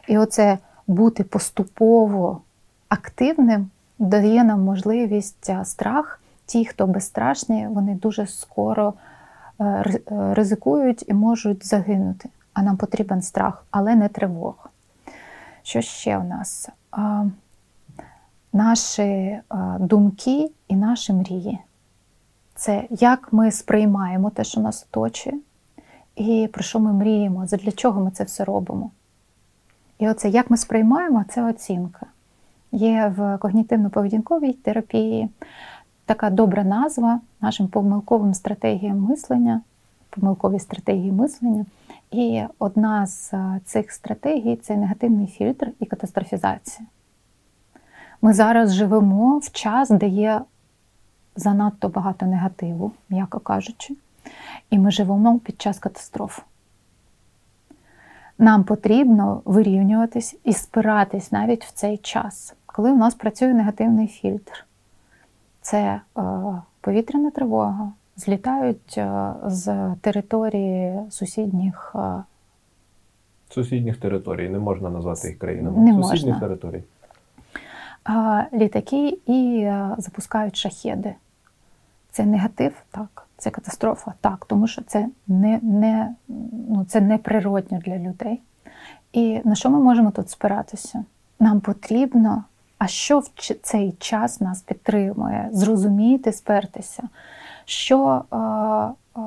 І 0.08 0.18
оце 0.18 0.58
бути 0.88 1.24
поступово 1.24 2.42
активним 2.90 3.70
дає 4.00 4.44
нам 4.44 4.64
можливість 4.64 5.52
страх. 5.64 6.20
Ті, 6.46 6.66
хто 6.66 6.88
безстрашні, 6.88 7.68
вони 7.68 7.96
дуже 7.96 8.28
скоро 8.28 8.94
е, 9.60 9.64
е, 9.66 10.34
ризикують 10.34 11.06
і 11.08 11.14
можуть 11.14 11.66
загинути. 11.66 12.30
А 12.54 12.62
нам 12.62 12.78
потрібен 12.78 13.22
страх, 13.22 13.66
але 13.72 13.96
не 13.96 14.08
тривога. 14.08 14.70
Що 15.64 15.82
ще 15.82 16.18
у 16.18 16.24
нас? 16.24 16.70
Наші 18.54 19.40
думки 19.80 20.52
і 20.68 20.76
наші 20.76 21.14
мрії. 21.14 21.60
Це 22.56 22.88
як 22.90 23.34
ми 23.34 23.52
сприймаємо 23.52 24.30
те, 24.30 24.44
що 24.44 24.62
нас 24.62 24.88
оточує, 24.92 25.36
і 26.16 26.50
про 26.54 26.64
що 26.64 26.80
ми 26.80 26.94
мріємо, 26.94 27.46
для 27.46 27.72
чого 27.72 28.02
ми 28.02 28.12
це 28.12 28.24
все 28.24 28.44
робимо. 28.44 28.92
І 30.00 30.10
оце, 30.10 30.30
як 30.30 30.50
ми 30.50 30.58
сприймаємо, 30.58 31.26
це 31.30 31.44
оцінка. 31.44 32.06
Є 32.72 33.14
в 33.18 33.22
когнітивно-поведінковій 33.22 34.54
терапії 34.54 35.30
така 36.06 36.30
добра 36.30 36.64
назва 36.64 37.20
нашим 37.42 37.68
помилковим 37.68 38.34
стратегіям 38.34 39.00
мислення, 39.00 39.62
помилкові 40.16 40.60
стратегії 40.60 41.12
мислення. 41.12 41.66
І 42.12 42.44
одна 42.60 43.08
з 43.08 43.34
цих 43.66 43.92
стратегій 43.92 44.56
це 44.56 44.76
негативний 44.76 45.28
фільтр 45.28 45.72
і 45.80 45.86
катастрофізація. 45.86 46.88
Ми 48.22 48.34
зараз 48.34 48.74
живемо 48.74 49.38
в 49.38 49.52
час, 49.52 49.90
де 49.90 50.08
є 50.08 50.42
занадто 51.36 51.90
багато 51.90 52.26
негативу, 52.26 52.92
м'яко 53.10 53.40
кажучи, 53.40 53.96
і 54.70 54.80
ми 54.80 54.92
живемо 54.92 55.40
під 55.40 55.62
час 55.62 55.80
катастроф. 55.80 56.40
Нам 58.38 58.64
потрібно 58.64 59.42
вирівнюватись 59.46 60.36
і 60.44 60.54
спиратись 60.54 61.32
навіть 61.32 61.66
в 61.66 61.72
цей 61.72 61.98
час, 61.98 62.56
коли 62.66 62.92
у 62.92 62.98
нас 62.98 63.16
працює 63.16 63.54
негативний 63.54 64.08
фільтр. 64.08 64.66
Це 65.62 65.78
е, 65.78 66.02
повітряна 66.82 67.32
тривога, 67.32 67.92
злітають 68.16 68.98
е, 68.98 69.34
з 69.46 69.96
території 70.02 71.00
сусідніх. 71.10 71.96
Е, 71.96 72.24
сусідніх 73.50 73.98
територій, 73.98 74.50
не 74.50 74.60
можна 74.60 74.90
назвати 74.90 75.28
їх 75.28 75.40
країнами. 75.40 75.78
Не 75.78 76.04
Сусідніх 76.04 76.36
можна. 76.36 76.48
територій. 76.48 76.84
Літаки 78.54 79.18
і 79.26 79.72
запускають 79.98 80.56
шахеди. 80.56 81.16
Це 82.12 82.26
негатив, 82.26 82.74
так, 82.92 83.28
це 83.38 83.50
катастрофа, 83.50 84.14
так, 84.22 84.46
тому 84.46 84.68
що 84.68 84.82
це 84.82 85.08
не 85.28 85.60
не, 85.62 86.16
ну, 86.70 86.86
це 86.88 87.02
неприродньо 87.02 87.80
для 87.86 87.98
людей. 87.98 88.42
І 89.14 89.42
на 89.46 89.56
що 89.56 89.70
ми 89.70 89.80
можемо 89.80 90.12
тут 90.12 90.30
спиратися? 90.30 91.06
Нам 91.40 91.60
потрібно, 91.60 92.44
а 92.78 92.88
що 92.88 93.20
в 93.20 93.30
цей 93.62 93.92
час 93.92 94.42
нас 94.42 94.62
підтримує, 94.62 95.50
зрозуміти, 95.52 96.32
спертися, 96.32 97.04
що 97.66 98.24
е, 98.32 98.36
е, 98.36 99.24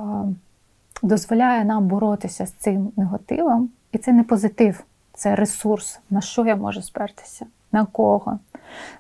дозволяє 1.02 1.64
нам 1.64 1.86
боротися 1.86 2.46
з 2.46 2.52
цим 2.52 2.92
негативом, 2.96 3.70
і 3.92 3.98
це 3.98 4.12
не 4.12 4.22
позитив, 4.22 4.84
це 5.14 5.34
ресурс, 5.34 6.00
на 6.10 6.20
що 6.20 6.46
я 6.46 6.56
можу 6.56 6.82
спертися, 6.82 7.46
на 7.72 7.84
кого, 7.84 8.38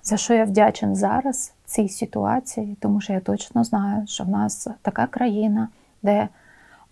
за 0.02 0.16
що 0.16 0.34
я 0.34 0.44
вдячен 0.44 0.96
зараз 0.96 1.52
цій 1.64 1.88
ситуації, 1.88 2.76
тому 2.80 3.00
що 3.00 3.12
я 3.12 3.20
точно 3.20 3.64
знаю, 3.64 4.06
що 4.06 4.24
в 4.24 4.28
нас 4.28 4.68
така 4.82 5.06
країна, 5.06 5.68
де 6.02 6.28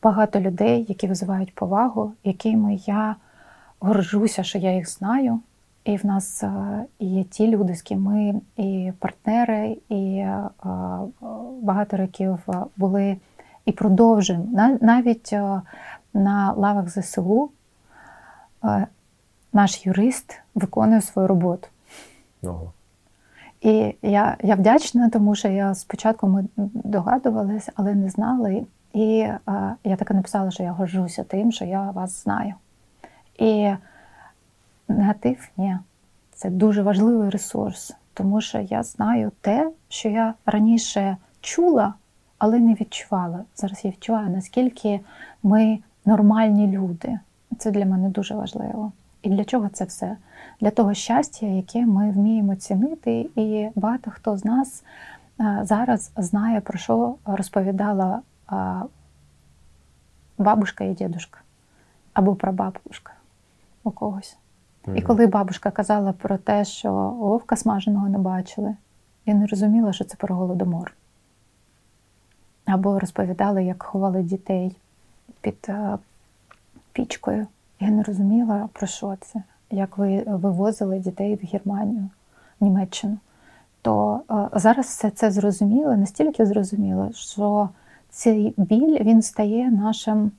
багато 0.03 0.40
людей, 0.40 0.86
які 0.88 1.07
визивають 1.07 1.55
повагу, 1.55 2.12
якими 2.24 2.74
я 2.86 3.16
горжуся, 3.80 4.42
що 4.42 4.59
я 4.59 4.74
їх 4.74 4.90
знаю. 4.90 5.40
І 5.85 5.97
в 5.97 6.07
нас 6.07 6.43
е, 6.43 6.85
є 6.99 7.24
ті 7.24 7.49
люди, 7.49 7.74
з 7.74 7.82
ким 7.82 8.03
ми 8.03 8.41
і 8.57 8.93
партнери, 8.99 9.76
і 9.89 10.16
е, 10.16 10.49
багато 11.62 11.97
років 11.97 12.39
були 12.76 13.16
і 13.64 13.72
продовжуємо. 13.72 14.76
Навіть 14.80 15.32
на 16.14 16.53
лавах 16.53 16.89
ЗСУ 16.89 17.51
е, 18.64 18.87
наш 19.53 19.87
юрист 19.87 20.41
виконує 20.55 21.01
свою 21.01 21.28
роботу. 21.28 21.68
Ого. 22.43 22.72
І 23.61 23.95
я 24.03 24.37
я 24.43 24.55
вдячна, 24.55 25.11
тому 25.11 25.35
що 25.35 25.49
я 25.49 25.74
спочатку 25.74 26.28
ми 26.28 26.45
догадувалися, 26.85 27.72
але 27.74 27.95
не 27.95 28.11
знали. 28.11 28.66
І 28.93 29.28
а, 29.47 29.72
я 29.85 29.97
таке 29.97 30.14
написала, 30.14 30.51
що 30.51 30.62
я 30.62 30.72
горжуся 30.72 31.24
тим, 31.24 31.53
що 31.53 31.64
я 31.64 31.91
вас 31.91 32.22
знаю. 32.22 32.55
І 33.39 33.72
негатив 34.89 35.49
ні. 35.57 35.78
Це 36.35 36.51
дуже 36.51 36.82
важливий 36.82 37.30
ресурс, 37.30 37.95
тому 38.14 38.41
що 38.41 38.59
я 38.59 38.82
знаю 38.82 39.32
те, 39.41 39.70
що 39.89 40.09
я 40.09 40.35
раніше 40.47 41.16
чула, 41.41 41.95
але 42.39 42.59
не 42.59 42.74
відчувала. 42.74 43.45
Зараз 43.57 43.85
я 43.85 43.91
відчуваю, 43.91 44.30
наскільки 44.30 45.01
ми 45.43 45.78
нормальні 46.05 46.66
люди. 46.66 47.18
Це 47.59 47.70
для 47.70 47.87
мене 47.87 48.09
дуже 48.09 48.35
важливо. 48.35 48.93
І 49.22 49.30
для 49.30 49.45
чого 49.45 49.68
це 49.68 49.85
все? 49.85 50.16
Для 50.61 50.70
того 50.70 50.95
щастя, 50.95 51.47
яке 51.47 51.87
ми 51.87 52.11
вміємо 52.11 52.57
цінити, 52.57 53.30
і 53.37 53.68
багато 53.74 54.11
хто 54.11 54.37
з 54.37 54.45
нас 54.45 54.85
зараз 55.62 56.12
знає, 56.16 56.61
про 56.61 56.78
що 56.78 57.14
розповідала 57.24 58.20
бабушка 60.39 60.85
і 60.85 60.95
дідушка 60.95 61.41
або 62.12 62.35
прабабушка 62.35 63.12
у 63.85 63.91
когось. 63.91 64.37
І 64.95 65.03
коли 65.03 65.26
бабушка 65.26 65.70
казала 65.70 66.12
про 66.12 66.39
те, 66.39 66.64
що 66.64 66.93
вовка 67.11 67.57
смаженого 67.57 68.09
не 68.09 68.18
бачили, 68.18 68.76
я 69.26 69.35
не 69.35 69.47
розуміла, 69.47 69.93
що 69.93 70.05
це 70.05 70.16
про 70.16 70.35
голодомор. 70.35 70.95
Або 72.64 72.99
розповідали, 72.99 73.64
як 73.64 73.82
ховали 73.82 74.22
дітей 74.22 74.76
під 75.41 75.70
пічкою. 76.93 77.47
Я 77.80 77.91
не 77.91 78.03
розуміла, 78.03 78.68
про 78.72 78.87
що 78.87 79.16
це, 79.20 79.43
як 79.70 79.99
ви 79.99 80.24
вивозили 80.26 80.99
дітей 80.99 81.35
в 81.35 81.47
Германію, 81.53 82.09
в 82.61 82.64
Німеччину. 82.64 83.18
То 83.82 84.20
е, 84.30 84.49
зараз 84.53 84.87
все 84.87 85.11
це 85.11 85.30
зрозуміло, 85.30 85.97
настільки 85.97 86.47
зрозуміло, 86.47 87.11
що 87.14 87.68
цей 88.11 88.55
біль 88.57 88.99
він 89.01 89.22
стає 89.22 89.70
нашим 89.70 90.30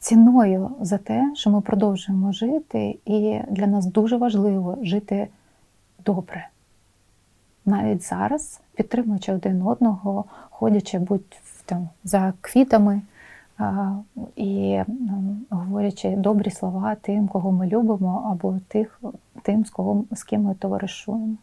ціною 0.00 0.70
за 0.80 0.98
те, 0.98 1.32
що 1.34 1.50
ми 1.50 1.60
продовжуємо 1.60 2.32
жити, 2.32 2.98
і 3.04 3.40
для 3.50 3.66
нас 3.66 3.86
дуже 3.86 4.16
важливо 4.16 4.78
жити 4.82 5.28
добре. 6.04 6.48
Навіть 7.66 8.02
зараз, 8.02 8.60
підтримуючи 8.74 9.32
один 9.32 9.62
одного, 9.62 10.24
ходячи 10.50 10.98
будь 10.98 11.40
там, 11.64 11.88
за 12.04 12.32
квітами 12.40 13.02
і 14.36 14.80
говорячи 15.50 16.16
добрі 16.16 16.50
слова 16.50 16.94
тим, 16.94 17.28
кого 17.28 17.52
ми 17.52 17.66
любимо, 17.66 18.30
або 18.32 18.58
тих, 18.68 19.00
тим, 19.42 19.64
з 19.64 19.70
кого 19.70 20.04
з 20.12 20.22
ким 20.22 20.42
ми 20.42 20.54
товаришуємо. 20.54 21.36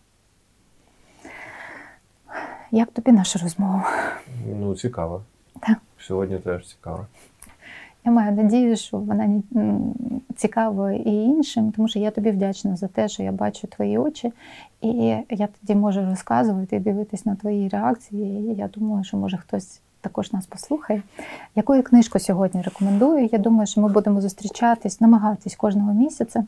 Як 2.72 2.92
тобі 2.92 3.12
наша 3.12 3.40
розмова? 3.40 3.90
Ну, 4.60 4.76
цікаво. 4.76 5.22
Так. 5.60 5.78
Сьогодні 6.00 6.38
теж 6.38 6.68
цікаво. 6.68 7.06
Я 8.08 8.14
маю 8.14 8.32
надію, 8.32 8.78
що 8.78 8.98
вона 8.98 9.42
цікава 10.36 10.92
і 10.92 11.10
іншим, 11.10 11.72
тому 11.72 11.88
що 11.88 12.00
я 12.00 12.12
тобі 12.12 12.32
вдячна 12.32 12.76
за 12.76 12.88
те, 12.88 13.08
що 13.08 13.24
я 13.24 13.32
бачу 13.32 13.68
твої 13.68 13.98
очі, 13.98 14.34
і 14.82 14.94
я 15.30 15.48
тоді 15.48 15.76
можу 15.76 16.06
розказувати 16.06 16.76
і 16.76 16.80
дивитись 16.80 17.26
на 17.26 17.36
твої 17.36 17.70
реакції. 17.70 18.52
І 18.52 18.56
я 18.56 18.68
думаю, 18.68 19.04
що 19.04 19.18
може 19.18 19.38
хтось 19.38 19.82
також 20.02 20.34
нас 20.34 20.46
послухає. 20.46 21.02
Яку 21.56 21.76
я 21.76 21.82
книжку 21.82 22.20
сьогодні 22.20 22.62
рекомендую? 22.62 23.30
Я 23.32 23.40
думаю, 23.40 23.68
що 23.68 23.82
ми 23.82 23.90
будемо 23.90 24.22
зустрічатись, 24.22 25.02
намагатись 25.02 25.56
кожного 25.56 25.94
місяця. 25.94 26.46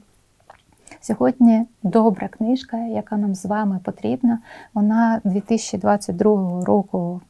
Сьогодні 1.01 1.65
добра 1.83 2.27
книжка, 2.27 2.77
яка 2.77 3.17
нам 3.17 3.35
з 3.35 3.45
вами 3.45 3.79
потрібна. 3.83 4.39
Вона 4.73 5.21
2022 5.23 6.65
року 6.65 7.21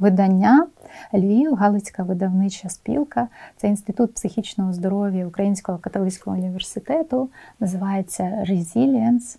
видання 0.00 0.66
Львів, 1.14 1.54
Галицька 1.54 2.02
видавнича 2.02 2.68
спілка. 2.68 3.28
Це 3.56 3.68
інститут 3.68 4.14
психічного 4.14 4.72
здоров'я 4.72 5.26
Українського 5.26 5.78
католицького 5.78 6.36
університету. 6.36 7.28
Називається 7.60 8.44
Resilience. 8.48 9.38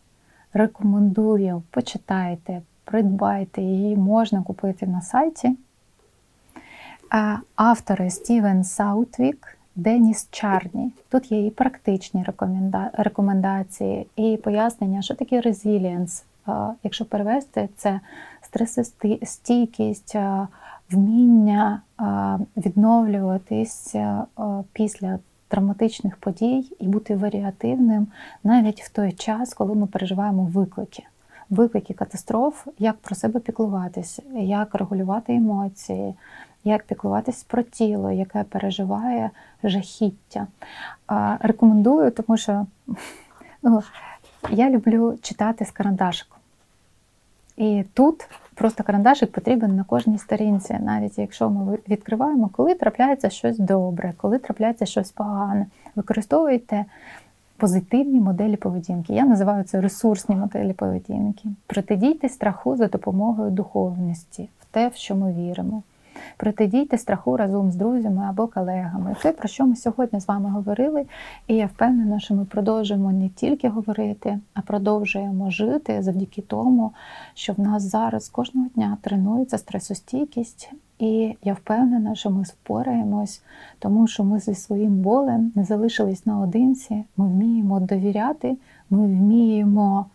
Рекомендую, 0.53 1.63
почитайте, 1.71 2.61
придбайте 2.83 3.61
її, 3.61 3.95
можна 3.95 4.43
купити 4.43 4.87
на 4.87 5.01
сайті. 5.01 5.57
Автори 7.55 8.09
Стівен 8.09 8.63
Саутвік, 8.63 9.57
Деніс 9.75 10.27
Чарні. 10.31 10.91
Тут 11.09 11.31
є 11.31 11.45
і 11.45 11.49
практичні 11.49 12.25
рекомендації, 12.93 14.07
і 14.15 14.37
пояснення, 14.43 15.01
що 15.01 15.15
таке 15.15 15.41
резилієнс. 15.41 16.23
Якщо 16.83 17.05
перевести, 17.05 17.69
це 17.77 17.99
стресостійкість, 18.51 20.15
вміння 20.91 21.81
відновлюватись 22.57 23.95
після 24.73 25.19
травматичних 25.47 26.17
подій 26.17 26.65
і 26.79 26.87
бути 26.87 27.15
варіативним 27.15 28.07
навіть 28.43 28.81
в 28.81 28.89
той 28.89 29.11
час, 29.11 29.53
коли 29.53 29.75
ми 29.75 29.87
переживаємо 29.87 30.43
виклики. 30.43 31.03
Виклики 31.49 31.93
катастроф, 31.93 32.67
як 32.79 32.97
про 32.97 33.15
себе 33.15 33.39
піклуватися, 33.39 34.21
як 34.35 34.75
регулювати 34.75 35.35
емоції, 35.35 36.13
як 36.63 36.83
піклуватись 36.83 37.43
про 37.43 37.63
тіло, 37.63 38.11
яке 38.11 38.43
переживає 38.43 39.29
жахіття. 39.63 40.47
Рекомендую, 41.39 42.11
тому 42.11 42.37
що 42.37 42.65
ну, 43.63 43.83
я 44.49 44.69
люблю 44.69 45.17
читати 45.21 45.65
з 45.65 45.71
карандашиком. 45.71 46.40
І 47.61 47.83
тут 47.93 48.27
просто 48.55 48.83
карандашик 48.83 49.31
потрібен 49.31 49.75
на 49.75 49.83
кожній 49.83 50.17
сторінці, 50.17 50.77
навіть 50.81 51.17
якщо 51.17 51.49
ми 51.49 51.77
відкриваємо, 51.89 52.49
коли 52.53 52.75
трапляється 52.75 53.29
щось 53.29 53.57
добре, 53.59 54.13
коли 54.17 54.39
трапляється 54.39 54.85
щось 54.85 55.11
погане. 55.11 55.65
Використовуйте 55.95 56.85
позитивні 57.57 58.19
моделі 58.21 58.55
поведінки. 58.55 59.13
Я 59.13 59.25
називаю 59.25 59.63
це 59.63 59.81
ресурсні 59.81 60.35
моделі 60.35 60.73
поведінки. 60.73 61.49
Протидійте 61.67 62.29
страху 62.29 62.77
за 62.77 62.87
допомогою 62.87 63.51
духовності, 63.51 64.49
в 64.59 64.65
те, 64.65 64.87
в 64.87 64.95
що 64.95 65.15
ми 65.15 65.33
віримо. 65.33 65.83
Протидійте 66.37 66.97
страху 66.97 67.37
разом 67.37 67.71
з 67.71 67.75
друзями 67.75 68.25
або 68.29 68.47
колегами. 68.47 69.15
Те, 69.21 69.31
про 69.31 69.47
що 69.47 69.65
ми 69.65 69.75
сьогодні 69.75 70.19
з 70.19 70.27
вами 70.27 70.49
говорили, 70.49 71.05
і 71.47 71.55
я 71.55 71.65
впевнена, 71.65 72.19
що 72.19 72.35
ми 72.35 72.45
продовжуємо 72.45 73.11
не 73.11 73.29
тільки 73.29 73.69
говорити, 73.69 74.39
а 74.53 74.61
продовжуємо 74.61 75.49
жити 75.49 76.01
завдяки 76.01 76.41
тому, 76.41 76.91
що 77.33 77.53
в 77.53 77.59
нас 77.59 77.83
зараз 77.83 78.29
кожного 78.29 78.67
дня 78.75 78.97
тренується 79.01 79.57
стресостійкість. 79.57 80.71
І 80.99 81.35
я 81.43 81.53
впевнена, 81.53 82.15
що 82.15 82.29
ми 82.29 82.43
впораємось, 82.43 83.41
тому 83.79 84.07
що 84.07 84.23
ми 84.23 84.39
зі 84.39 84.55
своїм 84.55 84.95
болем 84.95 85.51
не 85.55 85.63
залишились 85.63 86.25
наодинці. 86.25 87.03
Ми 87.17 87.27
вміємо 87.27 87.79
довіряти, 87.79 88.57
ми 88.89 89.05
вміємо 89.07 90.05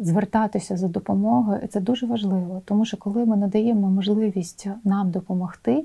звертатися 0.00 0.76
за 0.76 0.88
допомогою. 0.88 1.68
Це 1.68 1.80
дуже 1.80 2.06
важливо, 2.06 2.62
тому 2.64 2.84
що 2.84 2.96
коли 2.96 3.24
ми 3.24 3.36
надаємо 3.36 3.90
можливість 3.90 4.68
нам 4.84 5.10
допомогти, 5.10 5.84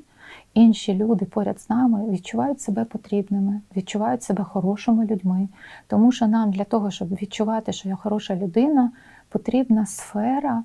інші 0.54 0.94
люди 0.94 1.26
поряд 1.26 1.62
з 1.62 1.70
нами 1.70 2.10
відчувають 2.10 2.62
себе 2.62 2.86
потрібними, 2.86 3.62
відчувають 3.78 4.24
себе 4.24 4.44
хорошими 4.44 5.06
людьми. 5.06 5.48
Тому 5.88 6.12
що 6.12 6.28
нам 6.28 6.52
для 6.52 6.64
того, 6.64 6.92
щоб 6.92 7.10
відчувати, 7.10 7.74
що 7.74 7.90
я 7.90 7.96
хороша 7.96 8.36
людина, 8.36 8.92
потрібна 9.30 9.86
сфера 9.86 10.64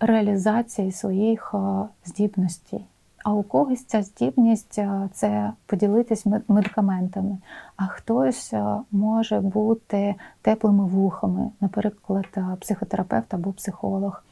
реалізації 0.00 0.92
своїх 0.92 1.54
здібностей. 2.04 2.84
А 3.26 3.32
у 3.32 3.42
когось 3.42 3.84
ця 3.84 4.02
здібність 4.02 4.80
це 5.12 5.52
поділитись 5.66 6.26
медикаментами, 6.48 7.38
а 7.76 7.86
хтось 7.86 8.54
може 8.90 9.40
бути 9.40 10.14
теплими 10.42 10.84
вухами, 10.84 11.50
наприклад, 11.60 12.26
психотерапевт 12.60 13.34
або 13.34 13.52
психолог. 13.52 14.22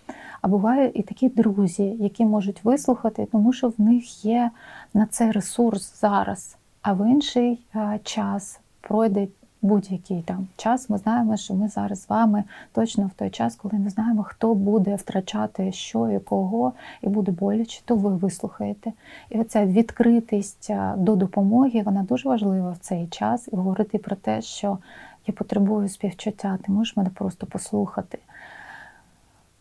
А 0.42 0.49
бувають 0.49 0.97
і 0.97 1.03
такі 1.03 1.28
друзі, 1.28 1.82
які 1.82 2.24
можуть 2.24 2.64
вислухати, 2.64 3.28
тому 3.32 3.53
що 3.53 3.68
в 3.68 3.74
них 3.80 4.24
є 4.24 4.51
на 4.95 5.07
це 5.07 5.32
ресурс 5.32 6.01
зараз, 6.01 6.57
а 6.82 6.92
в 6.92 7.11
інший 7.11 7.61
час 8.03 8.61
пройде 8.80 9.28
будь-який 9.64 10.22
там 10.22 10.46
час, 10.56 10.90
ми 10.90 10.98
знаємо, 10.98 11.36
що 11.36 11.54
ми 11.54 11.68
зараз 11.68 12.02
з 12.02 12.08
вами 12.08 12.44
точно 12.72 13.06
в 13.06 13.18
той 13.18 13.30
час, 13.30 13.56
коли 13.56 13.74
ми 13.74 13.90
знаємо, 13.90 14.22
хто 14.22 14.54
буде 14.54 14.94
втрачати 14.94 15.72
що 15.72 16.10
і 16.10 16.18
кого, 16.18 16.72
і 17.02 17.08
буде 17.08 17.32
боляче, 17.32 17.82
то 17.84 17.96
ви 17.96 18.16
вислухаєте. 18.16 18.92
І 19.30 19.40
оця 19.40 19.66
відкритість 19.66 20.70
до 20.96 21.16
допомоги, 21.16 21.82
вона 21.84 22.02
дуже 22.02 22.28
важлива 22.28 22.70
в 22.70 22.78
цей 22.78 23.06
час 23.06 23.48
і 23.52 23.56
говорити 23.56 23.98
про 23.98 24.16
те, 24.16 24.42
що 24.42 24.78
я 25.26 25.34
потребую 25.34 25.88
співчуття, 25.88 26.58
ти 26.66 26.72
можеш 26.72 26.96
мене 26.96 27.10
просто 27.14 27.46
послухати. 27.46 28.18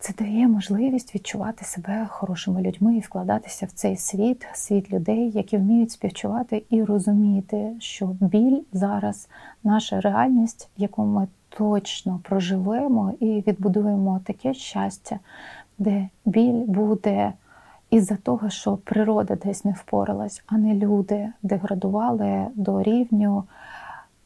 Це 0.04 0.14
дає 0.20 0.47
можливість 0.47 1.16
відчувати 1.16 1.66
себе 1.66 2.08
хорошими 2.10 2.62
людьми 2.62 2.97
і 2.97 2.99
вкладатися 2.99 3.66
в 3.66 3.72
цей 3.72 3.97
світ, 3.97 4.47
світ 4.54 4.93
людей, 4.93 5.32
які 5.32 5.58
вміють 5.58 5.91
співчувати 5.91 6.64
і 6.70 6.84
розуміти, 6.84 7.72
що 7.80 8.06
біль 8.06 8.62
зараз 8.74 9.30
наша 9.64 10.01
реальність, 10.01 10.70
яку 10.78 11.06
ми 11.06 11.28
точно 11.49 12.20
проживемо 12.24 13.14
і 13.20 13.43
відбудуємо 13.47 14.22
таке 14.26 14.54
щастя, 14.54 15.20
де 15.78 16.10
біль 16.26 16.64
буде 16.68 17.34
із-за 17.89 18.16
того, 18.16 18.49
що 18.49 18.78
природа 18.78 19.36
десь 19.36 19.66
не 19.66 19.72
впоралась, 19.72 20.43
а 20.47 20.58
не 20.58 20.76
люди 20.76 21.30
деградували 21.43 22.47
до 22.56 22.84
рівню 22.84 23.43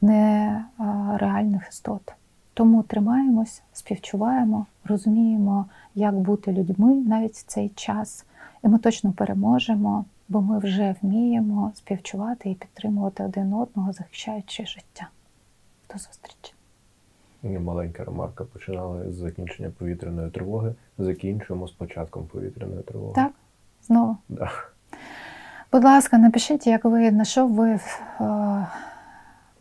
нереальних 0.01 1.67
істот. 1.69 2.16
Тому 2.57 2.83
тримаємось, 2.83 3.61
співчуваємо, 3.73 4.65
розуміємо, 4.85 5.65
як 5.95 6.15
бути 6.15 6.51
людьми 6.51 6.95
навіть 6.95 7.33
в 7.33 7.45
цей 7.45 7.69
час, 7.69 8.25
і 8.63 8.67
ми 8.67 8.77
точно 8.79 9.11
переможемо, 9.11 10.05
бо 10.29 10.41
ми 10.41 10.59
вже 10.59 10.95
вміємо 11.01 11.71
співчувати 11.75 12.49
і 12.49 12.55
підтримувати 12.55 13.23
один 13.23 13.53
одного, 13.53 13.93
захищаючи 13.93 14.65
життя. 14.65 15.09
До 15.93 15.99
зустрічі! 15.99 16.53
Маленька 17.43 18.03
ремарка 18.03 18.43
починали 18.43 19.11
з 19.11 19.15
закінчення 19.15 19.69
повітряної 19.69 20.31
тривоги, 20.31 20.75
закінчуємо 20.97 21.67
з 21.67 21.71
початком 21.71 22.25
повітряної 22.25 22.81
тривоги. 22.81 23.13
Так, 23.15 23.31
знову. 23.81 24.17
Да. 24.29 24.51
Будь 25.71 25.83
ласка, 25.83 26.17
напишіть, 26.17 26.67
як 26.67 26.85
ви 26.85 27.11
на 27.11 27.25
що 27.25 27.47
ви 27.47 27.69
е, 27.69 28.67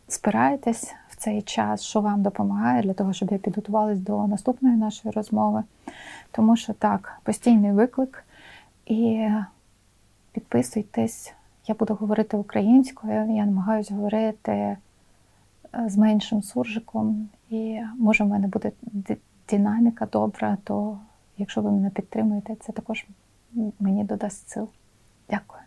спираєтесь 0.09 0.95
цей 1.27 1.43
час, 1.43 1.83
що 1.83 2.01
вам 2.01 2.23
допомагає 2.23 2.83
для 2.83 2.93
того, 2.93 3.13
щоб 3.13 3.33
я 3.33 3.39
підготувалась 3.39 4.01
до 4.01 4.27
наступної 4.27 4.77
нашої 4.77 5.13
розмови. 5.13 5.63
Тому 6.31 6.57
що 6.57 6.73
так, 6.73 7.21
постійний 7.23 7.73
виклик. 7.73 8.25
І 8.87 9.29
підписуйтесь, 10.33 11.35
я 11.67 11.75
буду 11.75 11.95
говорити 11.95 12.37
українською, 12.37 13.13
я 13.13 13.47
намагаюся 13.47 13.95
говорити 13.95 14.53
е, 14.53 14.79
з 15.87 15.97
меншим 15.97 16.43
суржиком, 16.43 17.29
і 17.51 17.81
може 17.99 18.25
в 18.25 18.27
мене 18.27 18.49
буде 18.49 18.73
динаміка 19.49 20.07
добра, 20.07 20.57
то 20.65 20.99
якщо 21.39 21.61
ви 21.61 21.71
мене 21.71 21.91
підтримуєте, 21.91 22.55
це 22.55 22.73
також 22.73 23.07
мені 23.81 24.05
додасть 24.05 24.49
сил. 24.49 24.69
Дякую. 25.31 25.47